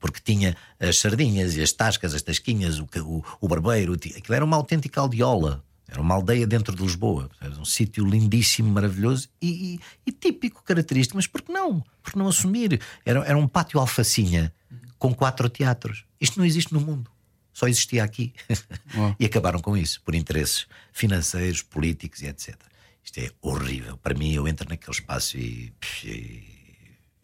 Porque 0.00 0.20
tinha 0.24 0.56
as 0.80 0.96
sardinhas 0.98 1.54
e 1.54 1.60
as 1.60 1.70
tascas, 1.70 2.14
as 2.14 2.22
tasquinhas, 2.22 2.78
o, 2.78 2.88
o, 3.04 3.22
o 3.42 3.46
barbeiro, 3.46 3.92
aquilo 3.92 4.34
era 4.34 4.42
uma 4.42 4.56
autêntica 4.56 4.98
aldeola. 5.02 5.62
Era 5.88 6.00
uma 6.00 6.14
aldeia 6.14 6.46
dentro 6.46 6.74
de 6.74 6.82
Lisboa. 6.82 7.30
Era 7.40 7.54
um 7.58 7.64
sítio 7.64 8.04
lindíssimo, 8.04 8.70
maravilhoso 8.70 9.28
e, 9.40 9.74
e- 9.74 9.80
e 10.06 10.12
típico, 10.12 10.62
característico. 10.62 11.16
Mas 11.16 11.26
por 11.26 11.42
que 11.42 11.52
não? 11.52 11.80
Por 12.02 12.12
que 12.12 12.18
não 12.18 12.28
assumir? 12.28 12.80
Era, 13.04 13.20
era 13.24 13.38
um 13.38 13.46
pátio 13.46 13.78
alfacinha 13.78 14.52
com 14.98 15.14
quatro 15.14 15.48
teatros. 15.48 16.04
Isto 16.20 16.38
não 16.38 16.46
existe 16.46 16.72
no 16.74 16.80
mundo. 16.80 17.10
Só 17.52 17.68
existia 17.68 18.02
aqui. 18.04 18.34
e 19.18 19.24
acabaram 19.24 19.60
com 19.60 19.76
isso, 19.76 20.00
por 20.02 20.14
interesses 20.14 20.66
financeiros, 20.92 21.62
políticos 21.62 22.20
e 22.22 22.26
etc. 22.26 22.54
Isto 23.02 23.18
é 23.20 23.30
horrível. 23.40 23.96
Para 23.96 24.14
mim, 24.14 24.32
eu 24.32 24.46
entro 24.48 24.68
naquele 24.68 24.92
espaço 24.96 25.38
e, 25.38 25.72
e, 26.04 26.42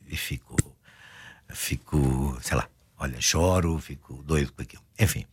e 0.09 0.17
fico 0.17 0.57
fico, 1.55 2.39
sei 2.41 2.57
lá, 2.57 2.69
olha, 2.99 3.21
choro, 3.21 3.79
fico 3.79 4.23
doido 4.23 4.53
com 4.53 4.63
aquilo. 4.63 4.83
Enfim, 4.99 5.27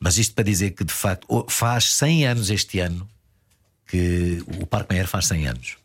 mas 0.00 0.16
isto 0.16 0.34
para 0.34 0.44
dizer 0.44 0.70
que 0.70 0.82
de 0.82 0.92
facto 0.92 1.46
faz 1.48 1.92
100 1.94 2.26
anos 2.26 2.50
este 2.50 2.80
ano 2.80 3.08
que 3.86 4.42
o 4.60 4.66
Parque 4.66 4.94
Meyer 4.94 5.06
faz 5.06 5.26
100 5.26 5.48
anos. 5.48 5.76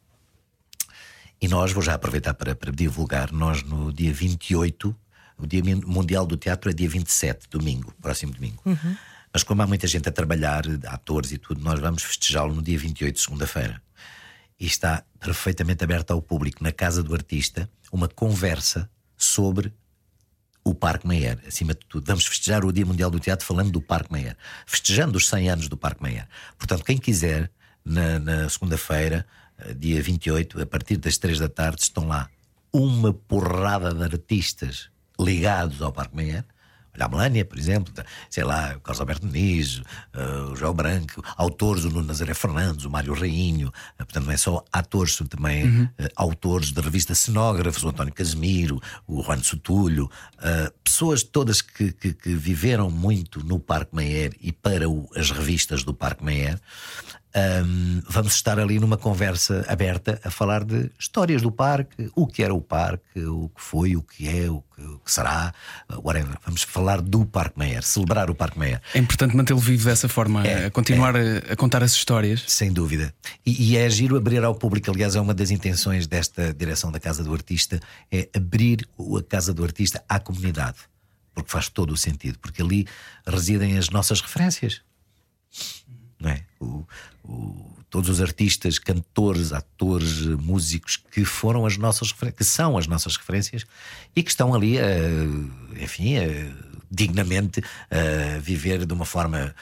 E 1.41 1.47
nós, 1.47 1.73
vou 1.73 1.83
já 1.83 1.95
aproveitar 1.95 2.33
para, 2.33 2.55
para 2.55 2.71
divulgar, 2.71 3.31
nós 3.31 3.61
no 3.61 3.91
dia 3.91 4.13
28, 4.13 4.95
o 5.37 5.45
Dia 5.45 5.61
Mundial 5.85 6.25
do 6.25 6.37
Teatro 6.37 6.69
é 6.69 6.73
dia 6.73 6.87
27, 6.87 7.49
domingo, 7.49 7.93
próximo 8.01 8.31
domingo. 8.31 8.61
Mas 9.33 9.43
como 9.43 9.61
há 9.61 9.67
muita 9.67 9.85
gente 9.85 10.07
a 10.07 10.11
trabalhar, 10.11 10.63
atores 10.87 11.33
e 11.33 11.37
tudo, 11.37 11.61
nós 11.61 11.79
vamos 11.79 12.03
festejá-lo 12.03 12.55
no 12.55 12.61
dia 12.61 12.79
28, 12.79 13.19
segunda-feira. 13.19 13.81
E 14.57 14.65
está 14.65 15.03
perfeitamente 15.19 15.83
aberta 15.83 16.13
ao 16.13 16.21
público, 16.21 16.63
na 16.63 16.71
casa 16.71 17.03
do 17.03 17.13
artista, 17.13 17.69
uma 17.91 18.07
conversa 18.07 18.89
sobre 19.17 19.73
o 20.65 20.73
Parque 20.73 21.07
Meyer, 21.07 21.39
acima 21.47 21.75
de 21.75 21.85
tudo. 21.87 22.07
Vamos 22.07 22.25
festejar 22.25 22.65
o 22.65 22.73
Dia 22.73 22.85
Mundial 22.85 23.11
do 23.11 23.19
Teatro 23.19 23.45
falando 23.45 23.71
do 23.71 23.79
Parque 23.79 24.11
Meyer, 24.11 24.35
festejando 24.65 25.15
os 25.15 25.29
100 25.29 25.49
anos 25.49 25.67
do 25.69 25.77
Parque 25.77 26.01
Meyer. 26.01 26.27
Portanto, 26.57 26.83
quem 26.83 26.97
quiser, 26.97 27.51
na, 27.85 28.17
na 28.17 28.49
segunda-feira, 28.49 29.27
eh, 29.59 29.75
dia 29.75 30.01
28, 30.01 30.59
a 30.59 30.65
partir 30.65 30.97
das 30.97 31.19
3 31.19 31.37
da 31.37 31.47
tarde, 31.47 31.83
estão 31.83 32.07
lá 32.07 32.27
uma 32.73 33.13
porrada 33.13 33.93
de 33.93 34.03
artistas 34.03 34.89
ligados 35.19 35.83
ao 35.83 35.93
Parque 35.93 36.15
Meyer. 36.15 36.43
A 37.03 37.07
Melania, 37.09 37.43
por 37.45 37.57
exemplo, 37.57 37.93
sei 38.29 38.43
lá, 38.43 38.73
o 38.77 38.79
Carlos 38.79 38.99
Alberto 39.01 39.27
Niso, 39.27 39.83
o 40.51 40.55
João 40.55 40.73
Branco, 40.73 41.23
autores, 41.35 41.83
o 41.83 41.89
Nuno 41.89 42.07
Nazaré 42.07 42.33
Fernandes, 42.33 42.85
o 42.85 42.89
Mário 42.89 43.13
Rainho, 43.13 43.71
eh, 43.99 44.03
portanto 44.03 44.25
não 44.25 44.31
é 44.33 44.37
só 44.37 44.63
atores, 44.71 45.13
são 45.15 45.27
também 45.27 45.89
eh, 45.97 46.09
autores 46.15 46.71
da 46.71 46.81
revista 46.81 47.13
Cenógrafos, 47.15 47.83
o 47.83 47.89
António 47.89 48.13
Casimiro, 48.13 48.79
o 49.07 49.21
Juan 49.23 49.41
Sotulho, 49.43 50.09
eh, 50.41 50.71
pessoas 50.83 51.23
todas 51.23 51.61
que, 51.61 51.91
que- 51.91 52.13
que 52.13 52.33
viveram 52.35 52.89
muito 52.89 53.43
no 53.45 53.59
Parque 53.59 53.95
Meyer 53.95 54.33
e 54.39 54.51
para 54.51 54.89
o- 54.89 55.09
as 55.15 55.31
revistas 55.31 55.83
do 55.83 55.93
Parque 55.93 56.23
Meyer. 56.23 56.59
Ahm, 57.37 58.01
vamos 58.07 58.33
estar 58.33 58.57
ali 58.57 58.79
numa 58.79 58.95
conversa 58.95 59.65
aberta 59.67 60.21
a 60.23 60.31
falar 60.31 60.63
de 60.63 60.89
histórias 60.97 61.41
do 61.41 61.51
parque, 61.51 62.09
o 62.15 62.25
que 62.25 62.41
era 62.41 62.53
o 62.53 62.61
parque, 62.61 63.25
o 63.25 63.49
que 63.49 63.61
foi, 63.61 63.97
o 63.97 64.01
que 64.01 64.29
é, 64.29 64.49
o 64.49 64.63
que, 64.73 64.81
o 64.81 64.99
que 64.99 65.11
será, 65.11 65.53
whatever. 66.01 66.37
Vamos 66.45 66.63
falar 66.63 67.01
do 67.01 67.25
Parque 67.25 67.59
Meyer, 67.59 67.83
celebrar 67.83 68.29
o 68.29 68.35
Parque 68.35 68.57
Meyer. 68.57 68.81
É 68.93 68.99
importante 68.99 69.35
mantê-lo 69.35 69.59
vivo 69.59 69.83
dessa 69.83 70.07
forma, 70.07 70.47
É, 70.47 70.69
continuar 70.69 71.13
a, 71.17 71.39
a 71.51 71.55
contar 71.57 71.83
as 71.83 71.91
histórias. 71.91 72.45
Sem 72.47 72.71
dúvida. 72.71 73.13
E, 73.45 73.71
e 73.71 73.77
é 73.77 73.89
giro 73.89 74.15
abrir 74.15 74.41
ao 74.41 74.55
público. 74.55 74.89
Aliás, 74.89 75.13
é 75.17 75.19
uma 75.19 75.33
das 75.33 75.51
intenções 75.51 76.07
desta 76.07 76.53
direção 76.53 76.89
da 76.89 77.01
Casa 77.01 77.21
do 77.21 77.33
Artista: 77.33 77.81
é 78.09 78.29
abrir 78.33 78.87
a 78.97 79.23
Casa 79.23 79.53
do 79.53 79.61
Artista 79.61 80.01
à 80.07 80.21
comunidade. 80.21 80.77
Porque 81.33 81.51
faz 81.51 81.67
todo 81.67 81.91
o 81.91 81.97
sentido. 81.97 82.39
Porque 82.39 82.61
ali 82.61 82.87
residem 83.27 83.77
as 83.77 83.89
nossas 83.89 84.21
referências. 84.21 84.81
Não 86.19 86.29
é? 86.29 86.41
O- 86.59 86.85
o- 87.23 87.75
todos 87.89 88.09
os 88.09 88.21
artistas, 88.21 88.77
cantores, 88.79 89.51
atores, 89.53 90.21
eh, 90.25 90.29
músicos 90.41 90.97
que 90.97 91.23
foram 91.23 91.65
as 91.65 91.77
nossas 91.77 92.11
que 92.11 92.43
são 92.43 92.77
as 92.77 92.87
nossas 92.87 93.15
referências 93.15 93.65
e 94.15 94.21
que 94.23 94.29
estão 94.29 94.53
ali, 94.53 94.77
a, 94.79 94.83
enfim, 95.81 96.17
a, 96.17 96.21
dignamente 96.91 97.61
a 97.89 98.39
viver 98.39 98.85
de 98.85 98.93
uma 98.93 99.05
forma 99.05 99.53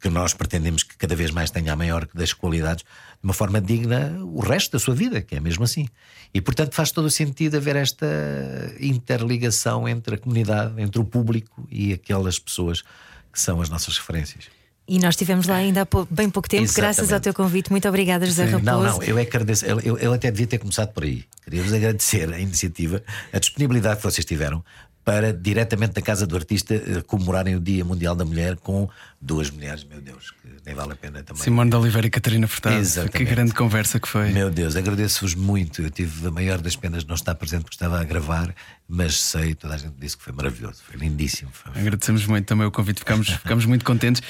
que 0.00 0.08
nós 0.08 0.32
pretendemos 0.32 0.82
que 0.82 0.96
cada 0.96 1.14
vez 1.14 1.30
mais 1.30 1.50
tenha 1.50 1.72
a 1.72 1.76
maior 1.76 2.08
das 2.14 2.32
qualidades, 2.32 2.84
de 2.84 3.24
uma 3.24 3.34
forma 3.34 3.60
digna 3.60 4.16
o 4.22 4.40
resto 4.40 4.72
da 4.72 4.78
sua 4.78 4.94
vida, 4.94 5.20
que 5.20 5.34
é 5.34 5.40
mesmo 5.40 5.64
assim. 5.64 5.86
E 6.32 6.40
portanto 6.40 6.74
faz 6.74 6.90
todo 6.90 7.04
o 7.04 7.10
sentido 7.10 7.56
haver 7.56 7.76
esta 7.76 8.06
interligação 8.80 9.88
entre 9.88 10.14
a 10.14 10.18
comunidade, 10.18 10.80
entre 10.80 11.00
o 11.00 11.04
público 11.04 11.66
e 11.70 11.92
aquelas 11.92 12.38
pessoas 12.38 12.82
que 13.32 13.38
são 13.40 13.60
as 13.60 13.68
nossas 13.68 13.98
referências. 13.98 14.44
E 14.92 14.98
nós 14.98 15.10
estivemos 15.14 15.46
lá 15.46 15.54
ainda 15.54 15.82
há 15.82 15.86
bem 16.10 16.28
pouco 16.28 16.48
tempo, 16.48 16.64
graças 16.74 16.98
ao 16.98 17.04
Exatamente. 17.04 17.22
teu 17.22 17.34
convite. 17.34 17.70
Muito 17.70 17.88
obrigada, 17.88 18.26
José 18.26 18.44
Raposo. 18.46 18.64
Não, 18.64 18.82
não, 18.82 19.02
eu 19.04 19.16
é 19.16 19.24
que 19.24 19.36
agradeço. 19.36 19.64
Eu- 19.64 19.96
eu 19.98 20.12
até 20.12 20.32
devia 20.32 20.48
ter 20.48 20.58
começado 20.58 20.92
por 20.92 21.04
aí. 21.04 21.22
Queria-vos 21.44 21.72
agradecer 21.72 22.32
a 22.34 22.40
iniciativa, 22.40 23.00
a 23.32 23.38
disponibilidade 23.38 23.98
que 23.98 24.02
vocês 24.02 24.24
tiveram 24.24 24.64
para, 25.10 25.32
diretamente 25.32 25.94
da 25.94 26.00
Casa 26.02 26.24
do 26.24 26.36
Artista, 26.36 26.72
eh, 26.72 27.02
comemorarem 27.04 27.56
o 27.56 27.60
Dia 27.60 27.84
Mundial 27.84 28.14
da 28.14 28.24
Mulher 28.24 28.56
com 28.56 28.88
duas 29.20 29.50
mulheres, 29.50 29.82
meu 29.82 30.00
Deus, 30.00 30.30
que 30.30 30.48
nem 30.64 30.72
vale 30.72 30.92
a 30.92 30.94
pena 30.94 31.20
também. 31.24 31.42
Simone 31.42 31.68
de 31.68 31.74
Oliveira 31.74 32.06
e 32.06 32.10
Catarina 32.10 32.46
Furtado. 32.46 32.76
Exatamente. 32.76 33.16
Que 33.16 33.24
grande 33.24 33.52
conversa 33.52 33.98
que 33.98 34.06
foi. 34.06 34.30
Meu 34.30 34.48
Deus, 34.48 34.76
agradeço-vos 34.76 35.34
muito. 35.34 35.82
Eu 35.82 35.90
tive 35.90 36.28
a 36.28 36.30
maior 36.30 36.60
das 36.60 36.76
penas 36.76 37.02
de 37.02 37.08
não 37.08 37.16
estar 37.16 37.34
presente 37.34 37.62
porque 37.62 37.74
estava 37.74 38.00
a 38.00 38.04
gravar, 38.04 38.54
mas 38.88 39.20
sei, 39.20 39.52
toda 39.56 39.74
a 39.74 39.78
gente 39.78 39.94
disse 39.98 40.16
que 40.16 40.22
foi 40.22 40.32
maravilhoso, 40.32 40.80
foi 40.88 40.96
lindíssimo. 40.96 41.50
Agradecemos 41.74 42.24
muito 42.26 42.46
também 42.46 42.68
o 42.68 42.70
convite, 42.70 43.00
ficamos, 43.00 43.30
ficamos 43.34 43.64
muito 43.66 43.84
contentes. 43.84 44.22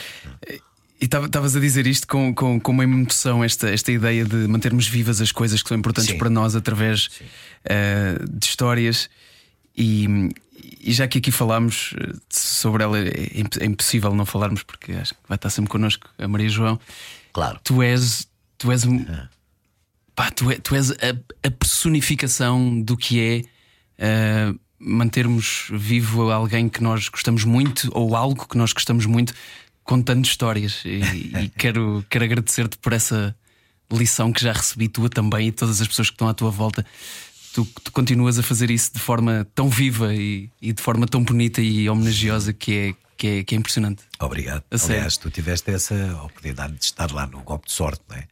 E 0.99 1.07
tava- 1.07 1.27
estavas 1.27 1.55
a 1.55 1.61
dizer 1.61 1.87
isto 1.87 2.07
com, 2.09 2.35
com, 2.35 2.59
com 2.59 2.73
uma 2.73 2.85
emoção, 2.85 3.45
esta, 3.45 3.69
esta 3.69 3.93
ideia 3.93 4.25
de 4.25 4.49
mantermos 4.49 4.89
vivas 4.89 5.21
as 5.21 5.31
coisas 5.31 5.63
que 5.63 5.69
são 5.69 5.77
importantes 5.77 6.11
Sim. 6.13 6.17
para 6.19 6.31
nós 6.31 6.57
através 6.57 7.11
eh, 7.67 8.19
de 8.31 8.47
histórias. 8.47 9.11
E, 9.77 10.31
e 10.81 10.93
já 10.93 11.07
que 11.09 11.19
aqui 11.19 11.31
falámos 11.31 11.95
eh, 11.99 12.13
sobre 12.29 12.83
ela, 12.83 12.99
é, 12.99 13.31
é 13.61 13.65
impossível 13.67 14.15
não 14.15 14.25
falarmos, 14.27 14.63
porque 14.63 14.93
acho 14.93 15.15
que 15.15 15.21
vai 15.29 15.37
estar 15.37 15.51
sempre 15.51 15.71
connosco 15.71 16.09
a 16.19 16.27
Maria 16.29 16.49
João. 16.49 16.79
Claro. 17.33 17.61
Tu 17.65 17.83
és, 17.83 18.27
tu 18.59 18.71
és, 18.73 18.85
um- 18.85 19.05
pá, 20.15 20.31
tu, 20.31 20.51
é- 20.51 20.59
tu 20.59 20.75
és 20.75 20.91
a, 20.91 20.95
a 21.47 21.51
personificação 21.51 22.81
do 22.81 22.97
que 22.97 23.21
é 23.21 23.45
eh, 23.99 24.55
mantermos 24.79 25.67
vivo 25.73 26.31
alguém 26.31 26.69
que 26.69 26.83
nós 26.83 27.09
gostamos 27.09 27.45
muito 27.45 27.91
ou 27.93 28.17
algo 28.17 28.47
que 28.49 28.57
nós 28.57 28.73
gostamos 28.73 29.07
muito, 29.07 29.35
contando 29.85 30.25
histórias. 30.25 30.83
E, 30.85 31.01
e 31.45 31.49
quero, 31.59 32.05
quero 32.09 32.25
agradecer-te 32.25 32.79
por 32.79 32.93
essa 32.93 33.35
lição 33.93 34.33
que 34.33 34.41
já 34.41 34.53
recebi 34.53 34.89
tua 34.89 35.11
também 35.11 35.49
e 35.49 35.53
todas 35.53 35.81
as 35.81 35.89
pessoas 35.89 36.09
que 36.09 36.15
estão 36.15 36.29
à 36.29 36.35
tua 36.35 36.51
volta. 36.51 36.87
Tu, 37.55 37.65
tu 37.83 37.93
continuas 37.93 38.39
a 38.39 38.43
fazer 38.43 38.71
isso 38.71 38.93
de 38.95 39.01
forma 39.01 39.47
tão 39.55 39.69
viva 39.69 40.15
e, 40.15 40.51
e 40.61 40.73
de 40.73 40.81
forma 40.81 41.07
tão 41.07 41.23
bonita 41.23 41.61
e 41.61 41.89
homenageosa 41.89 42.53
que 42.53 42.75
é, 42.75 42.95
que 43.17 43.27
é, 43.27 43.45
que 43.45 43.55
é 43.55 43.59
impressionante. 43.59 44.03
Obrigado. 44.21 44.63
A 44.71 44.79
sério. 44.79 44.97
Aliás, 44.97 45.17
tu 45.17 45.31
tiveste 45.31 45.71
essa 45.71 45.95
oportunidade 46.25 46.75
de 46.75 46.85
estar 46.85 47.11
lá 47.11 47.27
no 47.27 47.43
golpe 47.43 47.67
de 47.67 47.73
sorte, 47.73 48.03
não 48.09 48.17
é? 48.17 48.27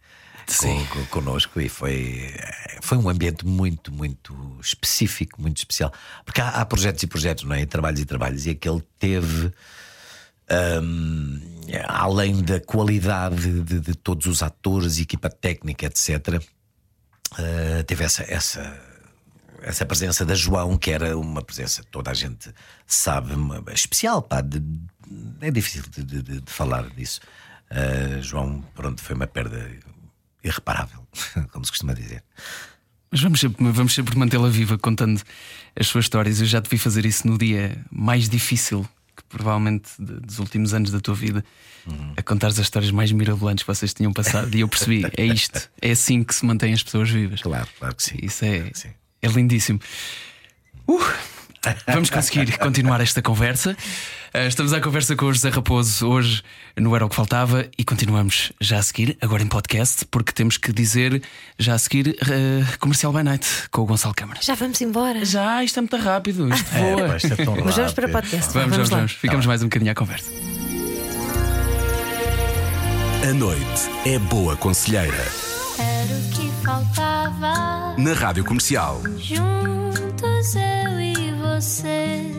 com, 0.57 0.87
com, 0.87 1.07
connosco 1.07 1.61
e 1.61 1.69
foi, 1.69 2.35
foi 2.81 2.97
um 2.97 3.09
ambiente 3.09 3.45
muito, 3.45 3.93
muito 3.93 4.35
específico, 4.63 5.41
muito 5.41 5.59
especial. 5.59 5.93
Porque 6.25 6.41
há, 6.41 6.49
há 6.49 6.65
projetos 6.65 7.03
e 7.03 7.07
projetos, 7.07 7.45
não 7.45 7.55
é? 7.55 7.63
E 7.63 7.67
trabalhos 7.67 8.01
e 8.01 8.05
trabalhos, 8.05 8.47
e 8.47 8.51
aquele 8.51 8.83
teve. 8.99 9.53
hum, 10.83 11.41
além 11.87 12.43
da 12.43 12.61
qualidade 12.61 13.63
de, 13.63 13.81
de 13.81 13.95
todos 13.95 14.27
os 14.27 14.43
atores, 14.43 14.99
equipa 14.99 15.29
técnica, 15.29 15.87
etc., 15.87 16.43
Uh, 17.33 17.85
teve 17.85 18.05
essa, 18.05 18.25
essa, 18.27 18.81
essa 19.63 19.85
presença 19.87 20.25
da 20.25 20.35
João, 20.35 20.77
que 20.77 20.91
era 20.91 21.17
uma 21.19 21.43
presença, 21.43 21.83
toda 21.91 22.11
a 22.11 22.15
gente 22.15 22.51
sabe, 22.87 23.33
especial, 23.75 24.23
pá, 24.23 24.41
de- 24.41 24.63
é 25.41 25.51
difícil 25.51 25.83
de, 25.91 26.03
de- 26.05 26.23
de- 26.41 26.43
falar 26.51 26.89
disso. 26.91 27.21
Uh, 27.71 28.23
João, 28.23 28.63
pronto, 28.75 29.03
foi 29.03 29.15
uma 29.15 29.27
perda 29.27 29.71
irreparável, 30.43 31.07
como 31.53 31.65
se 31.65 31.71
costuma 31.71 31.93
dizer. 31.95 32.23
Mas 33.11 33.21
vamos 33.23 33.41
sempre, 33.41 33.71
vamos 33.73 33.95
sempre 33.95 34.17
mantê-la 34.19 34.49
viva 34.51 34.77
contando 34.79 35.21
as 35.75 35.87
suas 35.87 36.05
histórias. 36.05 36.41
Eu 36.41 36.47
já 36.47 36.61
te 36.61 36.69
vi 36.69 36.77
fazer 36.79 37.07
isso 37.07 37.27
no 37.27 37.39
dia 37.39 37.83
mais 37.91 38.29
difícil, 38.29 38.87
que 39.17 39.23
provavelmente 39.29 39.91
dos 39.99 40.39
últimos 40.39 40.75
anos 40.75 40.91
da 40.91 41.01
tua 41.01 41.15
vida, 41.15 41.43
a 42.19 42.23
contar 42.23 42.49
as 42.49 42.59
histórias 42.59 42.91
mais 42.91 43.11
mirabolantes 43.11 43.65
que 43.65 43.67
vocês 43.75 43.95
tinham 43.95 44.13
passado. 44.13 44.55
E 44.55 44.61
eu 44.61 44.69
percebi, 44.69 45.05
é 45.17 45.25
isto, 45.25 45.71
é 45.81 45.91
assim 45.91 46.23
que 46.23 46.35
se 46.35 46.45
mantém 46.45 46.75
as 46.75 46.83
pessoas 46.83 47.09
vivas. 47.11 47.41
Claro, 47.41 47.67
claro 47.79 47.95
que 47.95 48.03
sim. 48.03 48.19
Isso 48.23 48.45
é, 48.45 48.59
Claro 48.59 48.73
que 48.73 48.79
sim. 48.79 48.91
É 49.23 49.29
lindíssimo. 49.29 49.81
Uh, 50.87 51.01
vamos 51.87 52.11
conseguir 52.11 52.57
continuar 52.59 53.01
esta 53.01 53.21
conversa. 53.21 53.77
Uh, 54.35 54.47
estamos 54.47 54.73
à 54.73 54.81
conversa 54.81 55.17
com 55.17 55.27
o 55.27 55.33
José 55.33 55.49
Raposo 55.49 56.07
hoje 56.07 56.43
no 56.77 56.95
Era 56.95 57.05
o 57.05 57.09
que 57.09 57.17
Faltava 57.17 57.67
e 57.77 57.85
continuamos 57.85 58.53
já 58.61 58.79
a 58.79 58.83
seguir, 58.83 59.17
agora 59.21 59.43
em 59.43 59.47
podcast, 59.49 60.05
porque 60.07 60.33
temos 60.33 60.57
que 60.57 60.73
dizer 60.73 61.23
já 61.59 61.75
a 61.75 61.79
seguir 61.79 62.09
uh, 62.23 62.79
Comercial 62.79 63.13
by 63.13 63.23
Night 63.23 63.47
com 63.71 63.83
o 63.83 63.87
Gonçalo 63.87 64.15
Câmara. 64.15 64.41
Já 64.43 64.55
vamos 64.55 64.81
embora. 64.81 65.25
Já, 65.25 65.63
isto 65.65 65.79
é 65.79 65.81
muito 65.83 65.97
rápido, 65.97 66.49
isto 66.55 66.75
É, 66.75 66.79
voa. 66.95 67.09
pá, 67.09 67.17
isto 67.17 67.33
é 67.33 67.37
tão 67.45 67.57
Mas 67.65 67.75
vamos 67.77 67.93
para 67.93 68.07
rápido. 68.07 68.13
podcast. 68.23 68.53
Vamos, 68.55 68.71
vamos, 68.77 68.91
lá. 68.91 68.97
vamos. 68.99 69.13
Ficamos 69.13 69.47
mais 69.47 69.63
um 69.63 69.67
bocadinho 69.67 69.93
à 69.93 69.95
conversa. 69.95 70.31
A 73.29 73.33
noite 73.35 73.91
é 74.07 74.19
boa 74.19 74.57
conselheira. 74.57 75.48
Faltava. 76.69 77.95
Na 77.97 78.13
Rádio 78.13 78.45
Comercial. 78.45 79.01
Juntos 79.17 80.55
eu 80.55 81.01
e 81.01 81.33
você. 81.41 82.31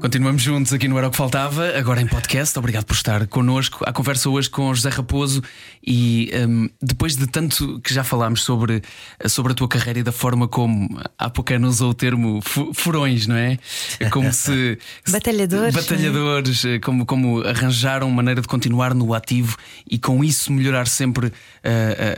Continuamos 0.00 0.40
juntos 0.40 0.72
aqui 0.72 0.88
no 0.88 0.96
Era 0.96 1.08
o 1.08 1.10
que 1.10 1.16
Faltava, 1.18 1.76
agora 1.76 2.00
em 2.00 2.06
podcast. 2.06 2.58
Obrigado 2.58 2.86
por 2.86 2.94
estar 2.94 3.26
connosco. 3.26 3.84
A 3.86 3.92
conversa 3.92 4.30
hoje 4.30 4.48
com 4.48 4.70
o 4.70 4.74
José 4.74 4.88
Raposo. 4.88 5.42
E 5.86 6.30
hum, 6.48 6.70
depois 6.80 7.16
de 7.16 7.26
tanto 7.26 7.78
que 7.80 7.92
já 7.92 8.02
falámos 8.02 8.42
sobre, 8.42 8.80
sobre 9.28 9.52
a 9.52 9.54
tua 9.54 9.68
carreira 9.68 9.98
e 9.98 10.02
da 10.02 10.10
forma 10.12 10.48
como 10.48 10.88
há 11.18 11.28
pouco 11.28 11.52
ano 11.52 11.68
usou 11.68 11.90
o 11.90 11.94
termo 11.94 12.40
fu- 12.42 12.72
furões, 12.72 13.26
não 13.26 13.36
é? 13.36 13.58
Como 14.10 14.32
se. 14.32 14.78
Batalhadores, 15.10 15.74
Batalhadores, 15.74 16.64
eh, 16.64 16.78
como, 16.78 17.04
como 17.04 17.42
arranjaram 17.46 18.10
maneira 18.10 18.40
de 18.40 18.48
continuar 18.48 18.94
no 18.94 19.12
ativo 19.12 19.56
e 19.90 19.98
com 19.98 20.24
isso 20.24 20.50
melhorar 20.50 20.86
sempre 20.88 21.30
eh, 21.62 22.16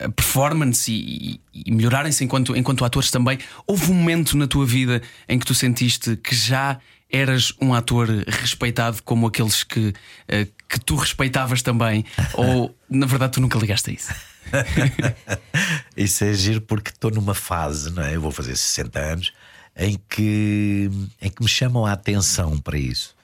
a, 0.00 0.04
a- 0.04 0.06
a 0.06 0.08
performance 0.12 0.90
e, 0.92 1.40
e- 1.52 1.62
e 1.66 1.72
melhorarem-se 1.72 2.22
enquanto, 2.24 2.56
enquanto 2.56 2.84
atores 2.84 3.10
também. 3.10 3.38
Houve 3.66 3.90
um 3.90 3.94
momento 3.94 4.36
na 4.36 4.46
tua 4.46 4.64
vida 4.66 5.02
em 5.28 5.36
que 5.38 5.46
tu 5.46 5.54
sentiste 5.54 6.16
que 6.16 6.34
já 6.34 6.78
eras 7.16 7.52
um 7.60 7.72
ator 7.74 8.08
respeitado 8.26 9.02
como 9.02 9.26
aqueles 9.26 9.62
que, 9.62 9.92
eh, 10.28 10.46
que 10.68 10.80
tu 10.80 10.96
respeitavas 10.96 11.62
também? 11.62 12.04
Ou 12.34 12.76
na 12.90 13.06
verdade 13.06 13.34
tu 13.34 13.40
nunca 13.40 13.58
ligaste 13.58 13.90
a 13.90 13.92
isso? 13.92 14.12
Isso 15.96 16.24
é 16.24 16.32
giro 16.34 16.60
porque 16.60 16.90
estou 16.90 17.10
numa 17.10 17.34
fase, 17.34 17.90
não 17.90 18.02
é? 18.02 18.16
Eu 18.16 18.20
vou 18.20 18.30
fazer 18.30 18.56
60 18.56 18.98
anos, 19.00 19.32
em 19.76 19.98
que, 20.08 20.90
em 21.20 21.30
que 21.30 21.42
me 21.42 21.48
chamam 21.48 21.86
a 21.86 21.92
atenção 21.92 22.58
para 22.58 22.78
isso. 22.78 23.14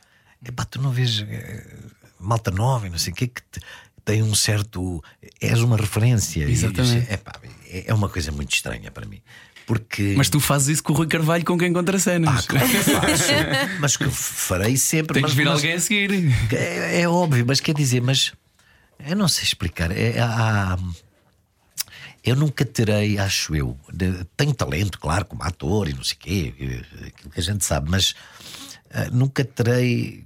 Epá, 0.45 0.65
tu 0.65 0.81
não 0.81 0.91
vês 0.91 1.21
eh, 1.29 1.67
malta 2.19 2.51
nova 2.51 2.87
e 2.87 2.91
não 2.91 2.99
sei 2.99 3.13
o 3.13 3.17
que 3.17 3.27
que 3.29 3.43
te- 3.43 3.61
tem 4.05 4.23
um 4.23 4.35
certo. 4.35 5.03
És 5.41 5.61
uma 5.61 5.77
referência. 5.77 6.45
E 6.45 6.51
Exatamente. 6.53 7.13
epá, 7.13 7.33
é 7.67 7.85
é 7.91 7.95
uma 7.95 8.09
coisa 8.09 8.33
muito 8.33 8.53
estranha 8.55 8.91
para 8.91 9.07
mim. 9.07 9.21
Porque. 9.71 10.15
Mas 10.17 10.29
tu 10.29 10.41
fazes 10.41 10.67
isso 10.67 10.83
com 10.83 10.93
o 10.93 10.97
Rui 10.97 11.07
Carvalho 11.07 11.45
com 11.45 11.57
quem 11.57 11.73
contracenas. 11.73 12.29
Ah, 12.29 12.43
claro 12.49 12.69
que 12.69 12.77
faço. 12.79 13.23
mas 13.79 13.97
que 13.97 14.09
farei 14.11 14.77
sempre. 14.77 15.15
Tens 15.15 15.23
mas, 15.23 15.31
de 15.31 15.37
vir 15.37 15.45
mas- 15.45 15.55
alguém 15.55 15.73
a 15.75 15.81
seguir. 15.81 16.11
é, 16.53 17.03
é 17.03 17.09
óbvio, 17.09 17.45
mas 17.47 17.61
quer 17.61 17.73
dizer, 17.73 18.03
mas 18.03 18.33
eu 19.07 19.15
não 19.15 19.29
sei 19.29 19.45
explicar. 19.45 19.93
É, 19.93 20.19
há- 20.19 20.77
eu 22.25 22.35
nunca 22.35 22.65
terei, 22.65 23.17
acho 23.17 23.55
eu, 23.55 23.79
tenho 24.37 24.53
talento, 24.55 24.99
claro, 24.99 25.25
como 25.25 25.45
ator 25.45 25.89
e 25.89 25.95
não 25.95 26.03
sei 26.03 26.17
o 26.17 26.19
quê, 26.19 26.55
aquilo 27.07 27.31
que 27.31 27.39
a 27.39 27.43
gente 27.43 27.65
sabe, 27.65 27.89
mas 27.89 28.15
eh, 28.91 29.09
nunca 29.13 29.45
terei 29.45 30.25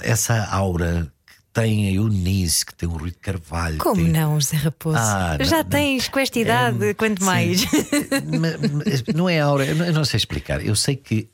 essa 0.00 0.44
aura 0.46 1.06
tem 1.52 1.88
a 1.88 1.92
Eunice, 1.92 2.64
que 2.64 2.74
tem 2.74 2.88
o 2.88 2.92
Rui 2.96 3.10
de 3.10 3.16
Carvalho. 3.18 3.78
Como 3.78 3.96
tem- 4.02 4.08
não, 4.10 4.40
José 4.40 4.56
Raposo? 4.56 4.96
Ah, 4.98 5.36
Já 5.40 5.58
não. 5.62 5.70
tens 5.70 6.08
com 6.08 6.18
esta 6.18 6.38
idade, 6.38 6.84
É, 6.88 6.94
quanto 6.94 7.22
mais? 7.24 7.64
Mas 8.40 9.02
não 9.14 9.28
é 9.28 9.36
eu 9.40 9.74
não- 9.74 9.84
eu 9.86 9.92
não 9.92 10.04
sei 10.04 10.16
explicar. 10.18 10.64
Eu 10.64 10.74
sei 10.74 10.96
que 10.96 11.28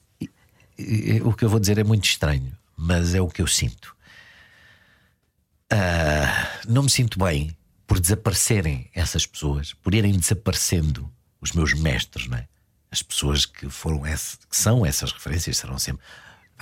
o 1.25 1.33
que 1.33 1.45
eu 1.45 1.49
vou 1.49 1.59
dizer 1.61 1.79
é 1.79 1.85
muito 1.85 2.05
estranho, 2.05 2.53
mas 2.77 3.13
é 3.15 3.21
o 3.21 3.27
que 3.29 3.43
eu 3.43 3.47
sinto. 3.49 3.97
Ah, 5.71 6.49
não 6.69 6.83
me 6.85 6.91
sinto 6.91 7.19
bem 7.19 7.57
por 7.87 7.99
desaparecerem 8.01 8.89
essas 8.95 9.27
pessoas, 9.27 9.73
por 9.75 9.95
irem 9.95 10.13
desaparecendo 10.17 11.11
os 11.41 11.53
meus 11.53 11.75
mestres, 11.75 12.27
não 12.29 12.39
é? 12.39 12.47
As 12.91 13.03
pessoas 13.03 13.45
que 13.45 13.69
foram 13.69 14.07
esse- 14.07 14.39
que 14.49 14.57
são 14.57 14.85
essas 14.85 15.13
referências 15.13 15.57
serão 15.59 15.79
sempre. 15.79 16.03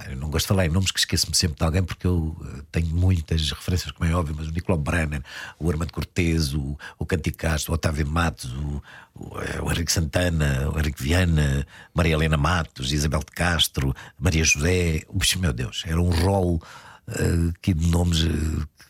Eu 0.09 0.17
não 0.17 0.29
gosto 0.29 0.45
de 0.45 0.49
falar 0.49 0.67
em 0.67 0.69
nomes 0.69 0.91
que 0.91 0.99
esqueço-me 0.99 1.35
sempre 1.35 1.57
de 1.57 1.65
alguém 1.65 1.83
porque 1.83 2.07
eu 2.07 2.37
eh, 2.45 2.63
tenho 2.71 2.89
muitas 2.89 3.51
referências, 3.51 3.91
como 3.93 4.09
é 4.09 4.15
óbvio, 4.15 4.37
mas 4.39 4.47
o 4.47 4.51
Nicolau 4.51 4.79
Brenner, 4.79 5.23
o 5.59 5.71
Armando 5.71 5.93
Cortez, 5.93 6.53
o, 6.53 6.79
o 6.99 7.07
Canti 7.07 7.31
Castro, 7.31 7.73
o 7.73 7.75
Otávio 7.75 8.07
Matos, 8.07 8.53
o, 8.53 8.83
o, 9.15 9.41
eh, 9.41 9.61
o 9.63 9.71
Henrique 9.73 9.91
Santana, 9.91 10.69
o 10.69 10.79
Henrique 10.79 11.03
Viana, 11.03 11.67
Maria 11.95 12.13
Helena 12.13 12.37
Matos, 12.37 12.93
Isabel 12.93 13.21
de 13.21 13.33
Castro, 13.33 13.95
Maria 14.19 14.45
José, 14.45 15.03
Puxa, 15.07 15.39
meu 15.39 15.53
Deus, 15.53 15.83
era 15.87 16.01
um 16.01 16.11
rol 16.11 16.61
eh, 17.09 17.53
aqui 17.57 17.73
de 17.73 17.89
nomes, 17.89 18.19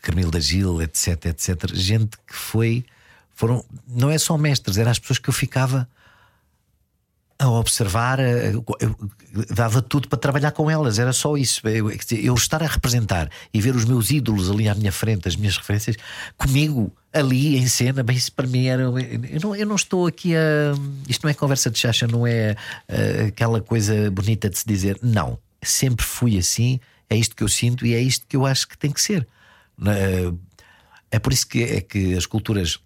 Carmelo 0.01 0.29
da 0.29 0.41
Gil, 0.41 0.81
etc, 0.81 1.25
etc. 1.27 1.73
Gente 1.73 2.17
que 2.27 2.35
foi, 2.35 2.85
foram, 3.33 3.63
não 3.87 4.09
é 4.09 4.17
só 4.17 4.37
mestres, 4.37 4.77
eram 4.77 4.91
as 4.91 4.99
pessoas 4.99 5.19
que 5.19 5.29
eu 5.29 5.33
ficava 5.33 5.87
a 7.39 7.49
observar, 7.49 8.19
eh, 8.19 8.51
dava 9.53 9.81
tudo 9.81 10.07
para 10.07 10.17
trabalhar 10.17 10.51
com 10.51 10.71
elas, 10.71 10.97
era 10.97 11.13
só 11.13 11.37
isso. 11.37 11.61
Eu, 11.67 11.91
eu 11.91 12.33
estar 12.33 12.63
a 12.63 12.67
representar 12.67 13.29
e 13.53 13.61
ver 13.61 13.75
os 13.75 13.85
meus 13.85 14.09
ídolos 14.09 14.49
ali 14.49 14.67
à 14.67 14.73
minha 14.73 14.91
frente, 14.91 15.27
as 15.27 15.35
minhas 15.35 15.55
referências, 15.55 15.95
comigo 16.35 16.91
ali 17.13 17.57
em 17.57 17.67
cena, 17.67 18.01
bem, 18.01 18.15
isso 18.17 18.31
para 18.31 18.47
mim 18.47 18.65
era. 18.65 18.83
Eu 18.83 19.39
não, 19.43 19.55
eu 19.55 19.65
não 19.67 19.75
estou 19.75 20.07
aqui 20.07 20.35
a. 20.35 20.73
Isto 21.07 21.23
não 21.25 21.29
é 21.29 21.33
conversa 21.35 21.69
de 21.69 21.77
chacha, 21.77 22.07
não 22.07 22.25
é 22.25 22.55
eh, 22.87 23.25
aquela 23.27 23.61
coisa 23.61 24.09
bonita 24.09 24.49
de 24.49 24.57
se 24.57 24.65
dizer. 24.67 24.97
Não, 25.03 25.37
sempre 25.61 26.03
fui 26.05 26.37
assim, 26.39 26.79
é 27.09 27.15
isto 27.15 27.35
que 27.35 27.43
eu 27.43 27.47
sinto 27.49 27.85
e 27.85 27.93
é 27.93 28.01
isto 28.01 28.25
que 28.27 28.35
eu 28.35 28.45
acho 28.47 28.67
que 28.67 28.77
tem 28.77 28.91
que 28.91 29.01
ser. 29.01 29.27
Na- 29.77 29.93
É 31.11 31.19
por 31.19 31.31
isso 31.31 31.47
que 31.47 31.63
é 31.63 31.81
que 31.81 32.15
as 32.15 32.25
culturas 32.25 32.79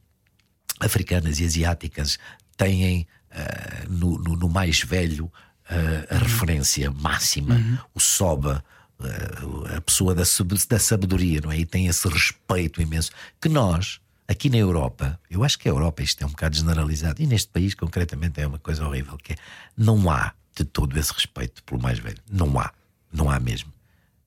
africanas 0.80 1.40
e 1.40 1.46
asiáticas 1.46 2.20
têm 2.58 3.08
ah, 3.34 3.86
no, 3.90 4.18
no- 4.18 4.36
no 4.36 4.50
mais 4.50 4.82
velho 4.82 5.32
ah, 5.70 6.16
a 6.16 6.18
referência 6.18 6.92
máxima, 6.92 7.56
o 7.94 8.00
soba, 8.00 8.64
ah, 9.00 9.78
a 9.78 9.82
pessoa 9.82 10.14
da, 10.16 10.24
da 10.70 10.80
sabedoria, 10.80 11.42
não 11.42 11.52
é? 11.52 11.60
E 11.60 11.66
tem 11.66 11.88
esse 11.88 12.08
respeito 12.08 12.82
imenso 12.82 13.12
que 13.40 13.50
nós. 13.50 14.00
Aqui 14.28 14.50
na 14.50 14.56
Europa, 14.58 15.20
eu 15.30 15.44
acho 15.44 15.60
que 15.60 15.68
a 15.68 15.72
Europa 15.72 16.02
isto 16.02 16.22
é 16.24 16.26
um 16.26 16.30
bocado 16.30 16.56
generalizado, 16.56 17.22
e 17.22 17.28
neste 17.28 17.50
país 17.50 17.74
concretamente 17.76 18.40
é 18.40 18.48
uma 18.48 18.60
coisa 18.60 18.86
horrível, 18.88 19.18
que 19.18 19.34
é 19.34 19.36
não 19.76 20.10
há 20.10 20.34
de 20.56 20.64
todo 20.64 20.98
esse 20.98 21.12
respeito 21.14 21.62
pelo 21.64 21.82
mais 21.82 22.00
velho. 22.00 22.18
Não 22.32 22.58
há, 22.58 22.72
não 23.12 23.30
há 23.30 23.38
mesmo. 23.42 23.74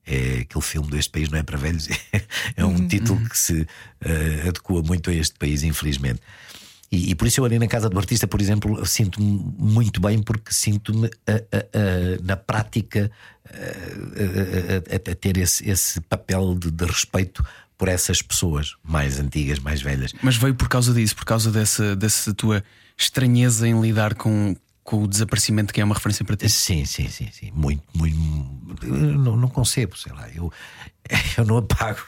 É 0.07 0.40
aquele 0.40 0.62
filme 0.62 0.90
deste 0.90 1.11
país 1.11 1.30
não 1.30 1.38
é 1.38 1.42
para 1.42 1.57
velhos, 1.57 1.88
é 2.55 2.64
um 2.66 2.86
título 2.86 3.18
que 3.26 3.38
se 3.38 3.66
eh, 4.02 4.42
adequa 4.48 4.82
muito 4.82 5.09
a 5.09 5.14
este 5.14 5.38
país, 5.38 5.62
infelizmente. 5.62 6.20
E, 6.91 7.11
e 7.11 7.14
por 7.14 7.26
isso 7.26 7.41
eu 7.41 7.45
ali 7.45 7.59
na 7.59 7.66
casa 7.66 7.89
do 7.89 7.99
artista, 7.99 8.26
por 8.26 8.41
exemplo, 8.41 8.85
sinto-me 8.87 9.26
muito 9.59 10.01
bem 10.01 10.22
porque 10.22 10.53
sinto-me 10.53 11.11
na 12.22 12.37
prática 12.37 13.11
a- 13.47 14.97
a- 14.97 15.12
a 15.12 15.14
ter 15.14 15.37
esse, 15.37 15.68
esse 15.68 16.01
papel 16.03 16.55
de, 16.55 16.70
de 16.70 16.85
respeito 16.85 17.45
por 17.76 17.89
essas 17.89 18.22
pessoas 18.22 18.74
mais 18.82 19.18
antigas, 19.18 19.59
mais 19.59 19.82
velhas. 19.82 20.12
Mas 20.22 20.37
veio 20.37 20.55
por 20.55 20.68
causa 20.68 20.93
disso, 20.95 21.16
por 21.16 21.24
causa 21.24 21.51
dessa, 21.51 21.97
dessa 21.97 22.32
tua 22.32 22.62
estranheza 22.97 23.66
em 23.66 23.80
lidar 23.80 24.14
com, 24.14 24.55
com 24.85 25.03
o 25.03 25.09
desaparecimento 25.09 25.72
que 25.72 25.80
é 25.80 25.85
uma 25.85 25.95
referência 25.95 26.24
para 26.24 26.37
ti. 26.37 26.49
Sim, 26.49 26.85
sim, 26.85 27.09
sim, 27.09 27.28
sim. 27.32 27.51
Muito, 27.55 27.82
muito. 27.95 28.16
Não, 28.87 29.35
não 29.37 29.49
concebo, 29.49 29.97
sei 29.97 30.12
lá. 30.12 30.28
Eu, 30.30 30.53
Eu 31.37 31.45
não 31.45 31.57
apago. 31.59 32.01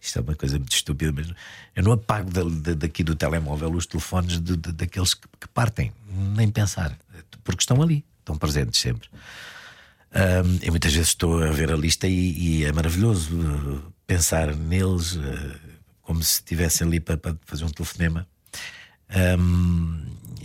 Isto 0.00 0.18
é 0.20 0.22
uma 0.22 0.34
coisa 0.34 0.58
muito 0.58 0.72
estúpida, 0.72 1.10
mas 1.12 1.28
eu 1.74 1.82
não 1.82 1.92
apago 1.92 2.30
da- 2.30 2.44
da- 2.44 2.74
daqui 2.74 3.02
do 3.02 3.14
telemóvel 3.16 3.72
os 3.72 3.86
telefones 3.86 4.40
de- 4.40 4.56
de- 4.56 4.72
daqueles 4.72 5.14
que, 5.14 5.26
que 5.40 5.48
partem, 5.48 5.92
nem 6.36 6.48
pensar, 6.50 6.96
porque 7.42 7.60
estão 7.62 7.82
ali, 7.82 8.04
estão 8.20 8.36
presentes 8.38 8.80
sempre. 8.80 9.08
Ahm, 10.12 10.58
eu 10.62 10.70
muitas 10.70 10.92
vezes 10.94 11.08
estou 11.08 11.42
a 11.42 11.50
ver 11.50 11.72
a 11.72 11.76
lista 11.76 12.06
e, 12.06 12.60
e 12.60 12.64
é 12.64 12.72
maravilhoso 12.72 13.36
uh, 13.36 13.92
pensar 14.06 14.54
neles 14.54 15.16
uh, 15.16 15.58
como 16.02 16.22
se 16.22 16.34
estivessem 16.34 16.86
ali 16.86 17.00
para, 17.00 17.16
para 17.16 17.36
fazer 17.44 17.64
um 17.64 17.68
telefonema. 17.70 18.26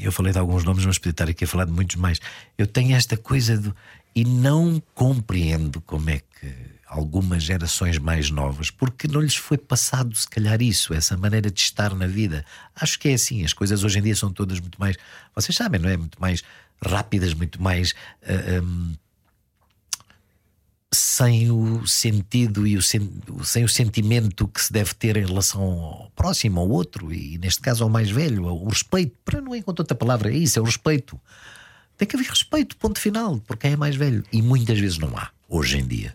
Eu 0.01 0.11
falei 0.11 0.31
de 0.31 0.39
alguns 0.39 0.63
nomes, 0.63 0.85
mas 0.85 0.97
podia 0.97 1.11
estar 1.11 1.29
aqui 1.29 1.43
a 1.43 1.47
falar 1.47 1.65
de 1.65 1.71
muitos 1.71 1.95
mais. 1.95 2.19
Eu 2.57 2.65
tenho 2.65 2.95
esta 2.95 3.17
coisa 3.17 3.57
do. 3.57 3.75
E 4.15 4.23
não 4.25 4.81
compreendo 4.93 5.81
como 5.81 6.09
é 6.09 6.19
que 6.19 6.69
algumas 6.89 7.43
gerações 7.43 7.99
mais 7.99 8.31
novas, 8.31 8.71
porque 8.71 9.07
não 9.07 9.21
lhes 9.21 9.35
foi 9.35 9.57
passado, 9.57 10.15
se 10.15 10.27
calhar, 10.27 10.59
isso, 10.59 10.91
essa 10.93 11.15
maneira 11.15 11.51
de 11.51 11.59
estar 11.59 11.93
na 11.93 12.07
vida. 12.07 12.43
Acho 12.75 12.97
que 12.97 13.09
é 13.09 13.13
assim, 13.13 13.45
as 13.45 13.53
coisas 13.53 13.83
hoje 13.83 13.99
em 13.99 14.01
dia 14.01 14.15
são 14.15 14.33
todas 14.33 14.59
muito 14.59 14.79
mais. 14.79 14.97
Vocês 15.35 15.55
sabem, 15.55 15.79
não 15.79 15.87
é? 15.87 15.95
Muito 15.95 16.19
mais 16.19 16.43
rápidas, 16.83 17.33
muito 17.33 17.61
mais. 17.61 17.93
ah, 18.23 18.57
ahm, 18.57 18.93
sem 20.93 21.51
o 21.51 21.85
sentido 21.87 22.65
e 22.65 22.75
o 22.75 22.81
sen- 22.81 23.11
sem 23.43 23.63
o 23.63 23.69
sentimento 23.69 24.47
que 24.47 24.61
se 24.61 24.73
deve 24.73 24.93
ter 24.95 25.17
em 25.17 25.25
relação 25.25 25.61
ao 25.61 26.11
próximo, 26.15 26.59
ao 26.59 26.67
outro, 26.69 27.13
e 27.13 27.37
neste 27.37 27.61
caso 27.61 27.83
ao 27.83 27.89
mais 27.89 28.09
velho, 28.09 28.45
o 28.45 28.67
respeito. 28.67 29.15
Para 29.23 29.39
não 29.41 29.55
encontrar 29.55 29.83
outra 29.83 29.95
palavra, 29.95 30.31
é 30.31 30.35
isso, 30.37 30.57
é 30.57 30.61
o 30.61 30.65
respeito. 30.65 31.19
Tem 31.97 32.07
que 32.07 32.15
haver 32.15 32.27
respeito, 32.29 32.75
ponto 32.77 32.99
final, 32.99 33.37
por 33.39 33.57
quem 33.57 33.73
é 33.73 33.75
mais 33.75 33.95
velho. 33.95 34.23
E 34.31 34.41
muitas 34.41 34.79
vezes 34.79 34.97
não 34.97 35.15
há, 35.17 35.29
hoje 35.47 35.77
em 35.77 35.85
dia. 35.85 36.13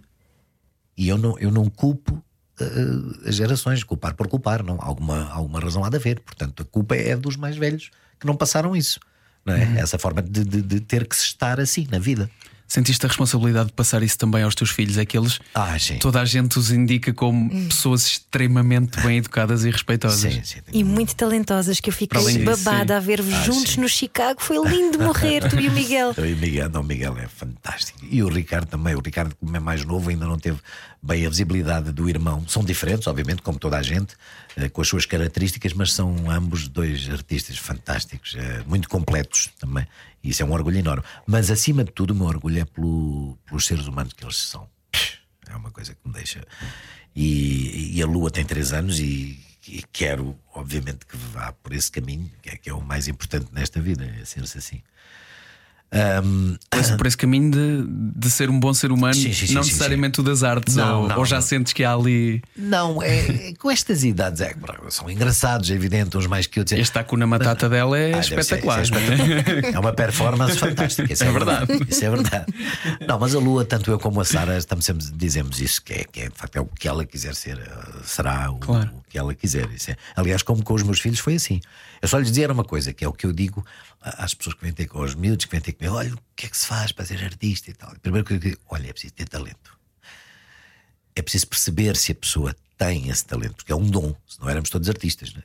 E 0.96 1.08
eu 1.08 1.18
não, 1.18 1.38
eu 1.38 1.50
não 1.50 1.68
culpo 1.68 2.22
eh, 2.60 3.28
as 3.28 3.36
gerações, 3.36 3.84
culpar 3.84 4.14
por 4.14 4.26
culpar, 4.28 4.62
não. 4.64 4.78
Alguma, 4.80 5.28
alguma 5.30 5.60
razão 5.60 5.84
há 5.84 5.88
de 5.90 5.96
haver. 5.96 6.20
Portanto, 6.20 6.62
a 6.62 6.64
culpa 6.64 6.96
é 6.96 7.16
dos 7.16 7.36
mais 7.36 7.56
velhos 7.56 7.90
que 8.18 8.26
não 8.26 8.34
passaram 8.36 8.74
isso. 8.74 8.98
Não 9.44 9.54
é? 9.54 9.78
Essa 9.78 9.98
forma 9.98 10.22
de, 10.22 10.42
de- 10.44 10.62
de 10.62 10.80
ter 10.80 11.06
que 11.06 11.14
se 11.14 11.24
estar 11.26 11.60
assim 11.60 11.86
na 11.90 11.98
vida. 11.98 12.30
Sentiste 12.74 13.06
a 13.06 13.08
responsabilidade 13.08 13.68
de 13.68 13.72
passar 13.72 14.02
isso 14.02 14.18
também 14.18 14.42
aos 14.42 14.52
teus 14.56 14.70
filhos? 14.70 14.98
É 14.98 15.04
que 15.06 15.16
eles, 15.16 15.38
Ah, 15.54 15.78
sim. 15.78 15.96
toda 15.98 16.20
a 16.20 16.24
gente 16.24 16.58
os 16.58 16.72
indica 16.72 17.12
como 17.14 17.48
pessoas 17.68 18.04
extremamente 18.04 19.00
bem 19.00 19.18
educadas 19.18 19.64
e 19.64 19.70
respeitosas. 19.70 20.20
Sim, 20.34 20.42
sim. 20.42 20.58
E 20.72 20.82
muito 20.82 21.14
talentosas 21.14 21.78
que 21.78 21.88
eu 21.88 21.94
fiquei 21.94 22.38
babada 22.42 22.94
sim. 22.94 22.96
a 22.96 23.00
ver-vos 23.00 23.32
Ah, 23.32 23.42
juntos 23.44 23.74
sim. 23.74 23.80
no 23.80 23.88
Chicago. 23.88 24.42
Foi 24.42 24.56
lindo 24.68 24.98
morrer, 24.98 25.48
tu 25.48 25.54
e 25.60 25.68
o 25.68 25.72
Miguel. 25.72 26.14
Eu 26.18 26.26
e 26.28 26.34
o 26.34 26.36
Miguel, 26.36 26.68
não, 26.68 26.80
o 26.80 26.84
Miguel 26.84 27.16
é 27.16 27.28
fantástico. 27.28 28.00
E 28.10 28.20
o 28.24 28.28
Ricardo 28.28 28.66
também. 28.66 28.96
O 28.96 29.00
Ricardo, 29.00 29.36
como 29.36 29.56
é 29.56 29.60
mais 29.60 29.84
novo, 29.84 30.10
ainda 30.10 30.26
não 30.26 30.36
teve 30.36 30.58
bem 31.04 31.26
a 31.26 31.28
visibilidade 31.28 31.92
do 31.92 32.08
irmão. 32.08 32.48
São 32.48 32.64
diferentes, 32.64 33.06
obviamente, 33.06 33.42
como 33.42 33.58
toda 33.58 33.76
a 33.76 33.82
gente, 33.82 34.16
eh, 34.56 34.68
com 34.70 34.80
as 34.80 34.88
suas 34.88 35.04
características, 35.04 35.72
mas 35.74 35.92
são 35.92 36.30
ambos 36.30 36.66
dois 36.66 37.10
artistas 37.10 37.58
fantásticos, 37.58 38.34
eh, 38.36 38.62
muito 38.66 38.88
completos 38.88 39.50
também. 39.58 39.86
E 40.22 40.30
isso 40.30 40.42
é 40.42 40.46
um 40.46 40.52
orgulho 40.52 40.78
enorme. 40.78 41.04
Mas, 41.26 41.50
acima 41.50 41.84
de 41.84 41.92
tudo, 41.92 42.12
o 42.12 42.14
meu 42.16 42.26
orgulho 42.26 42.58
é 42.60 42.64
pelo- 42.64 43.38
pelos 43.46 43.66
seres 43.66 43.86
humanos 43.86 44.14
que 44.14 44.24
eles 44.24 44.36
são. 44.36 44.66
É 45.46 45.54
uma 45.54 45.70
coisa 45.70 45.94
que 45.94 46.00
me 46.08 46.14
deixa. 46.14 46.42
E, 47.14 47.96
e 47.98 48.02
a 48.02 48.06
Lua 48.06 48.30
tem 48.30 48.44
três 48.44 48.72
anos 48.72 48.98
e, 48.98 49.38
e 49.68 49.84
quero, 49.92 50.36
obviamente, 50.54 51.04
que 51.06 51.16
vá 51.16 51.52
por 51.52 51.72
esse 51.74 51.90
caminho, 51.90 52.30
que 52.42 52.48
é, 52.48 52.56
que 52.56 52.70
é 52.70 52.74
o 52.74 52.80
mais 52.80 53.06
importante 53.08 53.48
nesta 53.52 53.80
vida, 53.80 54.04
é 54.04 54.24
ser-se 54.24 54.56
assim. 54.58 54.82
Ahm, 55.92 56.56
Por 56.68 56.80
esse, 56.80 56.96
por 56.96 57.06
esse 57.06 57.16
caminho 57.16 57.50
de, 57.52 57.84
de 58.16 58.28
ser 58.30 58.50
um 58.50 58.58
bom 58.58 58.74
ser 58.74 58.90
humano, 58.90 59.14
Sim, 59.14 59.32
sim, 59.32 59.54
não 59.54 59.62
sim, 59.62 59.68
necessariamente 59.70 60.18
o 60.20 60.24
das 60.24 60.42
artes, 60.42 60.74
Não, 60.74 61.02
ou, 61.02 61.08
não, 61.08 61.18
ou 61.18 61.24
já 61.24 61.36
não. 61.36 61.42
sentes 61.42 61.72
que 61.72 61.84
há 61.84 61.94
ali. 61.94 62.42
Não, 62.56 63.00
é, 63.00 63.50
é 63.50 63.54
com 63.54 63.70
estas 63.70 64.02
idades 64.02 64.40
é, 64.40 64.56
são 64.88 65.08
engraçados, 65.08 65.70
é 65.70 65.74
evidente, 65.74 66.16
uns 66.16 66.26
mais 66.26 66.48
que 66.48 66.58
outros. 66.58 66.76
Este 66.76 66.98
Hakuna 66.98 67.28
Matata 67.28 67.68
dela 67.68 67.96
é 67.96 68.14
Ah, 68.14 68.22
ser, 68.24 68.36
espetacular. 68.40 68.82
isso 68.82 68.92
é 68.92 69.68
é? 69.70 69.74
É 69.74 69.78
uma 69.78 69.92
performance 69.92 70.58
fantástica. 70.58 71.12
Isso 71.12 71.22
é, 71.22 71.30
verdade. 71.30 71.72
Isso 71.88 72.04
é 72.04 72.10
verdade. 72.10 72.46
Não, 73.06 73.18
mas 73.20 73.32
a 73.34 73.38
Lua, 73.38 73.64
tanto 73.64 73.88
eu 73.92 73.98
como 74.00 74.20
a 74.20 74.24
Sara, 74.24 74.58
estamos 74.58 74.84
sempre 74.84 75.06
dizemos 75.14 75.60
isso, 75.60 75.80
que 75.80 75.92
é, 75.92 76.04
que 76.10 76.20
é 76.22 76.28
de 76.28 76.34
facto 76.36 76.56
é 76.56 76.60
o 76.60 76.66
que 76.66 76.88
ela 76.88 77.04
quiser 77.04 77.36
ser, 77.36 77.56
eh, 77.58 77.98
será 78.04 78.50
o, 78.50 78.56
Claro. 78.58 78.90
o 78.96 79.02
que 79.08 79.16
ela 79.16 79.32
quiser. 79.32 79.70
Isso 79.70 79.92
é- 79.92 79.96
aliás, 80.16 80.42
como 80.42 80.64
com 80.64 80.74
os 80.74 80.82
meus 80.82 80.98
filhos 80.98 81.20
foi 81.20 81.36
assim. 81.36 81.60
Eu 82.02 82.08
só 82.08 82.18
lhes 82.18 82.28
dizia 82.30 82.50
uma 82.52 82.64
coisa, 82.64 82.92
que 82.92 83.04
é 83.04 83.08
o 83.08 83.12
que 83.12 83.24
eu 83.26 83.32
digo 83.32 83.64
às 84.04 84.34
pessoas 84.34 84.54
que 84.54 84.62
vêm 84.62 84.72
ter 84.72 84.86
com 84.86 85.00
os 85.00 85.14
miúdos, 85.14 85.46
que 85.46 85.50
vêm 85.50 85.60
ter 85.60 85.72
comigo, 85.72 85.96
olha, 85.96 86.14
o 86.14 86.18
que 86.36 86.46
é 86.46 86.48
que 86.48 86.56
se 86.56 86.66
faz 86.66 86.92
para 86.92 87.06
ser 87.06 87.24
artista 87.24 87.70
e 87.70 87.74
tal. 87.74 87.90
A 87.90 87.98
primeira 87.98 88.26
coisa 88.26 88.40
que 88.40 88.48
eu 88.48 88.50
digo, 88.50 88.62
olha, 88.68 88.90
é 88.90 88.92
preciso 88.92 89.14
ter 89.14 89.26
talento. 89.26 89.78
É 91.16 91.22
preciso 91.22 91.46
perceber 91.46 91.96
se 91.96 92.12
a 92.12 92.14
pessoa 92.14 92.54
tem 92.76 93.08
esse 93.08 93.24
talento, 93.24 93.56
porque 93.56 93.72
é 93.72 93.76
um 93.76 93.88
dom, 93.88 94.14
se 94.26 94.38
não 94.40 94.48
éramos 94.48 94.68
todos 94.68 94.88
artistas, 94.88 95.32
né? 95.32 95.42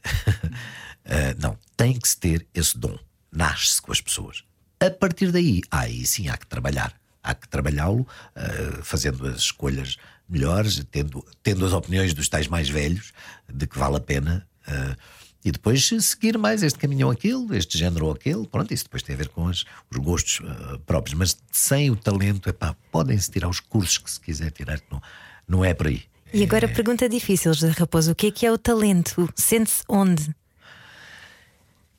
Ah, 1.05 1.35
não, 1.39 1.57
tem 1.77 1.97
que 1.97 2.07
se 2.07 2.17
ter 2.17 2.45
esse 2.53 2.77
dom, 2.77 2.97
nasce-se 3.31 3.81
com 3.81 3.91
as 3.91 4.01
pessoas. 4.01 4.43
A 4.79 4.89
partir 4.89 5.31
daí, 5.31 5.61
aí 5.71 6.05
sim 6.05 6.27
há 6.27 6.37
que 6.37 6.47
trabalhar, 6.47 6.93
há 7.23 7.33
que 7.33 7.47
trabalhá-lo, 7.47 8.05
ah, 8.35 8.81
fazendo 8.83 9.25
as 9.25 9.37
escolhas 9.37 9.95
melhores, 10.27 10.83
tendo, 10.91 11.25
tendo 11.41 11.65
as 11.65 11.71
opiniões 11.71 12.13
dos 12.13 12.27
tais 12.27 12.47
mais 12.47 12.67
velhos, 12.67 13.13
de 13.47 13.65
que 13.65 13.77
vale 13.77 13.95
a 13.95 14.01
pena. 14.01 14.45
ah, 14.67 14.95
e 15.43 15.51
depois 15.51 15.87
seguir 16.01 16.37
mais 16.37 16.61
este 16.63 16.77
caminho 16.77 17.07
ou 17.07 17.13
aquele, 17.13 17.57
este 17.57 17.77
género 17.77 18.07
ou 18.07 18.11
aquele, 18.11 18.45
pronto, 18.47 18.73
isso 18.73 18.83
depois 18.83 19.01
tem 19.03 19.15
a 19.15 19.17
ver 19.17 19.29
com 19.29 19.47
as- 19.47 19.63
os 19.89 19.97
gostos 19.97 20.41
ah, 20.45 20.77
próprios, 20.85 21.17
mas 21.17 21.37
sem 21.51 21.89
o 21.89 21.95
talento, 21.95 22.49
epá, 22.49 22.75
podem-se 22.91 23.31
tirar 23.31 23.47
os 23.49 23.59
cursos 23.59 23.97
que 23.97 24.11
se 24.11 24.19
quiser 24.19 24.51
tirar, 24.51 24.81
não, 24.91 25.01
não 25.47 25.65
é 25.65 25.73
por 25.73 25.87
aí. 25.87 26.03
E 26.33 26.43
agora 26.43 26.65
a 26.67 26.69
pergunta 26.69 27.09
difícil, 27.09 27.53
José 27.53 27.69
Raposo: 27.69 28.11
o 28.11 28.15
que 28.15 28.27
é 28.27 28.31
que 28.31 28.45
é 28.45 28.51
o 28.51 28.57
talento? 28.57 29.27
Sente-se 29.35 29.83
onde? 29.89 30.29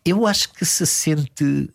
Eu 0.05 0.27
acho 0.27 0.53
que 0.53 0.65
se 0.65 0.87
sente. 0.87 1.71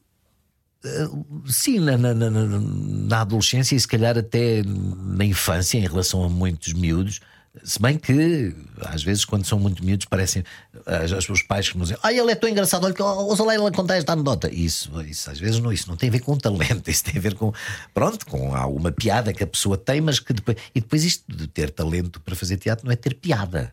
eh, 0.83 1.07
Sim, 1.47 1.79
na, 1.79 1.97
na- 1.97 2.13
na- 2.13 2.29
na 2.29 3.21
adolescência 3.21 3.75
e 3.75 3.79
se 3.79 3.87
calhar 3.87 4.17
até 4.17 4.63
na 4.63 5.25
infância, 5.25 5.77
em 5.77 5.81
relação 5.87 6.23
a 6.23 6.29
muitos 6.29 6.73
miúdos. 6.73 7.19
Se 7.63 7.81
bem 7.81 7.97
que, 7.97 8.53
às 8.81 9.03
vezes, 9.03 9.23
quando 9.25 9.45
são 9.45 9.57
muito 9.59 9.83
miúdos, 9.83 10.05
parecem 10.05 10.43
as, 10.85 11.11
as- 11.11 11.29
os 11.29 11.41
pais 11.41 11.69
que 11.69 11.77
nos 11.77 11.87
dizem: 11.89 11.99
Ah, 12.03 12.11
ele 12.13 12.31
é 12.31 12.35
tão 12.35 12.49
engraçado, 12.49 12.83
olha, 12.85 12.95
ouça 13.03 13.43
lá 13.43 13.55
ele 13.55 13.71
contar 13.71 13.95
esta 13.95 14.13
anedota. 14.13 14.53
Isso, 14.53 14.91
isso, 15.03 15.29
às 15.31 15.39
vezes, 15.39 15.59
não, 15.59 15.71
isso 15.71 15.87
não 15.89 15.95
tem 15.95 16.09
a 16.09 16.11
ver 16.11 16.19
com 16.19 16.37
talento, 16.37 16.89
isso 16.91 17.03
tem 17.03 17.17
a 17.17 17.21
ver 17.21 17.33
com, 17.35 17.53
pronto, 17.93 18.25
com 18.25 18.55
alguma 18.55 18.91
piada 18.91 19.33
que 19.33 19.43
a 19.43 19.47
pessoa 19.47 19.77
tem, 19.77 20.01
mas 20.01 20.19
que 20.19 20.33
depois. 20.33 20.57
E 20.75 20.81
depois, 20.81 21.03
isto 21.03 21.23
de 21.27 21.47
ter 21.47 21.69
talento 21.71 22.19
para 22.21 22.35
fazer 22.35 22.57
teatro 22.57 22.85
não 22.85 22.91
é 22.91 22.95
ter 22.95 23.15
piada 23.15 23.71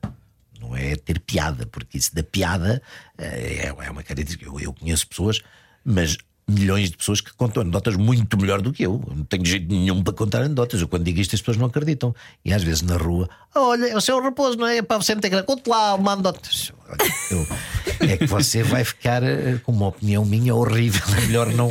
não 0.60 0.76
é 0.76 0.94
ter 0.94 1.18
piada, 1.18 1.66
porque 1.66 1.98
isso 1.98 2.14
da 2.14 2.22
piada 2.22 2.80
eh, 3.18 3.64
é, 3.64 3.66
é 3.66 3.90
uma 3.90 4.00
característica. 4.04 4.44
Eu, 4.44 4.60
eu 4.60 4.72
conheço 4.72 5.08
pessoas, 5.08 5.40
mas 5.84 6.16
milhões 6.48 6.90
de 6.90 6.96
pessoas 6.96 7.20
que 7.20 7.32
contam 7.34 7.62
anedotas 7.62 7.96
muito 7.96 8.36
melhor 8.36 8.60
do 8.60 8.72
que 8.72 8.82
eu. 8.82 9.02
Eu 9.08 9.16
Não 9.16 9.24
tenho 9.24 9.44
jeito 9.44 9.72
nenhum 9.72 10.02
para 10.02 10.12
contar 10.12 10.42
anedotas. 10.42 10.80
Eu 10.80 10.88
quando 10.88 11.04
digo 11.04 11.20
isto 11.20 11.34
as 11.34 11.40
pessoas 11.40 11.56
não 11.56 11.66
acreditam. 11.66 12.14
E 12.44 12.52
às 12.52 12.62
vezes 12.62 12.82
na 12.82 12.96
rua, 12.96 13.28
olha, 13.54 13.96
o 13.96 14.00
seu 14.00 14.20
raposo, 14.20 14.58
não 14.58 14.66
é? 14.66 14.82
Para 14.82 14.98
você 14.98 15.14
não 15.14 15.20
ter 15.20 15.30
que 15.30 15.42
conte 15.42 15.68
lá 15.68 15.94
uma 15.94 16.12
anedota. 16.12 16.40
Eu- 17.30 17.46
é 18.08 18.16
que 18.16 18.26
você 18.26 18.62
vai 18.62 18.84
ficar 18.84 19.22
eh, 19.22 19.58
com 19.62 19.72
uma 19.72 19.86
opinião 19.88 20.24
minha 20.24 20.54
horrível. 20.54 21.02
É 21.16 21.20
melhor 21.26 21.52
não, 21.52 21.68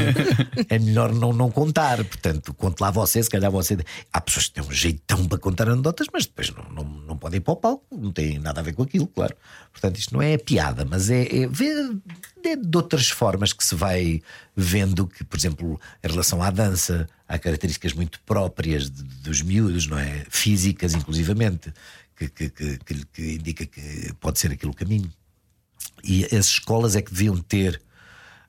é 0.70 0.80
melhor 0.80 1.14
não, 1.14 1.34
não 1.34 1.52
contar. 1.52 1.98
Portanto, 2.04 2.54
conte 2.54 2.80
lá 2.80 2.90
você, 2.92 3.22
se 3.22 3.30
calhar 3.30 3.52
você. 3.52 3.78
Há 4.14 4.22
pessoas 4.22 4.48
que 4.48 4.54
têm 4.54 4.64
um 4.64 4.72
jeitão 4.72 5.28
para 5.28 5.38
contar 5.38 5.70
anedotas, 5.70 6.08
mas 6.14 6.26
depois 6.26 6.50
não, 6.52 6.64
não, 6.72 6.84
não 6.84 7.18
podem 7.18 7.38
ir 7.38 7.42
para 7.42 7.54
o 7.54 7.58
palco, 7.58 7.86
não 7.92 8.12
tem 8.12 8.40
nada 8.40 8.62
a 8.62 8.64
ver 8.64 8.74
com 8.74 8.84
aquilo, 8.84 9.08
claro. 9.08 9.36
Portanto, 9.72 9.98
isto 9.98 10.14
não 10.14 10.22
é 10.22 10.38
piada, 10.38 10.86
mas 10.86 11.10
é, 11.10 11.22
é 11.44 11.48
ver 11.48 11.92
de 12.44 12.78
outras 12.78 13.10
formas 13.10 13.54
que 13.54 13.64
se 13.64 13.76
vai 13.76 14.22
vendo 14.56 15.06
que, 15.08 15.24
por 15.24 15.38
exemplo, 15.38 15.80
em 16.04 16.08
relação 16.10 16.42
à 16.42 16.50
dança, 16.50 17.08
há 17.32 17.40
características 17.40 17.94
muito 17.94 18.20
próprias 18.22 18.90
de- 18.90 19.04
dos 19.04 19.42
miúdos, 19.42 19.88
não 19.88 19.98
é? 19.98 20.26
Físicas, 20.30 20.94
inclusivamente, 20.94 21.74
que, 22.16 22.28
que, 22.28 22.50
que, 22.50 23.06
que, 23.14 23.22
indica 23.36 23.66
que 23.66 24.14
pode 24.20 24.38
ser 24.38 24.52
aquele 24.52 24.72
o 24.72 24.76
caminho. 24.76 25.10
E 26.04 26.26
as 26.26 26.48
escolas 26.48 26.96
é 26.96 27.02
que 27.02 27.12
deviam 27.12 27.38
ter 27.38 27.82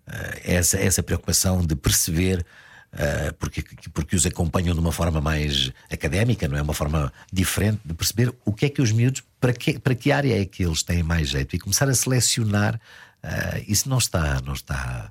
eh, 0.06 0.40
essa, 0.56 0.78
essa 0.78 1.02
preocupação 1.02 1.64
de 1.64 1.76
perceber, 1.76 2.44
eh, 2.92 3.32
porque, 3.38 3.62
porque 3.94 4.16
os 4.16 4.26
acompanham 4.26 4.74
de 4.74 4.80
uma 4.80 4.92
forma 4.92 5.20
mais 5.20 5.70
académica, 5.90 6.48
não 6.48 6.58
é? 6.58 6.62
Uma 6.62 6.74
forma 6.74 7.12
diferente, 7.32 7.80
de 7.84 7.94
perceber 7.94 8.34
o 8.44 8.52
que 8.52 8.66
é 8.66 8.68
que 8.68 8.82
os 8.82 8.90
miúdos, 8.90 9.22
para 9.40 9.52
que, 9.52 9.78
para 9.78 9.94
que 9.94 10.10
área 10.10 10.40
é 10.40 10.44
que 10.44 10.64
eles 10.64 10.82
têm 10.82 11.02
mais 11.02 11.28
jeito 11.28 11.54
e 11.54 11.58
começar 11.58 11.88
a 11.88 11.94
selecionar. 11.94 12.80
eh, 13.22 13.64
isso 13.68 13.88
não 13.88 13.98
está, 13.98 14.40
não 14.40 14.54
está. 14.54 15.10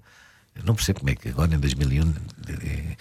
Eu 0.55 0.63
Não 0.63 0.75
percebo 0.75 0.99
como 0.99 1.09
é 1.11 1.15
que 1.15 1.29
agora 1.29 1.53
em 1.55 1.59
2001, 1.59 2.13
eh, 2.47 2.95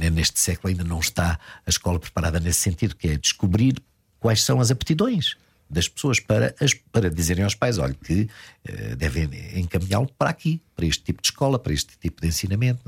eh, 0.00 0.10
neste 0.10 0.40
século, 0.40 0.70
ainda 0.70 0.84
não 0.84 1.00
está 1.00 1.38
a 1.66 1.70
escola 1.70 1.98
preparada 1.98 2.40
nesse 2.40 2.60
sentido, 2.60 2.96
que 2.96 3.08
é 3.08 3.16
descobrir 3.16 3.76
quais 4.18 4.42
são 4.42 4.60
as 4.60 4.70
aptidões 4.70 5.36
das 5.68 5.88
pessoas 5.88 6.20
para, 6.20 6.54
as, 6.60 6.74
para 6.74 7.10
dizerem 7.10 7.44
aos 7.44 7.54
pais: 7.54 7.78
olha, 7.78 7.94
que 7.94 8.28
eh, 8.64 8.96
devem 8.96 9.28
encaminhá-lo 9.54 10.10
para 10.18 10.30
aqui, 10.30 10.60
para 10.74 10.86
este 10.86 11.04
tipo 11.04 11.20
de 11.20 11.28
escola, 11.28 11.58
para 11.58 11.72
este 11.72 11.96
tipo 11.98 12.20
de 12.20 12.28
ensinamento. 12.28 12.80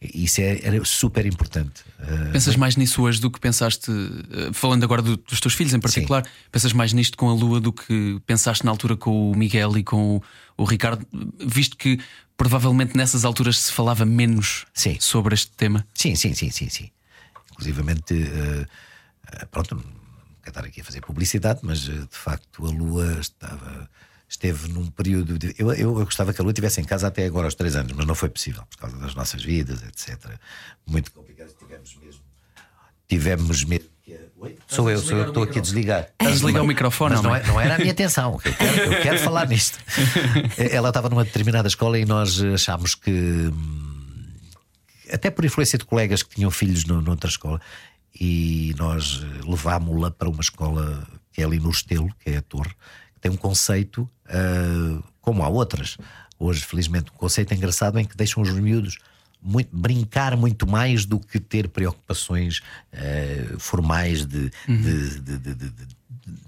Isso 0.00 0.40
é, 0.40 0.60
era 0.62 0.84
super 0.84 1.26
importante. 1.26 1.82
Uh, 1.98 2.30
Pensas 2.30 2.54
mais 2.54 2.76
nisso 2.76 3.02
hoje 3.02 3.20
do 3.20 3.28
que 3.28 3.40
pensaste, 3.40 3.90
uh, 3.90 4.52
falando 4.52 4.84
agora 4.84 5.02
do, 5.02 5.16
dos 5.16 5.40
teus 5.40 5.54
filhos 5.54 5.74
em 5.74 5.80
particular, 5.80 6.24
Sim. 6.24 6.30
pensas 6.52 6.72
mais 6.72 6.92
nisto 6.92 7.18
com 7.18 7.28
a 7.28 7.34
Lua 7.34 7.60
do 7.60 7.72
que 7.72 8.20
pensaste 8.24 8.64
na 8.64 8.70
altura 8.70 8.96
com 8.96 9.32
o 9.32 9.36
Miguel 9.36 9.76
e 9.76 9.82
com 9.82 10.16
o, 10.16 10.22
o 10.56 10.64
Ricardo, 10.64 11.04
visto 11.44 11.76
que 11.76 11.98
provavelmente 12.38 12.96
nessas 12.96 13.24
alturas 13.24 13.58
se 13.58 13.72
falava 13.72 14.06
menos 14.06 14.64
sim. 14.72 14.96
sobre 15.00 15.34
este 15.34 15.50
tema? 15.50 15.86
Sim, 15.92 16.14
sim, 16.14 16.32
sim, 16.32 16.50
sim, 16.50 16.70
sim. 16.70 16.90
Inclusivamente, 17.52 18.14
uh, 18.14 19.46
pronto, 19.50 19.74
não 19.74 19.82
quero 19.82 20.48
estar 20.48 20.64
aqui 20.64 20.80
a 20.80 20.84
fazer 20.84 21.00
publicidade, 21.02 21.60
mas 21.62 21.80
de 21.80 22.06
facto 22.12 22.64
a 22.64 22.70
Lua 22.70 23.18
estava 23.20 23.90
esteve 24.28 24.68
num 24.68 24.86
período 24.86 25.38
de. 25.38 25.54
Eu, 25.58 25.72
eu, 25.72 25.92
gostava 26.04 26.32
que 26.32 26.40
a 26.40 26.44
Lua 26.44 26.52
estivesse 26.52 26.80
em 26.80 26.84
casa 26.84 27.08
até 27.08 27.26
agora 27.26 27.46
aos 27.46 27.54
três 27.54 27.74
anos, 27.74 27.92
mas 27.92 28.06
não 28.06 28.14
foi 28.14 28.28
possível 28.28 28.62
por 28.70 28.78
causa 28.78 28.96
das 28.98 29.14
nossas 29.14 29.42
vidas, 29.42 29.82
etc. 29.82 30.38
Muito 30.86 31.10
complicado. 31.12 31.52
Tivemos 31.58 31.96
mesmo. 31.96 32.22
Tivemos 33.08 33.64
mesmo. 33.64 33.88
Oi? 34.40 34.56
Sou 34.68 34.88
eu, 34.88 34.98
sou 35.00 35.18
eu, 35.18 35.28
estou 35.28 35.42
aqui 35.42 35.58
a 35.58 35.62
desligar. 35.62 36.10
A 36.18 36.24
desligar 36.26 36.62
o 36.62 36.66
microfone, 36.66 37.16
mas 37.16 37.24
não, 37.24 37.34
é, 37.34 37.42
não 37.44 37.60
era 37.60 37.74
a 37.74 37.78
minha 37.78 37.90
atenção. 37.90 38.38
Eu 38.44 38.54
quero, 38.54 38.92
eu 38.92 39.02
quero 39.02 39.18
falar 39.18 39.46
nisto. 39.48 39.78
Ela 40.56 40.88
estava 40.88 41.08
numa 41.08 41.24
determinada 41.24 41.66
escola 41.66 41.98
e 41.98 42.04
nós 42.04 42.40
achámos 42.40 42.94
que, 42.94 43.52
até 45.12 45.28
por 45.28 45.44
influência 45.44 45.76
de 45.76 45.84
colegas 45.84 46.22
que 46.22 46.36
tinham 46.36 46.52
filhos 46.52 46.84
no, 46.84 47.02
noutra 47.02 47.28
escola, 47.28 47.60
e 48.18 48.74
nós 48.78 49.24
levámos-la 49.44 50.12
para 50.12 50.28
uma 50.28 50.40
escola 50.40 51.04
que 51.32 51.42
é 51.42 51.44
ali 51.44 51.58
no 51.58 51.70
Estelo, 51.70 52.08
que 52.20 52.30
é 52.30 52.36
a 52.36 52.42
Torre, 52.42 52.70
que 53.14 53.20
tem 53.20 53.32
um 53.32 53.36
conceito 53.36 54.08
uh, 54.26 55.02
como 55.20 55.42
há 55.42 55.48
outras. 55.48 55.96
Hoje, 56.38 56.64
felizmente, 56.64 57.10
um 57.12 57.16
conceito 57.16 57.52
engraçado 57.54 57.98
em 57.98 58.04
que 58.04 58.16
deixam 58.16 58.40
os 58.40 58.50
miúdos 58.50 58.98
muito, 59.42 59.68
brincar 59.74 60.36
muito 60.36 60.66
mais 60.66 61.04
do 61.04 61.18
que 61.18 61.38
ter 61.38 61.68
preocupações 61.68 62.60
uh, 62.92 63.58
formais 63.58 64.26
de, 64.26 64.50
uhum. 64.68 64.82
de, 64.82 65.20
de, 65.20 65.38
de, 65.38 65.54
de, 65.54 65.98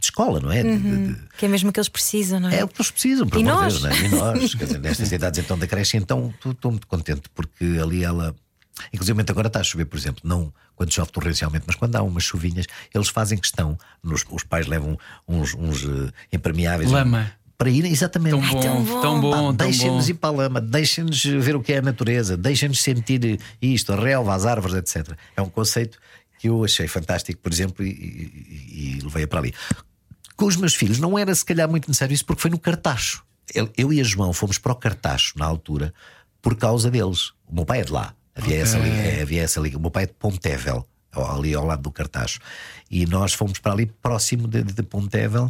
escola, 0.00 0.40
não 0.40 0.52
é? 0.52 0.62
Uhum. 0.62 1.16
Que 1.38 1.46
é 1.46 1.48
mesmo 1.48 1.70
o 1.70 1.72
que 1.72 1.78
eles 1.78 1.88
precisam, 1.88 2.40
não 2.40 2.48
é? 2.48 2.58
É 2.58 2.64
o 2.64 2.68
que 2.68 2.76
eles 2.76 2.90
precisam, 2.90 3.26
por 3.26 3.40
e 3.40 3.42
nós? 3.42 3.80
Deus, 3.80 3.82
não 3.82 3.90
é? 3.90 4.04
E 4.04 4.08
nós, 4.08 4.54
quer 4.54 4.64
dizer, 4.64 4.78
nestas 4.80 5.12
idades 5.12 5.38
então 5.40 5.58
da 5.58 5.66
creche, 5.66 5.96
então 5.96 6.34
estou 6.44 6.70
muito 6.70 6.86
contente 6.86 7.28
porque 7.34 7.78
ali 7.80 8.04
ela 8.04 8.34
Inclusive 8.92 9.20
agora 9.28 9.48
está 9.48 9.60
a 9.60 9.64
chover, 9.64 9.84
por 9.84 9.98
exemplo, 9.98 10.22
não 10.24 10.52
quando 10.74 10.94
chove 10.94 11.12
torrencialmente, 11.12 11.64
mas 11.66 11.76
quando 11.76 11.94
há 11.96 12.02
umas 12.02 12.24
chuvinhas, 12.24 12.64
eles 12.94 13.10
fazem 13.10 13.36
questão, 13.36 13.76
nos, 14.02 14.24
os 14.30 14.42
pais 14.42 14.66
levam 14.66 14.98
uns, 15.28 15.52
uns 15.54 15.84
uh, 15.84 16.10
impermeáveis. 16.32 16.90
Lama. 16.90 17.30
Para 17.60 17.68
ir, 17.68 17.84
exatamente. 17.84 18.30
Tão 18.30 18.40
bom, 18.40 18.56
Ai, 18.56 18.62
tão 18.62 18.84
bom. 18.84 19.00
Tão 19.02 19.20
bom 19.20 19.52
deixem-nos 19.52 20.08
ir 20.08 20.14
para 20.14 20.30
a 20.30 20.32
lama, 20.32 20.62
deixem-nos 20.62 21.22
ver 21.22 21.54
o 21.54 21.62
que 21.62 21.74
é 21.74 21.76
a 21.76 21.82
natureza, 21.82 22.34
deixem-nos 22.34 22.80
sentir 22.82 23.38
isto, 23.60 23.92
a 23.92 23.96
relva, 23.96 24.34
as 24.34 24.46
árvores, 24.46 24.76
etc. 24.76 25.14
É 25.36 25.42
um 25.42 25.50
conceito 25.50 25.98
que 26.38 26.48
eu 26.48 26.64
achei 26.64 26.88
fantástico, 26.88 27.38
por 27.42 27.52
exemplo, 27.52 27.84
e, 27.84 27.90
e, 27.90 28.96
e 28.96 29.00
levei-a 29.02 29.28
para 29.28 29.40
ali. 29.40 29.54
Com 30.36 30.46
os 30.46 30.56
meus 30.56 30.74
filhos, 30.74 30.98
não 30.98 31.18
era 31.18 31.34
se 31.34 31.44
calhar 31.44 31.68
muito 31.68 31.86
necessário 31.86 32.14
isso, 32.14 32.24
porque 32.24 32.40
foi 32.40 32.50
no 32.50 32.58
Cartacho. 32.58 33.22
Eu 33.76 33.92
e 33.92 34.00
a 34.00 34.04
João 34.04 34.32
fomos 34.32 34.56
para 34.56 34.72
o 34.72 34.76
Cartacho 34.76 35.38
na 35.38 35.44
altura 35.44 35.92
por 36.40 36.56
causa 36.56 36.90
deles. 36.90 37.32
O 37.46 37.54
meu 37.54 37.66
pai 37.66 37.80
é 37.80 37.84
de 37.84 37.92
lá. 37.92 38.14
Havia, 38.34 38.54
okay. 38.54 38.62
essa, 38.62 38.78
liga, 38.78 39.22
havia 39.22 39.42
essa 39.42 39.60
liga. 39.60 39.76
O 39.76 39.80
meu 39.82 39.90
pai 39.90 40.04
é 40.04 40.06
de 40.06 40.14
Pontevel, 40.14 40.88
ali 41.12 41.54
ao 41.54 41.66
lado 41.66 41.82
do 41.82 41.90
Cartacho. 41.90 42.40
E 42.90 43.06
nós 43.06 43.32
fomos 43.32 43.58
para 43.58 43.72
ali 43.72 43.86
próximo 43.86 44.46
de, 44.46 44.62
de 44.62 44.82
Pontevel, 44.82 45.46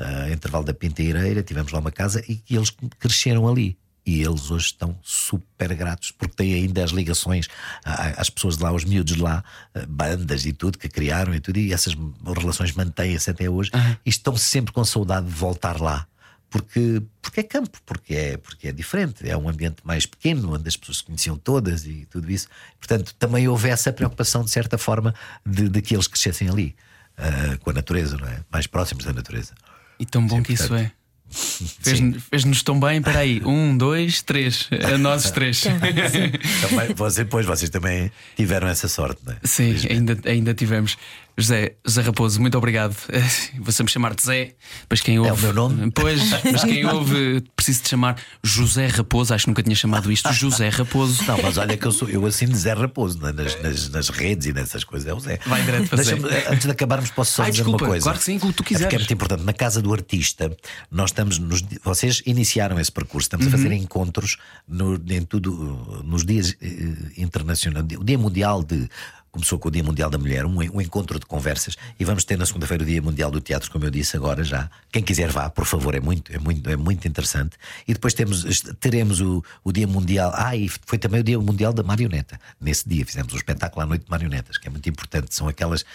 uh, 0.00 0.32
intervalo 0.32 0.64
da 0.64 0.74
Pinteireira, 0.74 1.42
tivemos 1.42 1.72
lá 1.72 1.80
uma 1.80 1.90
casa 1.90 2.22
e, 2.28 2.42
e 2.48 2.56
eles 2.56 2.70
cresceram 2.98 3.48
ali. 3.48 3.76
E 4.06 4.22
eles 4.22 4.50
hoje 4.50 4.66
estão 4.66 4.98
super 5.02 5.74
gratos 5.74 6.10
porque 6.10 6.34
têm 6.34 6.54
ainda 6.54 6.82
as 6.82 6.90
ligações 6.90 7.48
às 7.84 8.30
pessoas 8.30 8.56
de 8.56 8.62
lá, 8.62 8.70
aos 8.70 8.84
miúdos 8.84 9.14
de 9.14 9.20
lá, 9.20 9.44
ah, 9.74 9.84
bandas 9.86 10.46
e 10.46 10.52
tudo 10.52 10.78
que 10.78 10.88
criaram 10.88 11.34
e 11.34 11.38
tudo, 11.38 11.58
e 11.58 11.72
essas 11.72 11.94
relações 12.36 12.72
mantêm-se 12.72 13.30
até 13.30 13.48
hoje 13.48 13.70
uhum. 13.74 13.96
e 14.04 14.08
estão 14.08 14.36
sempre 14.36 14.72
com 14.72 14.82
saudade 14.84 15.26
de 15.26 15.32
voltar 15.32 15.80
lá 15.80 16.06
porque, 16.50 17.00
porque 17.22 17.40
é 17.40 17.42
campo, 17.44 17.78
porque 17.86 18.14
é, 18.14 18.36
porque 18.36 18.68
é 18.68 18.72
diferente, 18.72 19.28
é 19.28 19.36
um 19.36 19.48
ambiente 19.48 19.76
mais 19.84 20.04
pequeno, 20.04 20.52
onde 20.52 20.68
as 20.68 20.76
pessoas 20.76 20.98
se 20.98 21.04
conheciam 21.04 21.36
todas 21.36 21.86
e 21.86 22.06
tudo 22.10 22.28
isso. 22.30 22.48
Portanto, 22.78 23.14
também 23.18 23.46
houve 23.46 23.68
essa 23.68 23.92
preocupação, 23.92 24.44
de 24.44 24.50
certa 24.50 24.76
forma, 24.76 25.14
de, 25.46 25.68
de 25.68 25.80
que 25.80 25.94
eles 25.94 26.08
crescessem 26.08 26.48
ali, 26.48 26.74
uh, 27.16 27.58
com 27.60 27.70
a 27.70 27.72
natureza, 27.72 28.16
não 28.16 28.26
é? 28.26 28.40
Mais 28.50 28.66
próximos 28.66 29.04
da 29.04 29.12
natureza. 29.12 29.54
E 29.98 30.04
tão 30.04 30.26
bom 30.26 30.38
Sim, 30.38 30.42
que 30.42 30.56
portanto, 30.56 30.80
isso 30.80 30.86
é. 30.86 30.92
Fez-nos 31.80 32.24
fez 32.28 32.62
tão 32.64 32.80
bem, 32.80 33.00
peraí, 33.00 33.40
um, 33.44 33.76
dois, 33.76 34.20
três, 34.20 34.68
a 34.92 34.98
nós 34.98 35.30
três. 35.30 35.60
também, 35.60 36.92
você, 36.96 37.24
pois, 37.24 37.46
vocês 37.46 37.70
também 37.70 38.10
tiveram 38.34 38.66
essa 38.66 38.88
sorte, 38.88 39.20
não 39.24 39.34
é? 39.34 39.36
Sim, 39.44 39.76
ainda, 39.88 40.18
ainda 40.24 40.52
tivemos. 40.52 40.96
José, 41.40 41.76
José 41.84 42.02
Raposo, 42.02 42.40
muito 42.40 42.56
obrigado. 42.58 42.94
Vou 43.58 43.72
sempre 43.72 43.92
chamar-te 43.92 44.24
Zé, 44.24 44.54
mas 44.88 45.00
quem 45.00 45.18
ouve. 45.18 45.30
É 45.30 45.32
o 45.32 45.38
meu 45.38 45.52
nome? 45.52 45.90
Pois, 45.90 46.22
mas 46.44 46.62
quem 46.64 46.84
ouve, 46.86 47.42
preciso 47.56 47.82
de 47.82 47.88
chamar 47.88 48.16
José 48.42 48.86
Raposo. 48.86 49.34
Acho 49.34 49.44
que 49.44 49.50
nunca 49.50 49.62
tinha 49.62 49.74
chamado 49.74 50.10
isto 50.12 50.32
José 50.32 50.68
Raposo. 50.68 51.24
Não, 51.26 51.40
mas 51.42 51.56
olha 51.58 51.76
que 51.76 51.86
eu 51.86 51.92
sou 51.92 52.08
eu 52.08 52.24
assino 52.26 52.54
Zé 52.54 52.72
Raposo 52.72 53.26
é? 53.26 53.32
nas, 53.32 53.60
nas, 53.62 53.88
nas, 53.88 54.08
redes 54.08 54.46
e 54.46 54.52
nessas 54.52 54.84
coisas. 54.84 55.08
É 55.08 55.14
o 55.14 55.20
Zé. 55.20 55.38
Vai 55.46 55.62
direto 55.62 55.88
para 55.88 56.02
Zé. 56.02 56.14
Antes 56.48 56.66
de 56.66 56.70
acabarmos, 56.70 57.10
posso 57.10 57.32
só 57.32 57.42
Ai, 57.42 57.50
dizer 57.50 57.62
desculpa, 57.62 57.84
uma 57.84 57.90
coisa. 57.90 58.04
Claro 58.04 58.18
que 58.18 58.24
sim, 58.24 58.38
como 58.38 58.52
tu 58.52 58.62
quiseres. 58.62 58.82
É 58.82 58.88
porque 58.88 58.96
é 58.96 58.98
muito 58.98 59.14
importante. 59.14 59.44
Na 59.44 59.52
casa 59.52 59.80
do 59.80 59.92
artista, 59.92 60.54
nós 60.90 61.10
estamos 61.10 61.38
nos. 61.38 61.62
Vocês 61.82 62.22
iniciaram 62.26 62.78
esse 62.78 62.92
percurso, 62.92 63.26
estamos 63.26 63.46
uhum. 63.46 63.54
a 63.54 63.56
fazer 63.56 63.72
encontros 63.72 64.36
no, 64.68 65.00
em 65.08 65.22
tudo, 65.22 66.02
nos 66.04 66.24
dias 66.24 66.56
eh, 66.60 67.12
internacionais, 67.16 67.86
o 67.98 68.04
Dia 68.04 68.18
Mundial 68.18 68.62
de 68.62 68.88
começou 69.30 69.58
com 69.58 69.68
o 69.68 69.70
Dia 69.70 69.82
Mundial 69.82 70.10
da 70.10 70.18
Mulher, 70.18 70.44
um, 70.44 70.58
um 70.58 70.80
encontro 70.80 71.18
de 71.18 71.26
conversas, 71.26 71.76
e 71.98 72.04
vamos 72.04 72.24
ter 72.24 72.36
na 72.36 72.46
segunda-feira 72.46 72.82
o 72.82 72.86
Dia 72.86 73.00
Mundial 73.00 73.30
do 73.30 73.40
Teatro, 73.40 73.70
como 73.70 73.84
eu 73.84 73.90
disse 73.90 74.16
agora 74.16 74.42
já. 74.42 74.70
Quem 74.92 75.02
quiser 75.02 75.30
vá, 75.30 75.48
por 75.48 75.64
favor, 75.64 75.94
é 75.94 76.00
muito, 76.00 76.32
é 76.32 76.38
muito, 76.38 76.68
é 76.68 76.76
muito 76.76 77.06
interessante. 77.06 77.56
E 77.86 77.92
depois 77.92 78.14
temos, 78.14 78.62
teremos 78.80 79.20
o, 79.20 79.44
o 79.64 79.72
Dia 79.72 79.86
Mundial. 79.86 80.32
Ah, 80.34 80.56
e 80.56 80.68
foi 80.68 80.98
também 80.98 81.20
o 81.20 81.24
Dia 81.24 81.38
Mundial 81.38 81.72
da 81.72 81.82
Marioneta. 81.82 82.40
Nesse 82.60 82.88
dia 82.88 83.04
fizemos 83.04 83.32
um 83.32 83.36
espetáculo 83.36 83.82
à 83.82 83.86
noite 83.86 84.04
de 84.04 84.10
marionetas, 84.10 84.58
que 84.58 84.68
é 84.68 84.70
muito 84.70 84.88
importante. 84.88 85.34
São 85.34 85.48
aquelas 85.48 85.82
uh, 85.82 85.86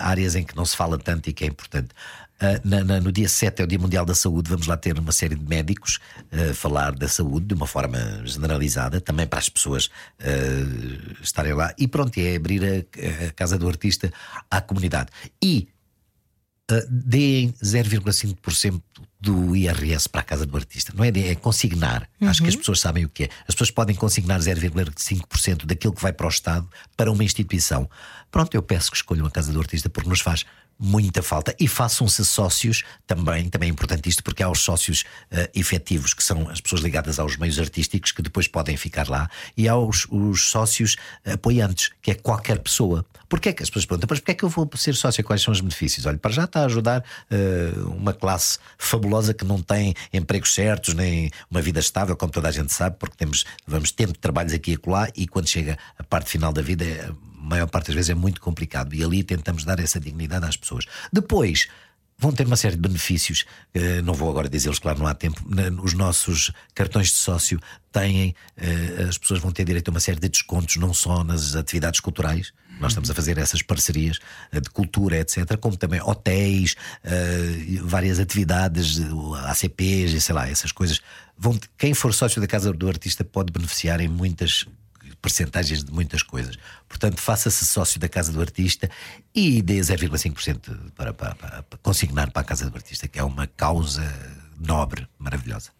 áreas 0.00 0.34
em 0.34 0.44
que 0.44 0.54
não 0.54 0.64
se 0.64 0.76
fala 0.76 0.98
tanto 0.98 1.28
e 1.30 1.32
que 1.32 1.44
é 1.44 1.46
importante. 1.46 1.90
Uh, 2.42 2.58
na, 2.68 2.82
na, 2.82 3.00
no 3.00 3.12
dia 3.12 3.28
7 3.28 3.62
é 3.62 3.64
o 3.64 3.68
Dia 3.68 3.78
Mundial 3.78 4.04
da 4.04 4.16
Saúde, 4.16 4.50
vamos 4.50 4.66
lá 4.66 4.76
ter 4.76 4.98
uma 4.98 5.12
série 5.12 5.36
de 5.36 5.48
médicos 5.48 6.00
uh, 6.32 6.52
falar 6.52 6.90
da 6.90 7.06
saúde 7.06 7.46
de 7.46 7.54
uma 7.54 7.68
forma 7.68 7.98
generalizada, 8.24 9.00
também 9.00 9.28
para 9.28 9.38
as 9.38 9.48
pessoas 9.48 9.86
uh, 9.86 11.22
estarem 11.22 11.54
lá. 11.54 11.72
E 11.78 11.86
pronto, 11.86 12.18
é 12.18 12.34
abrir 12.34 12.64
a, 12.64 13.26
a, 13.28 13.30
Casa 13.30 13.56
do 13.56 13.68
Artista 13.68 14.12
à 14.50 14.60
comunidade. 14.60 15.10
E 15.40 15.68
uh, 16.68 16.84
deem 16.90 17.52
0,5% 17.62 18.82
do 19.20 19.54
IRS 19.54 20.08
para 20.08 20.20
a 20.20 20.24
Casa 20.24 20.44
do 20.44 20.56
Artista. 20.56 20.92
Não 20.96 21.04
é, 21.04 21.10
é 21.10 21.36
consignar. 21.36 22.08
Uhum. 22.20 22.28
Acho 22.28 22.42
que 22.42 22.48
as 22.48 22.54
uhum. 22.54 22.60
pessoas 22.60 22.80
sabem 22.80 23.04
o 23.04 23.08
que 23.08 23.24
é. 23.24 23.28
As 23.46 23.54
pessoas 23.54 23.70
podem 23.70 23.94
consignar 23.94 24.40
0,5% 24.40 25.64
daquilo 25.64 25.94
que 25.94 26.02
vai 26.02 26.12
para 26.12 26.26
o 26.26 26.28
Estado 26.28 26.68
para 26.96 27.10
uma 27.10 27.22
instituição. 27.22 27.88
Pronto, 28.32 28.52
eu 28.52 28.62
peço 28.62 28.90
que 28.90 28.96
escolham 28.96 29.24
a 29.24 29.30
Casa 29.30 29.52
do 29.52 29.60
Artista 29.60 29.88
porque 29.88 30.08
nos 30.08 30.20
faz 30.20 30.44
muita 30.82 31.22
falta. 31.22 31.54
E 31.60 31.68
façam-se 31.68 32.24
sócios 32.24 32.82
também, 33.06 33.48
também 33.48 33.68
é 33.68 33.72
importante 33.72 34.08
isto, 34.08 34.24
porque 34.24 34.42
há 34.42 34.50
os 34.50 34.58
sócios 34.58 35.04
uh, 35.30 35.48
efetivos, 35.54 36.12
que 36.12 36.24
são 36.24 36.48
as 36.48 36.60
pessoas 36.60 36.82
ligadas 36.82 37.20
aos 37.20 37.36
meios 37.36 37.60
artísticos, 37.60 38.10
que 38.10 38.20
depois 38.20 38.48
podem 38.48 38.76
ficar 38.76 39.08
lá, 39.08 39.30
e 39.56 39.68
há 39.68 39.76
os, 39.76 40.08
os 40.10 40.48
sócios 40.48 40.96
apoiantes, 41.24 41.90
que 42.02 42.10
é 42.10 42.14
qualquer 42.14 42.58
pessoa. 42.58 43.06
Porquê 43.28 43.50
é 43.50 43.52
que 43.52 43.62
as 43.62 43.70
pessoas 43.70 43.86
perguntam, 43.86 44.08
mas 44.10 44.18
porquê 44.18 44.32
é 44.32 44.34
que 44.34 44.42
eu 44.42 44.48
vou 44.48 44.68
ser 44.74 44.94
sócio? 44.96 45.22
Quais 45.22 45.40
são 45.40 45.52
os 45.52 45.60
benefícios? 45.60 46.04
Olha, 46.04 46.18
para 46.18 46.32
já 46.32 46.44
está 46.44 46.62
a 46.62 46.64
ajudar 46.64 47.00
uh, 47.30 47.90
uma 47.90 48.12
classe 48.12 48.58
fabulosa 48.76 49.32
que 49.32 49.44
não 49.44 49.62
tem 49.62 49.94
empregos 50.12 50.52
certos, 50.52 50.94
nem 50.94 51.30
uma 51.48 51.62
vida 51.62 51.78
estável, 51.78 52.16
como 52.16 52.32
toda 52.32 52.48
a 52.48 52.52
gente 52.52 52.72
sabe, 52.72 52.96
porque 52.98 53.16
temos, 53.16 53.44
vamos 53.64 53.92
tendo 53.92 54.14
trabalhos 54.14 54.52
aqui 54.52 54.72
e 54.72 54.74
acolá, 54.74 55.08
e 55.14 55.28
quando 55.28 55.48
chega 55.48 55.78
a 55.96 56.02
parte 56.02 56.28
final 56.28 56.52
da 56.52 56.60
vida. 56.60 57.14
Maior 57.52 57.66
parte 57.66 57.88
das 57.88 57.94
vezes 57.94 58.08
é 58.08 58.14
muito 58.14 58.40
complicado 58.40 58.94
e 58.94 59.04
ali 59.04 59.22
tentamos 59.22 59.62
dar 59.62 59.78
essa 59.78 60.00
dignidade 60.00 60.46
às 60.46 60.56
pessoas. 60.56 60.86
Depois, 61.12 61.68
vão 62.22 62.32
ter 62.32 62.46
uma 62.46 62.56
série 62.56 62.76
de 62.76 62.80
benefícios. 62.80 63.44
Uh, 63.76 64.00
não 64.02 64.14
vou 64.14 64.30
agora 64.30 64.48
dizê-los, 64.48 64.78
claro, 64.78 64.98
não 64.98 65.06
há 65.06 65.12
tempo. 65.12 65.44
Os 65.82 65.92
nossos 65.92 66.50
cartões 66.74 67.08
de 67.08 67.16
sócio 67.16 67.60
têm, 67.92 68.34
uh, 68.56 69.06
as 69.06 69.18
pessoas 69.18 69.40
vão 69.40 69.52
ter 69.52 69.66
direito 69.66 69.88
a 69.88 69.90
uma 69.90 70.00
série 70.00 70.18
de 70.18 70.30
descontos, 70.30 70.76
não 70.76 70.94
só 70.94 71.22
nas 71.22 71.54
atividades 71.54 72.00
culturais. 72.00 72.54
Nós 72.80 72.92
estamos 72.92 73.10
a 73.10 73.14
fazer 73.14 73.36
essas 73.36 73.60
parcerias 73.60 74.18
uh, 74.50 74.62
de 74.62 74.70
cultura, 74.70 75.18
etc., 75.18 75.58
como 75.58 75.76
também 75.76 76.00
hotéis, 76.00 76.74
várias 77.82 78.18
atividades, 78.18 78.98
ACPs 79.44 80.24
sei 80.24 80.34
lá, 80.34 80.48
essas 80.48 80.72
coisas. 80.72 81.00
Quem 81.76 81.92
for 81.92 82.14
sócio 82.14 82.40
da 82.40 82.46
Casa 82.46 82.72
do 82.72 82.88
Artista 82.88 83.22
pode 83.24 83.52
beneficiar 83.52 84.00
em 84.00 84.08
muitas 84.08 84.64
percentagens 85.22 85.84
de 85.84 85.92
muitas 85.92 86.22
coisas. 86.22 86.58
Portanto, 86.88 87.20
faça-se 87.20 87.64
sócio 87.64 88.00
da 88.00 88.08
Casa 88.08 88.32
do 88.32 88.40
Artista 88.40 88.90
e 89.32 89.62
dê 89.62 89.78
0,5% 89.78 90.92
para, 90.96 91.14
para, 91.14 91.34
para, 91.36 91.64
consignar 91.80 92.30
para 92.32 92.42
a 92.42 92.44
Casa 92.44 92.68
do 92.68 92.76
Artista, 92.76 93.06
que 93.06 93.20
é 93.20 93.24
uma 93.24 93.46
causa 93.46 94.02
nobre, 94.58 95.06
maravilhosa. 95.18 95.70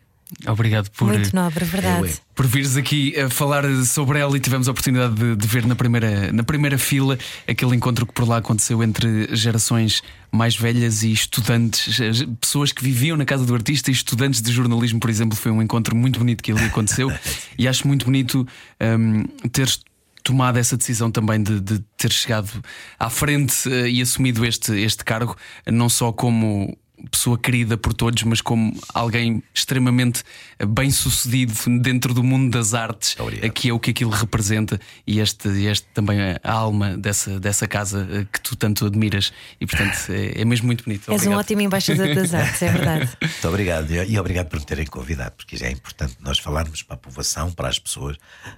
Obrigado 0.47 0.91
por. 0.91 1.09
Muito 1.09 1.35
nobre, 1.35 1.65
verdade. 1.65 2.01
Eu 2.01 2.07
é. 2.07 2.13
por 2.35 2.47
vires 2.47 2.77
aqui 2.77 3.19
a 3.19 3.29
falar 3.29 3.65
sobre 3.85 4.19
ela 4.19 4.37
e 4.37 4.41
tivemos 4.41 4.69
a 4.69 4.71
oportunidade 4.71 5.15
de, 5.15 5.37
de 5.37 5.47
ver 5.47 5.67
na 5.67 5.77
primeira, 5.77 6.33
na 6.33 6.43
primeira 6.43 6.79
fila 6.79 7.19
aquele 7.47 7.77
encontro 7.77 8.07
que 8.07 8.13
por 8.13 8.27
lá 8.27 8.39
aconteceu 8.39 8.83
entre 8.83 9.35
gerações 9.35 10.03
mais 10.31 10.57
velhas 10.57 11.03
e 11.03 11.13
estudantes, 11.13 12.01
eh, 12.01 12.27
pessoas 12.41 12.73
que 12.73 12.83
viviam 12.83 13.17
na 13.17 13.25
casa 13.25 13.45
do 13.45 13.55
artista 13.55 13.91
e 13.91 13.93
estudantes 13.93 14.41
de 14.41 14.51
jornalismo, 14.51 14.99
por 14.99 15.11
exemplo. 15.11 15.37
Foi 15.37 15.53
um 15.53 15.63
encontro 15.63 15.95
muito 15.95 16.19
bonito 16.19 16.43
que 16.43 16.51
ali 16.51 16.65
aconteceu 16.65 17.13
e 17.59 17.69
acho 17.69 17.87
muito 17.87 18.07
bonito 18.07 18.47
hum, 18.81 19.25
teres 19.51 19.81
tomado 20.23 20.57
essa 20.57 20.77
decisão 20.77 21.11
também 21.11 21.43
de, 21.43 21.61
de 21.61 21.81
ter 21.97 22.13
chegado 22.13 22.49
à 22.99 23.11
frente 23.11 23.69
eh, 23.71 23.91
e 23.91 24.03
assumido 24.03 24.45
este, 24.45 24.73
este 24.73 25.05
cargo, 25.05 25.37
não 25.67 25.89
só 25.89 26.13
como 26.13 26.77
pessoa 27.11 27.39
querida 27.39 27.77
por 27.77 27.93
todos, 27.93 28.23
mas 28.23 28.41
como 28.41 28.79
alguém 28.95 29.43
extremamente 29.53 30.23
bem 30.69 30.91
sucedido 30.91 31.53
dentro 31.81 32.15
do 32.15 32.23
mundo 32.23 32.51
das 32.51 32.75
artes, 32.75 33.19
Obrigado. 33.19 33.51
que 33.53 33.69
é 33.69 33.73
o 33.73 33.81
que 33.81 33.91
aquilo 33.91 34.11
representa, 34.11 34.79
e 35.07 35.19
este, 35.19 35.49
este 35.65 35.87
também 35.93 36.21
é 36.21 36.41
a 36.45 36.53
alma 36.53 36.97
dessa, 36.97 37.41
dessa 37.41 37.67
casa 37.67 38.07
eh, 38.11 38.27
que 38.33 38.41
tu 38.41 38.55
tanto 38.55 38.87
admiras, 38.87 39.33
e 39.61 39.67
portanto 39.67 40.11
é, 40.11 40.41
é 40.41 40.45
mesmo 40.45 40.67
muito 40.67 40.85
bonito. 40.85 41.11
És 41.11 41.23
um 41.23 41.25
Obrigado. 41.27 41.39
ótimo 41.41 41.61
embaixador 41.63 42.15
das 42.15 42.33
artes, 42.35 42.63
é 42.63 42.71
verdade. 42.71 43.11
Muito 43.21 43.49
obrigado 43.49 43.91
e 43.91 44.13
e 44.13 44.19
obrigado 44.19 44.49
por 44.49 44.59
me 44.59 44.67
terem 44.67 44.87
convidado, 44.87 45.33
porque 45.37 45.57
já 45.57 45.67
é 45.67 45.71
importante 45.71 46.17
nós 46.21 46.39
falarmos 46.39 46.83
para 46.83 46.95
a 46.95 46.99
povoação, 46.99 47.51
para 47.51 47.69
as 47.69 47.79
pessoas, 47.79 48.17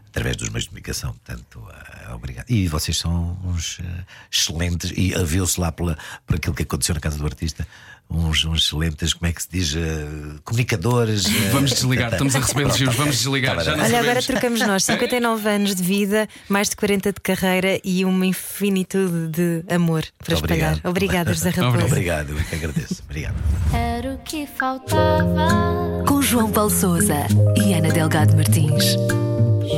através 0.08 0.36
dos 0.36 0.48
meios 0.48 0.64
de 0.64 0.70
comunicação. 0.70 1.12
Portanto, 1.12 1.62
eh, 1.70 2.12
obrigado. 2.12 2.50
E 2.50 2.66
vocês 2.66 2.98
são 2.98 3.38
uns 3.44 3.78
eh, 3.80 4.04
excelentes, 4.30 4.92
e 4.96 5.14
viu-se 5.24 5.60
lá 5.60 5.70
pela, 5.70 5.96
por 6.26 6.36
aquilo 6.36 6.54
que 6.54 6.62
aconteceu 6.64 6.94
na 6.94 7.00
casa 7.00 7.18
do 7.18 7.24
artista, 7.24 7.66
uns, 8.10 8.44
uns 8.44 8.64
excelentes, 8.64 9.12
como 9.14 9.28
é 9.28 9.32
que 9.32 9.42
se 9.42 9.48
diz, 9.50 9.74
eh, 9.76 10.06
comunicadores. 10.44 11.26
eh, 11.26 11.50
Vamos 11.52 11.70
desligar, 11.72 12.12
estamos 12.12 12.34
a 12.36 12.38
receber 12.40 12.62
elogios, 12.62 12.94
vamos 12.94 13.16
desligar. 13.16 13.56
Tá 13.56 13.62
Já 13.64 13.76
tá. 13.76 13.82
Olha, 13.84 14.00
agora 14.00 14.22
trocamos 14.22 14.60
nós: 14.60 14.84
59 14.84 15.48
anos 15.48 15.74
de 15.74 15.82
vida, 15.82 16.28
mais 16.48 16.68
de 16.68 16.76
40 16.76 17.12
de 17.12 17.20
carreira 17.20 17.80
e 17.84 18.04
uma 18.04 18.24
infinitude 18.26 19.28
de 19.28 19.64
amor 19.74 20.04
para 20.18 20.34
Muito 20.34 20.44
espalhar. 20.44 20.70
obrigado. 20.84 20.90
Obrigada, 20.90 21.34
José 21.34 21.50
Raposo. 21.56 21.86
Obrigado, 21.86 22.30
eu 22.30 22.44
que 22.44 22.54
agradeço. 22.54 23.02
Obrigado. 23.04 23.34
Era 23.72 24.14
o 24.14 24.18
que 24.18 24.46
faltava. 24.46 26.04
Com 26.06 26.22
João 26.22 26.50
Paulo 26.50 26.70
Souza 26.70 27.26
e 27.56 27.72
Ana 27.74 27.90
Delgado 27.90 28.36
Martins. 28.36 28.84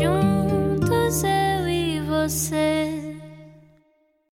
Juntos 0.00 1.22
eu 1.22 1.68
e 1.68 2.00
você. 2.00 2.95